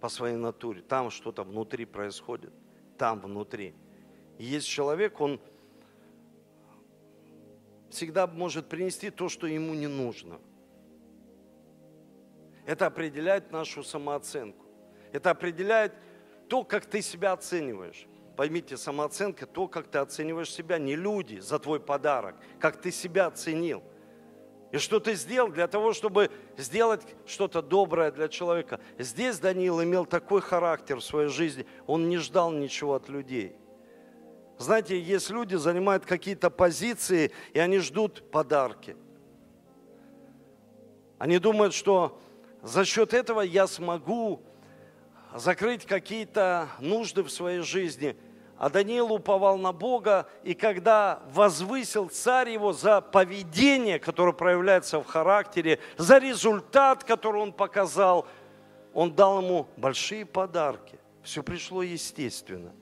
по 0.00 0.08
своей 0.08 0.36
натуре. 0.36 0.80
Там 0.80 1.10
что-то 1.10 1.42
внутри 1.44 1.84
происходит. 1.84 2.54
Там 2.96 3.20
внутри. 3.20 3.74
И 4.38 4.44
есть 4.46 4.68
человек, 4.68 5.20
он 5.20 5.38
всегда 7.90 8.26
может 8.26 8.70
принести 8.70 9.10
то, 9.10 9.28
что 9.28 9.46
ему 9.46 9.74
не 9.74 9.86
нужно. 9.86 10.40
Это 12.64 12.86
определяет 12.86 13.52
нашу 13.52 13.82
самооценку. 13.82 14.69
Это 15.12 15.30
определяет 15.30 15.92
то, 16.48 16.64
как 16.64 16.86
ты 16.86 17.02
себя 17.02 17.32
оцениваешь. 17.32 18.06
Поймите, 18.36 18.76
самооценка, 18.76 19.46
то, 19.46 19.68
как 19.68 19.88
ты 19.88 19.98
оцениваешь 19.98 20.50
себя, 20.50 20.78
не 20.78 20.96
люди 20.96 21.38
за 21.40 21.58
твой 21.58 21.78
подарок, 21.80 22.36
как 22.58 22.80
ты 22.80 22.90
себя 22.90 23.26
оценил. 23.26 23.82
И 24.72 24.78
что 24.78 25.00
ты 25.00 25.14
сделал 25.14 25.50
для 25.50 25.66
того, 25.66 25.92
чтобы 25.92 26.30
сделать 26.56 27.02
что-то 27.26 27.60
доброе 27.60 28.12
для 28.12 28.28
человека. 28.28 28.80
Здесь 28.98 29.38
Даниил 29.40 29.82
имел 29.82 30.06
такой 30.06 30.40
характер 30.40 30.96
в 30.96 31.04
своей 31.04 31.28
жизни, 31.28 31.66
он 31.86 32.08
не 32.08 32.18
ждал 32.18 32.52
ничего 32.52 32.94
от 32.94 33.08
людей. 33.08 33.56
Знаете, 34.58 35.00
есть 35.00 35.30
люди, 35.30 35.56
занимают 35.56 36.06
какие-то 36.06 36.50
позиции, 36.50 37.32
и 37.52 37.58
они 37.58 37.78
ждут 37.78 38.30
подарки. 38.30 38.96
Они 41.18 41.38
думают, 41.38 41.74
что 41.74 42.20
за 42.62 42.84
счет 42.84 43.12
этого 43.12 43.40
я 43.40 43.66
смогу 43.66 44.42
закрыть 45.34 45.86
какие-то 45.86 46.68
нужды 46.80 47.22
в 47.22 47.30
своей 47.30 47.60
жизни. 47.60 48.16
а 48.58 48.68
Даниил 48.68 49.10
уповал 49.12 49.56
на 49.56 49.72
Бога, 49.72 50.28
и 50.42 50.52
когда 50.52 51.22
возвысил 51.32 52.10
царь 52.10 52.50
его 52.50 52.74
за 52.74 53.00
поведение, 53.00 53.98
которое 53.98 54.34
проявляется 54.34 55.00
в 55.00 55.06
характере, 55.06 55.78
за 55.96 56.18
результат, 56.18 57.04
который 57.04 57.40
он 57.40 57.52
показал, 57.52 58.26
он 58.92 59.14
дал 59.14 59.40
ему 59.40 59.66
большие 59.78 60.26
подарки. 60.26 60.98
Все 61.22 61.42
пришло 61.42 61.82
естественно. 61.82 62.72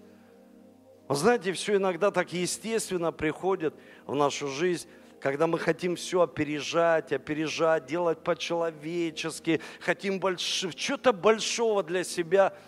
Вы 1.06 1.14
знаете, 1.14 1.52
все 1.52 1.76
иногда 1.76 2.10
так 2.10 2.32
естественно 2.32 3.12
приходит 3.12 3.74
в 4.06 4.14
нашу 4.14 4.48
жизнь, 4.48 4.88
когда 5.20 5.46
мы 5.46 5.58
хотим 5.58 5.96
все 5.96 6.22
опережать, 6.22 7.12
опережать, 7.12 7.86
делать 7.86 8.18
по-человечески, 8.22 9.60
хотим 9.80 10.20
больш... 10.20 10.66
что-то 10.76 11.12
большого 11.12 11.82
для 11.82 12.04
себя– 12.04 12.52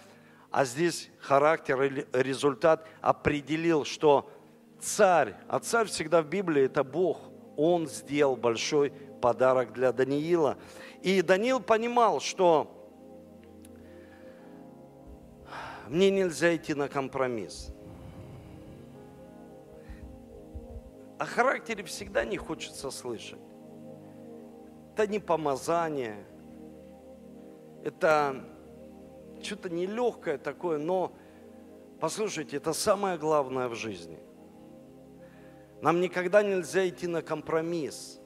а 0.51 0.65
здесь 0.65 1.11
характер 1.21 1.81
или 1.83 2.07
результат 2.13 2.87
определил, 3.01 3.85
что 3.85 4.31
царь, 4.81 5.35
а 5.49 5.61
царь 5.61 5.87
всегда 5.87 6.23
в 6.23 6.27
Библии 6.27 6.65
это 6.65 6.83
Бог, 6.83 7.21
он 7.57 7.87
сделал 7.87 8.37
большой 8.37 8.91
подарок 9.23 9.73
для 9.73 9.93
Даниила. 9.93 10.57
И 11.03 11.23
Даниил 11.23 11.61
понимал, 11.61 12.21
что 12.21 12.77
мне 15.89 16.11
нельзя 16.11 16.57
идти 16.57 16.75
на 16.75 16.89
компромисс. 16.89 17.73
О 21.21 21.27
характере 21.27 21.85
всегда 21.85 22.25
не 22.25 22.39
хочется 22.39 22.91
слышать. 22.91 23.43
Это 24.95 25.07
не 25.07 25.19
помазание, 25.19 26.25
это 27.85 28.43
что-то 29.43 29.69
нелегкое 29.69 30.39
такое, 30.39 30.79
но 30.79 31.13
послушайте, 32.01 32.57
это 32.57 32.73
самое 32.73 33.19
главное 33.19 33.69
в 33.69 33.75
жизни. 33.75 34.19
Нам 35.83 36.01
никогда 36.01 36.43
нельзя 36.43 36.89
идти 36.89 37.07
на 37.07 37.21
компромисс 37.21 38.19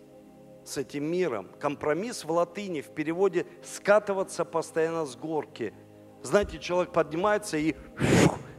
с 0.64 0.76
этим 0.76 1.10
миром. 1.10 1.48
Компромисс 1.58 2.24
в 2.24 2.30
латыни, 2.30 2.80
в 2.80 2.90
переводе 2.90 3.44
скатываться 3.64 4.44
постоянно 4.44 5.04
с 5.04 5.16
горки. 5.16 5.74
Знаете, 6.22 6.60
человек 6.60 6.92
поднимается 6.92 7.56
и 7.56 7.74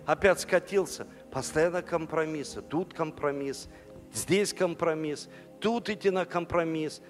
опять 0.05 0.41
скатился. 0.41 1.07
Постоянно 1.31 1.81
компромиссы. 1.81 2.61
Тут 2.61 2.93
компромисс, 2.93 3.69
здесь 4.13 4.53
компромисс, 4.53 5.29
тут 5.59 5.89
идти 5.89 6.09
на 6.09 6.25
компромисс. 6.25 7.01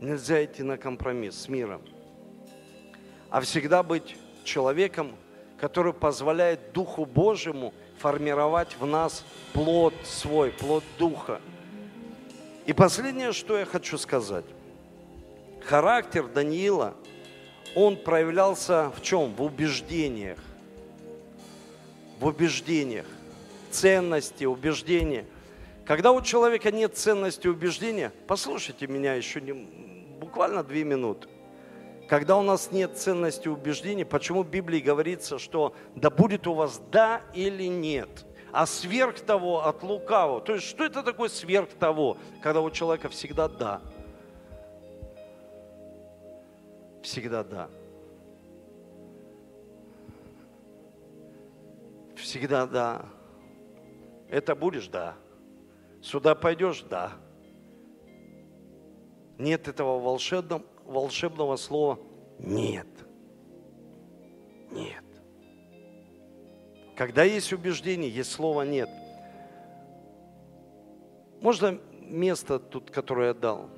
Нельзя 0.00 0.44
идти 0.44 0.62
на 0.62 0.76
компромисс 0.76 1.42
с 1.42 1.48
миром 1.48 1.82
а 3.34 3.40
всегда 3.40 3.82
быть 3.82 4.14
человеком, 4.44 5.16
который 5.58 5.92
позволяет 5.92 6.70
Духу 6.70 7.04
Божьему 7.04 7.74
формировать 7.98 8.76
в 8.78 8.86
нас 8.86 9.24
плод 9.52 9.92
свой, 10.04 10.52
плод 10.52 10.84
Духа. 11.00 11.40
И 12.64 12.72
последнее, 12.72 13.32
что 13.32 13.58
я 13.58 13.64
хочу 13.64 13.98
сказать. 13.98 14.44
Характер 15.64 16.28
Даниила, 16.28 16.94
он 17.74 17.96
проявлялся 17.96 18.92
в 18.96 19.02
чем? 19.02 19.34
В 19.34 19.42
убеждениях. 19.42 20.38
В 22.20 22.26
убеждениях. 22.26 23.06
Ценности, 23.72 24.44
убеждения. 24.44 25.24
Когда 25.86 26.12
у 26.12 26.22
человека 26.22 26.70
нет 26.70 26.96
ценности 26.96 27.46
убеждения, 27.46 28.10
послушайте 28.26 28.86
меня 28.86 29.14
еще 29.14 29.40
не, 29.40 29.52
буквально 29.52 30.64
две 30.64 30.82
минуты. 30.82 31.28
Когда 32.08 32.36
у 32.36 32.42
нас 32.42 32.70
нет 32.72 32.96
ценности 32.96 33.48
убеждений, 33.48 34.04
почему 34.04 34.42
в 34.42 34.48
Библии 34.48 34.80
говорится, 34.80 35.38
что 35.38 35.74
да 35.94 36.10
будет 36.10 36.46
у 36.46 36.54
вас 36.54 36.80
да 36.90 37.22
или 37.34 37.64
нет, 37.64 38.08
а 38.52 38.66
сверх 38.66 39.20
того 39.20 39.66
от 39.66 39.82
лукавого. 39.82 40.40
То 40.40 40.54
есть 40.54 40.66
что 40.66 40.84
это 40.84 41.02
такое 41.02 41.28
сверх 41.28 41.68
того, 41.70 42.16
когда 42.42 42.60
у 42.60 42.70
человека 42.70 43.08
всегда 43.08 43.48
да? 43.48 43.80
Всегда 47.02 47.44
да. 47.44 47.68
Всегда 52.16 52.66
да. 52.66 53.04
Это 54.30 54.54
будешь? 54.54 54.88
Да. 54.88 55.14
Сюда 56.04 56.34
пойдешь? 56.34 56.84
Да. 56.90 57.12
Нет 59.38 59.68
этого 59.68 59.98
волшебного, 59.98 60.62
волшебного 60.84 61.56
слова 61.56 61.98
«нет». 62.38 62.86
Нет. 64.70 65.04
Когда 66.94 67.24
есть 67.24 67.54
убеждение, 67.54 68.10
есть 68.10 68.30
слово 68.32 68.62
«нет». 68.62 68.90
Можно 71.40 71.80
место 72.02 72.58
тут, 72.58 72.90
которое 72.90 73.28
я 73.28 73.34
дал? 73.34 73.70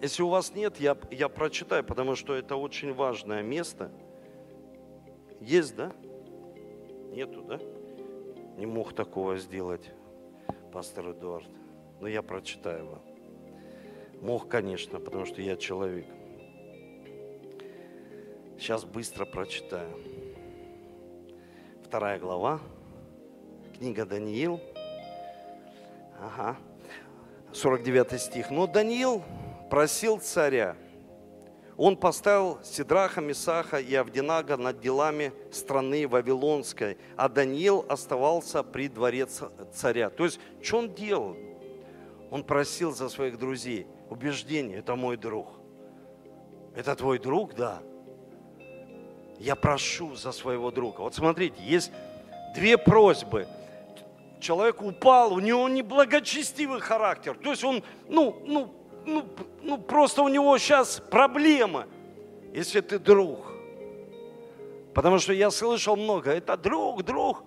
Если 0.00 0.22
у 0.22 0.28
вас 0.28 0.54
нет, 0.54 0.78
я, 0.78 0.96
я 1.10 1.28
прочитаю, 1.28 1.82
потому 1.82 2.14
что 2.14 2.34
это 2.34 2.54
очень 2.54 2.94
важное 2.94 3.42
место. 3.42 3.90
Есть, 5.40 5.74
да? 5.74 5.92
Нету, 7.10 7.42
да? 7.42 7.58
Не 8.56 8.66
мог 8.66 8.92
такого 8.92 9.38
сделать 9.38 9.90
пастор 10.72 11.10
Эдуард. 11.10 11.46
Но 12.00 12.08
я 12.08 12.22
прочитаю 12.22 12.86
вам. 12.86 13.02
Мог, 14.20 14.48
конечно, 14.48 14.98
потому 14.98 15.26
что 15.26 15.42
я 15.42 15.56
человек. 15.56 16.06
Сейчас 18.58 18.84
быстро 18.84 19.24
прочитаю. 19.24 19.90
Вторая 21.84 22.18
глава, 22.18 22.60
книга 23.76 24.06
Даниил. 24.06 24.60
Ага, 26.20 26.56
49 27.52 28.20
стих. 28.20 28.50
Но 28.50 28.66
Даниил 28.66 29.22
просил 29.68 30.20
царя, 30.20 30.76
он 31.82 31.96
поставил 31.96 32.60
Сидраха, 32.62 33.20
Месаха 33.20 33.78
и 33.78 33.92
Авдинага 33.96 34.56
над 34.56 34.80
делами 34.80 35.32
страны 35.50 36.06
Вавилонской, 36.06 36.96
а 37.16 37.28
Даниил 37.28 37.84
оставался 37.88 38.62
при 38.62 38.86
дворе 38.86 39.26
царя. 39.74 40.08
То 40.08 40.24
есть, 40.24 40.38
что 40.62 40.78
он 40.78 40.94
делал? 40.94 41.36
Он 42.30 42.44
просил 42.44 42.92
за 42.94 43.08
своих 43.08 43.36
друзей– 43.36 43.88
убеждение, 44.10 44.78
это 44.78 44.94
мой 44.94 45.16
друг. 45.16 45.48
Это 46.76 46.94
твой 46.94 47.18
друг, 47.18 47.54
да. 47.56 47.82
Я 49.40 49.56
прошу 49.56 50.14
за 50.14 50.30
своего 50.30 50.70
друга. 50.70 51.00
Вот 51.00 51.16
смотрите, 51.16 51.56
есть 51.64 51.90
две 52.54 52.78
просьбы. 52.78 53.48
Человек 54.38 54.82
упал, 54.82 55.32
у 55.32 55.40
него 55.40 55.68
неблагочестивый 55.68 56.78
характер. 56.78 57.36
То 57.42 57.50
есть 57.50 57.64
он, 57.64 57.82
ну, 58.08 58.40
ну, 58.46 58.72
ну, 59.06 59.24
ну 59.62 59.78
просто 59.78 60.22
у 60.22 60.28
него 60.28 60.56
сейчас 60.58 61.00
проблема, 61.10 61.86
если 62.52 62.80
ты 62.80 62.98
друг. 62.98 63.52
Потому 64.94 65.18
что 65.18 65.32
я 65.32 65.50
слышал 65.50 65.96
много, 65.96 66.30
это 66.30 66.56
друг, 66.56 67.02
друг. 67.02 67.44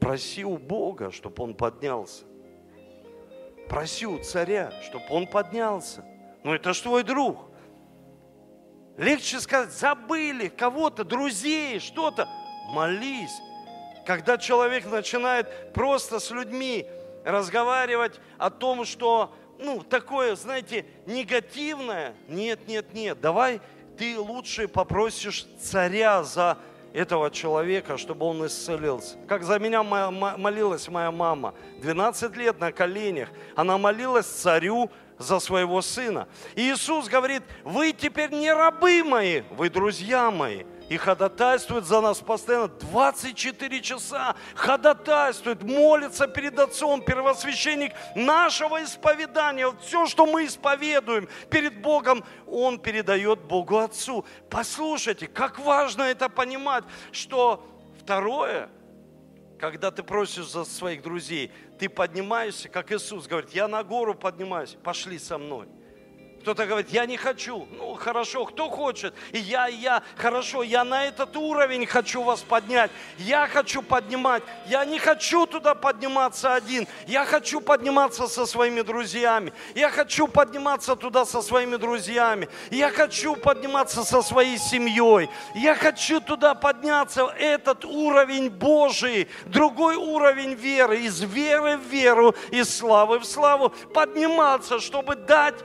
Проси 0.00 0.44
у 0.44 0.56
Бога, 0.56 1.10
чтобы 1.10 1.42
он 1.42 1.54
поднялся. 1.54 2.24
Проси 3.68 4.06
у 4.06 4.18
царя, 4.18 4.72
чтобы 4.82 5.04
он 5.10 5.26
поднялся. 5.26 6.04
Ну 6.42 6.54
это 6.54 6.72
ж 6.72 6.80
твой 6.80 7.02
друг. 7.02 7.50
Легче 8.96 9.40
сказать, 9.40 9.72
забыли 9.72 10.48
кого-то, 10.48 11.04
друзей, 11.04 11.78
что-то. 11.78 12.28
Молись. 12.72 13.40
Когда 14.06 14.38
человек 14.38 14.90
начинает 14.90 15.72
просто 15.72 16.18
с 16.18 16.30
людьми 16.30 16.86
разговаривать 17.24 18.20
о 18.38 18.50
том, 18.50 18.84
что, 18.84 19.32
ну, 19.60 19.82
такое, 19.82 20.36
знаете, 20.36 20.84
негативное, 21.06 22.14
нет, 22.28 22.66
нет, 22.66 22.92
нет, 22.94 23.20
давай 23.20 23.60
ты 23.96 24.18
лучше 24.18 24.66
попросишь 24.66 25.46
царя 25.60 26.22
за 26.22 26.58
этого 26.92 27.30
человека, 27.30 27.98
чтобы 27.98 28.26
он 28.26 28.46
исцелился. 28.46 29.16
Как 29.28 29.44
за 29.44 29.58
меня 29.58 29.82
молилась 29.82 30.88
моя 30.88 31.10
мама. 31.10 31.54
12 31.82 32.36
лет 32.36 32.58
на 32.58 32.72
коленях. 32.72 33.28
Она 33.54 33.78
молилась 33.78 34.26
царю 34.26 34.90
за 35.18 35.38
своего 35.38 35.82
сына. 35.82 36.26
И 36.56 36.62
Иисус 36.72 37.08
говорит, 37.08 37.42
вы 37.62 37.92
теперь 37.92 38.30
не 38.30 38.52
рабы 38.52 39.04
мои, 39.04 39.42
вы 39.50 39.68
друзья 39.68 40.30
мои 40.30 40.64
и 40.90 40.96
ходатайствует 40.96 41.84
за 41.86 42.00
нас 42.00 42.18
постоянно 42.18 42.66
24 42.66 43.80
часа, 43.80 44.34
ходатайствует, 44.56 45.62
молится 45.62 46.26
перед 46.26 46.58
Отцом, 46.58 47.00
первосвященник 47.00 47.92
нашего 48.16 48.82
исповедания. 48.82 49.72
Все, 49.80 50.06
что 50.06 50.26
мы 50.26 50.46
исповедуем 50.46 51.28
перед 51.48 51.80
Богом, 51.80 52.24
Он 52.48 52.76
передает 52.80 53.38
Богу 53.38 53.78
Отцу. 53.78 54.26
Послушайте, 54.50 55.28
как 55.28 55.60
важно 55.60 56.02
это 56.02 56.28
понимать, 56.28 56.82
что 57.12 57.64
второе, 58.00 58.68
когда 59.60 59.92
ты 59.92 60.02
просишь 60.02 60.50
за 60.50 60.64
своих 60.64 61.02
друзей, 61.02 61.52
ты 61.78 61.88
поднимаешься, 61.88 62.68
как 62.68 62.90
Иисус 62.90 63.28
говорит, 63.28 63.50
я 63.50 63.68
на 63.68 63.84
гору 63.84 64.16
поднимаюсь, 64.16 64.76
пошли 64.82 65.20
со 65.20 65.38
мной. 65.38 65.68
Кто-то 66.40 66.64
говорит, 66.64 66.88
я 66.90 67.04
не 67.04 67.18
хочу. 67.18 67.68
Ну, 67.72 67.94
хорошо, 67.94 68.46
кто 68.46 68.70
хочет? 68.70 69.12
И 69.32 69.38
я, 69.38 69.68
и 69.68 69.74
я. 69.74 70.02
Хорошо, 70.16 70.62
я 70.62 70.84
на 70.84 71.04
этот 71.04 71.36
уровень 71.36 71.84
хочу 71.84 72.22
вас 72.22 72.40
поднять. 72.40 72.90
Я 73.18 73.46
хочу 73.46 73.82
поднимать. 73.82 74.42
Я 74.66 74.86
не 74.86 74.98
хочу 74.98 75.44
туда 75.44 75.74
подниматься 75.74 76.54
один. 76.54 76.88
Я 77.06 77.26
хочу 77.26 77.60
подниматься 77.60 78.26
со 78.26 78.46
своими 78.46 78.80
друзьями. 78.80 79.52
Я 79.74 79.90
хочу 79.90 80.28
подниматься 80.28 80.96
туда 80.96 81.26
со 81.26 81.42
своими 81.42 81.76
друзьями. 81.76 82.48
Я 82.70 82.90
хочу 82.90 83.36
подниматься 83.36 84.02
со 84.02 84.22
своей 84.22 84.56
семьей. 84.56 85.28
Я 85.54 85.74
хочу 85.74 86.22
туда 86.22 86.54
подняться. 86.54 87.26
Этот 87.38 87.84
уровень 87.84 88.48
Божий, 88.48 89.28
другой 89.44 89.96
уровень 89.96 90.54
веры. 90.54 91.00
Из 91.00 91.20
веры 91.20 91.76
в 91.76 91.82
веру, 91.82 92.34
из 92.50 92.74
славы 92.74 93.18
в 93.18 93.26
славу. 93.26 93.74
Подниматься, 93.92 94.80
чтобы 94.80 95.16
дать 95.16 95.56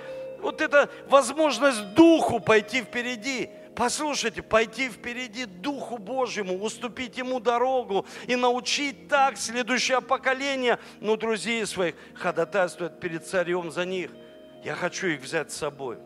вот 0.45 0.61
эта 0.61 0.91
возможность 1.07 1.95
Духу 1.95 2.39
пойти 2.39 2.83
впереди. 2.83 3.49
Послушайте, 3.75 4.43
пойти 4.43 4.89
впереди 4.89 5.45
Духу 5.45 5.97
Божьему, 5.97 6.63
уступить 6.63 7.17
Ему 7.17 7.39
дорогу 7.39 8.05
и 8.27 8.35
научить 8.35 9.07
так 9.07 9.37
следующее 9.37 10.01
поколение, 10.01 10.77
ну, 10.99 11.17
друзей 11.17 11.65
своих, 11.65 11.95
ходатайствовать 12.13 12.99
перед 12.99 13.25
царем 13.25 13.71
за 13.71 13.85
них. 13.85 14.11
Я 14.63 14.75
хочу 14.75 15.07
их 15.07 15.21
взять 15.21 15.51
с 15.51 15.57
собой. 15.57 15.97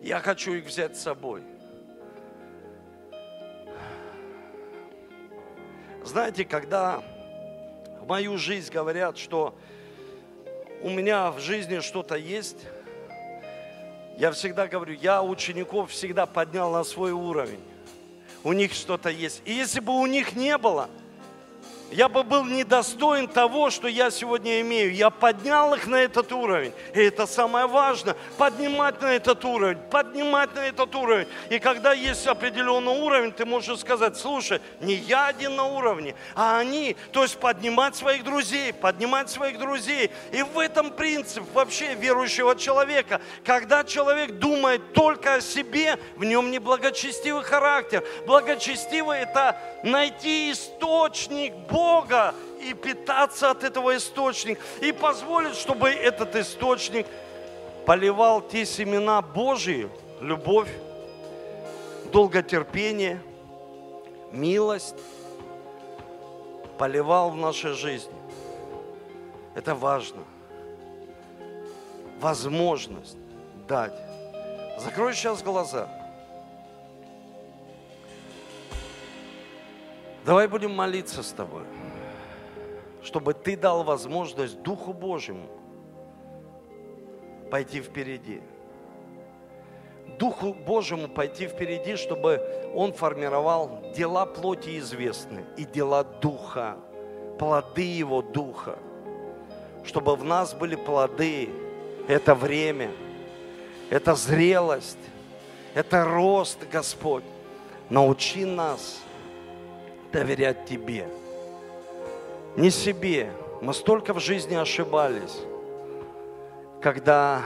Я 0.00 0.20
хочу 0.20 0.54
их 0.54 0.64
взять 0.64 0.96
с 0.96 1.02
собой. 1.02 1.42
Знаете, 6.02 6.46
когда 6.46 7.02
в 8.00 8.06
мою 8.06 8.38
жизнь 8.38 8.72
говорят, 8.72 9.18
что 9.18 9.54
у 10.80 10.88
меня 10.88 11.30
в 11.30 11.40
жизни 11.40 11.80
что-то 11.80 12.16
есть, 12.16 12.66
я 14.18 14.32
всегда 14.32 14.66
говорю, 14.66 14.94
я 15.00 15.22
учеников 15.22 15.90
всегда 15.92 16.26
поднял 16.26 16.72
на 16.72 16.84
свой 16.84 17.12
уровень. 17.12 17.60
У 18.44 18.52
них 18.52 18.72
что-то 18.72 19.10
есть. 19.10 19.42
И 19.44 19.52
если 19.52 19.80
бы 19.80 19.92
у 19.98 20.06
них 20.06 20.36
не 20.36 20.58
было– 20.58 20.90
я 21.90 22.08
бы 22.08 22.22
был 22.22 22.44
недостоин 22.44 23.28
того, 23.28 23.70
что 23.70 23.88
я 23.88 24.10
сегодня 24.10 24.60
имею. 24.60 24.92
Я 24.92 25.08
поднял 25.08 25.74
их 25.74 25.86
на 25.86 25.96
этот 25.96 26.30
уровень. 26.32 26.72
И 26.94 27.00
это 27.00 27.26
самое 27.26 27.66
важное. 27.66 28.14
Поднимать 28.36 29.00
на 29.00 29.14
этот 29.14 29.42
уровень. 29.44 29.78
Поднимать 29.90 30.54
на 30.54 30.66
этот 30.66 30.94
уровень. 30.94 31.26
И 31.48 31.58
когда 31.58 31.94
есть 31.94 32.26
определенный 32.26 33.00
уровень, 33.00 33.32
ты 33.32 33.46
можешь 33.46 33.80
сказать, 33.80 34.18
слушай, 34.18 34.60
не 34.80 34.94
я 34.94 35.26
один 35.26 35.56
на 35.56 35.64
уровне, 35.64 36.14
а 36.34 36.58
они. 36.58 36.94
То 37.12 37.22
есть 37.22 37.38
поднимать 37.38 37.96
своих 37.96 38.22
друзей, 38.22 38.72
поднимать 38.74 39.30
своих 39.30 39.58
друзей. 39.58 40.10
И 40.32 40.42
в 40.42 40.58
этом 40.58 40.90
принцип 40.90 41.44
вообще 41.54 41.94
верующего 41.94 42.54
человека. 42.54 43.22
Когда 43.44 43.82
человек 43.82 44.32
думает 44.32 44.92
только 44.92 45.36
о 45.36 45.40
себе, 45.40 45.98
в 46.16 46.24
нем 46.24 46.50
не 46.50 46.58
благочестивый 46.58 47.44
характер. 47.44 48.04
Благочестивый– 48.26 49.18
это 49.20 49.58
найти 49.82 50.52
источник 50.52 51.54
Бога 51.54 51.77
и 52.60 52.74
питаться 52.74 53.50
от 53.50 53.64
этого 53.64 53.96
источника. 53.96 54.60
И 54.80 54.92
позволить, 54.92 55.54
чтобы 55.54 55.88
этот 55.88 56.36
источник 56.36 57.06
поливал 57.86 58.40
те 58.40 58.66
семена 58.66 59.22
Божьи, 59.22 59.88
любовь, 60.20 60.70
долготерпение, 62.12 63.20
милость, 64.32 64.96
поливал 66.78 67.30
в 67.30 67.36
нашей 67.36 67.72
жизни. 67.72 68.14
Это 69.54 69.74
важно. 69.74 70.22
Возможность 72.20 73.16
дать. 73.68 73.94
Закрой 74.78 75.14
сейчас 75.14 75.42
глаза. 75.42 75.97
Давай 80.24 80.48
будем 80.48 80.74
молиться 80.74 81.22
с 81.22 81.32
тобой, 81.32 81.62
чтобы 83.02 83.34
ты 83.34 83.56
дал 83.56 83.84
возможность 83.84 84.60
Духу 84.62 84.92
Божьему 84.92 85.48
пойти 87.50 87.80
впереди. 87.80 88.42
Духу 90.18 90.52
Божьему 90.52 91.08
пойти 91.08 91.46
впереди, 91.46 91.96
чтобы 91.96 92.42
Он 92.74 92.92
формировал 92.92 93.92
дела 93.96 94.26
плоти 94.26 94.78
известны 94.78 95.44
и 95.56 95.64
дела 95.64 96.04
Духа, 96.04 96.76
плоды 97.38 97.82
Его 97.82 98.20
Духа. 98.20 98.78
Чтобы 99.84 100.16
в 100.16 100.24
нас 100.24 100.52
были 100.52 100.74
плоды, 100.74 101.48
это 102.08 102.34
время, 102.34 102.90
это 103.90 104.14
зрелость, 104.14 104.98
это 105.74 106.04
рост, 106.04 106.58
Господь. 106.70 107.24
Научи 107.88 108.44
нас– 108.44 109.00
доверять 110.12 110.66
Тебе. 110.66 111.08
Не 112.56 112.70
себе. 112.70 113.30
Мы 113.60 113.74
столько 113.74 114.14
в 114.14 114.20
жизни 114.20 114.54
ошибались, 114.54 115.40
когда 116.80 117.42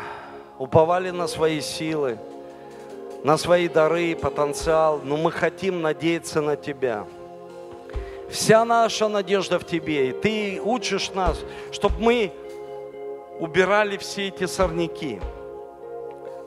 уповали 0.58 1.10
на 1.10 1.26
свои 1.26 1.60
силы, 1.60 2.18
на 3.24 3.38
свои 3.38 3.68
дары 3.68 4.14
потенциал, 4.14 5.00
но 5.02 5.16
мы 5.16 5.32
хотим 5.32 5.80
надеяться 5.80 6.42
на 6.42 6.56
Тебя. 6.56 7.06
Вся 8.30 8.64
наша 8.64 9.08
надежда 9.08 9.58
в 9.58 9.66
Тебе, 9.66 10.10
и 10.10 10.12
Ты 10.12 10.60
учишь 10.62 11.10
нас, 11.12 11.40
чтобы 11.70 11.98
мы 11.98 12.32
убирали 13.40 13.96
все 13.96 14.28
эти 14.28 14.46
сорняки. 14.46 15.20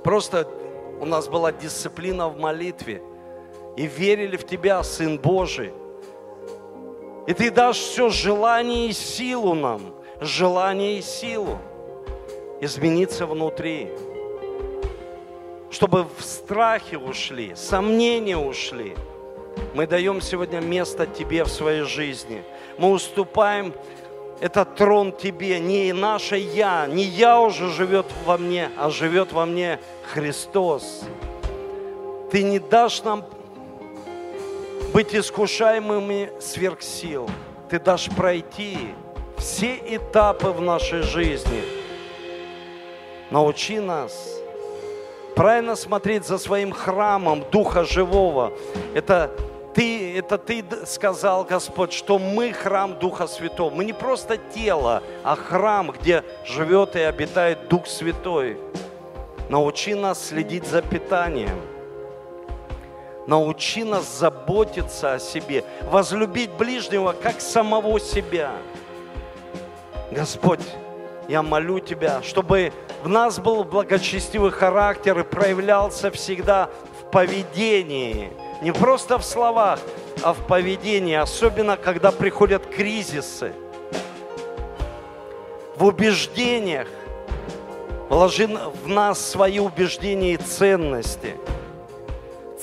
Просто 0.03 0.47
у 0.99 1.05
нас 1.05 1.27
была 1.27 1.51
дисциплина 1.51 2.29
в 2.29 2.37
молитве, 2.37 3.01
и 3.75 3.87
верили 3.87 4.37
в 4.37 4.45
Тебя, 4.45 4.81
Сын 4.83 5.17
Божий– 5.17 5.73
и 7.27 7.33
ты 7.33 7.51
дашь 7.51 7.77
все 7.77 8.09
желание 8.09 8.89
и 8.89 8.93
силу 8.93 9.53
нам, 9.53 9.81
желание 10.21 10.99
и 10.99 11.01
силу 11.01 11.59
измениться 12.61 13.25
внутри, 13.25 13.89
чтобы 15.71 16.05
в 16.17 16.23
страхе 16.23 16.97
ушли, 16.97 17.53
сомнения 17.55 18.37
ушли. 18.37 18.95
Мы 19.73 19.87
даем 19.87 20.21
сегодня 20.21 20.59
место 20.59 21.05
Тебе 21.05 21.43
в 21.43 21.49
своей 21.49 21.83
жизни. 21.83 22.43
Мы 22.77 22.91
уступаем 22.91 23.73
этот 24.39 24.75
трон 24.75 25.11
Тебе, 25.11 25.59
не 25.59 25.91
наше 25.93 26.37
Я, 26.37 26.87
не 26.87 27.03
Я 27.03 27.39
уже 27.41 27.69
живет 27.69 28.05
во 28.25 28.37
мне, 28.37 28.69
а 28.77 28.89
живет 28.89 29.31
во 29.31 29.45
мне 29.45 29.79
Христос. 30.13 31.03
Ты 32.31 32.43
не 32.43 32.59
дашь 32.59 33.03
нам 33.03 33.25
быть 34.95 35.13
искушаемыми 35.13 36.31
сверх 36.39 36.81
сил. 36.81 37.29
Ты 37.69 37.81
дашь 37.81 38.07
пройти 38.15 38.77
все 39.37 39.75
этапы 39.75 40.51
в 40.51 40.61
нашей 40.61 41.01
жизни. 41.01 41.63
Научи 43.29 43.79
нас 43.79 44.13
правильно 45.35 45.75
смотреть 45.75 46.25
за 46.25 46.37
своим 46.37 46.71
храмом 46.71 47.43
Духа 47.51 47.83
Живого. 47.83 48.53
Это 48.93 49.31
ты, 49.73 50.17
это 50.17 50.37
ты 50.37 50.63
сказал, 50.85 51.43
Господь, 51.43 51.91
что 51.91 52.17
мы 52.17 52.53
храм 52.53 52.97
Духа 52.97 53.27
Святого. 53.27 53.75
Мы 53.75 53.83
не 53.83 53.91
просто 53.91 54.37
тело, 54.37 55.03
а 55.25 55.35
храм, 55.35 55.91
где 55.91 56.23
живет 56.45 56.95
и 56.95 57.01
обитает 57.01 57.67
Дух 57.67 57.87
Святой. 57.87 58.57
Научи 59.49 59.93
нас 59.93 60.25
следить 60.25 60.65
за 60.65 60.81
питанием– 60.81 61.59
Научи 63.27 63.83
нас 63.83 64.19
заботиться 64.19 65.13
о 65.13 65.19
себе, 65.19 65.63
возлюбить 65.83 66.51
ближнего, 66.51 67.13
как 67.13 67.41
самого 67.41 67.99
себя. 67.99 68.51
Господь, 70.11 70.59
я 71.27 71.41
молю 71.41 71.79
Тебя, 71.79 72.21
чтобы 72.21 72.71
в 73.03 73.07
нас 73.07 73.39
был 73.39 73.63
благочестивый 73.63 74.51
характер 74.51 75.19
и 75.19 75.23
проявлялся 75.23 76.11
всегда 76.11 76.69
в 77.01 77.09
поведении, 77.09 78.31
не 78.61 78.71
просто 78.71 79.17
в 79.17 79.25
словах, 79.25 79.79
а 80.21 80.33
в 80.33 80.45
поведении, 80.45 81.15
особенно 81.15 81.77
когда 81.77 82.11
приходят 82.11 82.67
кризисы, 82.67 83.53
в 85.75 85.83
убеждениях. 85.83 86.87
Вложи 88.07 88.47
в 88.47 88.87
нас 88.87 89.19
свои 89.19 89.57
убеждения 89.57 90.33
и 90.33 90.37
ценности– 90.37 91.35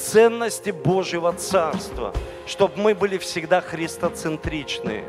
ценности 0.03 0.71
Божьего 0.71 1.33
Царства, 1.33 2.13
чтобы 2.47 2.77
мы 2.77 2.95
были 2.95 3.19
всегда 3.19 3.61
христоцентричны, 3.61 5.05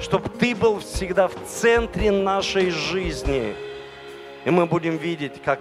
чтобы 0.00 0.28
Ты 0.28 0.54
был 0.54 0.80
всегда 0.80 1.28
в 1.28 1.34
центре 1.46 2.10
нашей 2.10 2.70
жизни. 2.70 3.54
И 4.44 4.50
мы 4.50 4.66
будем 4.66 4.96
видеть, 4.96 5.42
как 5.44 5.60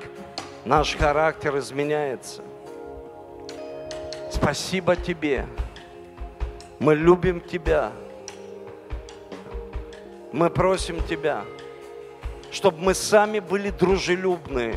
наш 0.64 0.96
характер 0.96 1.58
изменяется. 1.58 2.42
Спасибо 4.32 4.96
Тебе. 4.96 5.48
Мы 6.80 6.96
любим 6.96 7.42
Тебя. 7.42 7.92
Мы 10.32 10.50
просим 10.50 11.02
Тебя, 11.08 11.46
чтобы 12.52 12.80
мы 12.80 12.94
сами 12.94 13.40
были 13.40 13.70
дружелюбные, 13.70 14.76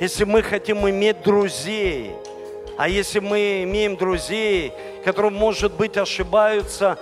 если 0.00 0.24
мы 0.24 0.42
хотим 0.42 0.88
иметь 0.88 1.22
друзей, 1.22 2.12
а 2.76 2.88
если 2.88 3.18
мы 3.18 3.64
имеем 3.64 3.96
друзей, 3.96 4.72
которые, 5.04 5.32
может 5.32 5.72
быть, 5.72 5.96
ошибаются, 5.96 6.98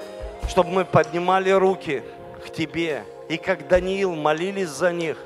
чтобы 0.48 0.70
мы 0.70 0.84
поднимали 0.84 1.50
руки 1.50 2.02
к 2.44 2.50
Тебе. 2.50 3.04
И 3.28 3.36
как 3.36 3.68
Даниил 3.68 4.14
молились 4.14 4.68
за 4.68 4.92
них, 4.92 5.18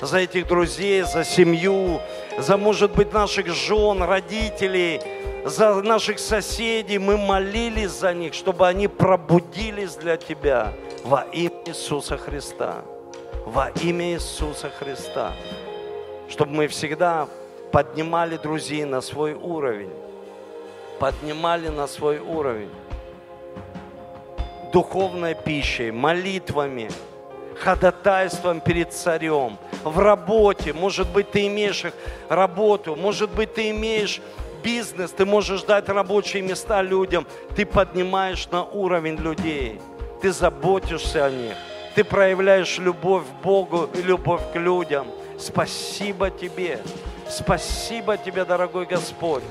за 0.00 0.18
этих 0.18 0.46
друзей, 0.46 1.02
за 1.02 1.24
семью, 1.24 2.00
за, 2.36 2.56
может 2.56 2.92
быть, 2.92 3.12
наших 3.12 3.46
жен, 3.48 4.02
родителей, 4.02 5.00
за 5.44 5.80
наших 5.82 6.18
соседей. 6.18 6.98
Мы 6.98 7.16
молились 7.16 7.90
за 7.90 8.12
них, 8.12 8.34
чтобы 8.34 8.68
они 8.68 8.88
пробудились 8.88 9.94
для 9.94 10.16
Тебя 10.16 10.74
во 11.04 11.22
имя 11.32 11.52
Иисуса 11.66 12.18
Христа. 12.18 12.82
Во 13.46 13.70
имя 13.82 14.12
Иисуса 14.12 14.70
Христа. 14.70 15.32
Чтобы 16.32 16.52
мы 16.52 16.66
всегда 16.66 17.28
поднимали 17.72 18.38
друзей 18.38 18.86
на 18.86 19.02
свой 19.02 19.34
уровень. 19.34 19.90
Поднимали 20.98 21.68
на 21.68 21.86
свой 21.86 22.20
уровень. 22.20 22.70
Духовной 24.72 25.34
пищей, 25.34 25.90
молитвами, 25.90 26.88
ходатайством 27.58 28.62
перед 28.62 28.94
царем, 28.94 29.58
в 29.84 29.98
работе. 29.98 30.72
Может 30.72 31.12
быть, 31.12 31.30
ты 31.30 31.48
имеешь 31.48 31.84
работу, 32.30 32.96
может 32.96 33.28
быть, 33.34 33.52
ты 33.52 33.68
имеешь 33.68 34.22
бизнес, 34.62 35.10
ты 35.10 35.26
можешь 35.26 35.64
дать 35.64 35.86
рабочие 35.90 36.42
места 36.42 36.80
людям. 36.80 37.26
Ты 37.54 37.66
поднимаешь 37.66 38.48
на 38.50 38.64
уровень 38.64 39.16
людей, 39.16 39.82
ты 40.22 40.32
заботишься 40.32 41.26
о 41.26 41.30
них, 41.30 41.56
ты 41.94 42.04
проявляешь 42.04 42.78
любовь 42.78 43.24
к 43.24 43.44
Богу 43.44 43.90
и 43.92 44.00
любовь 44.00 44.40
к 44.54 44.56
людям. 44.56 45.06
Спасибо 45.42 46.30
тебе, 46.30 46.80
спасибо 47.28 48.16
тебе, 48.16 48.44
дорогой 48.44 48.86
Господь. 48.86 49.42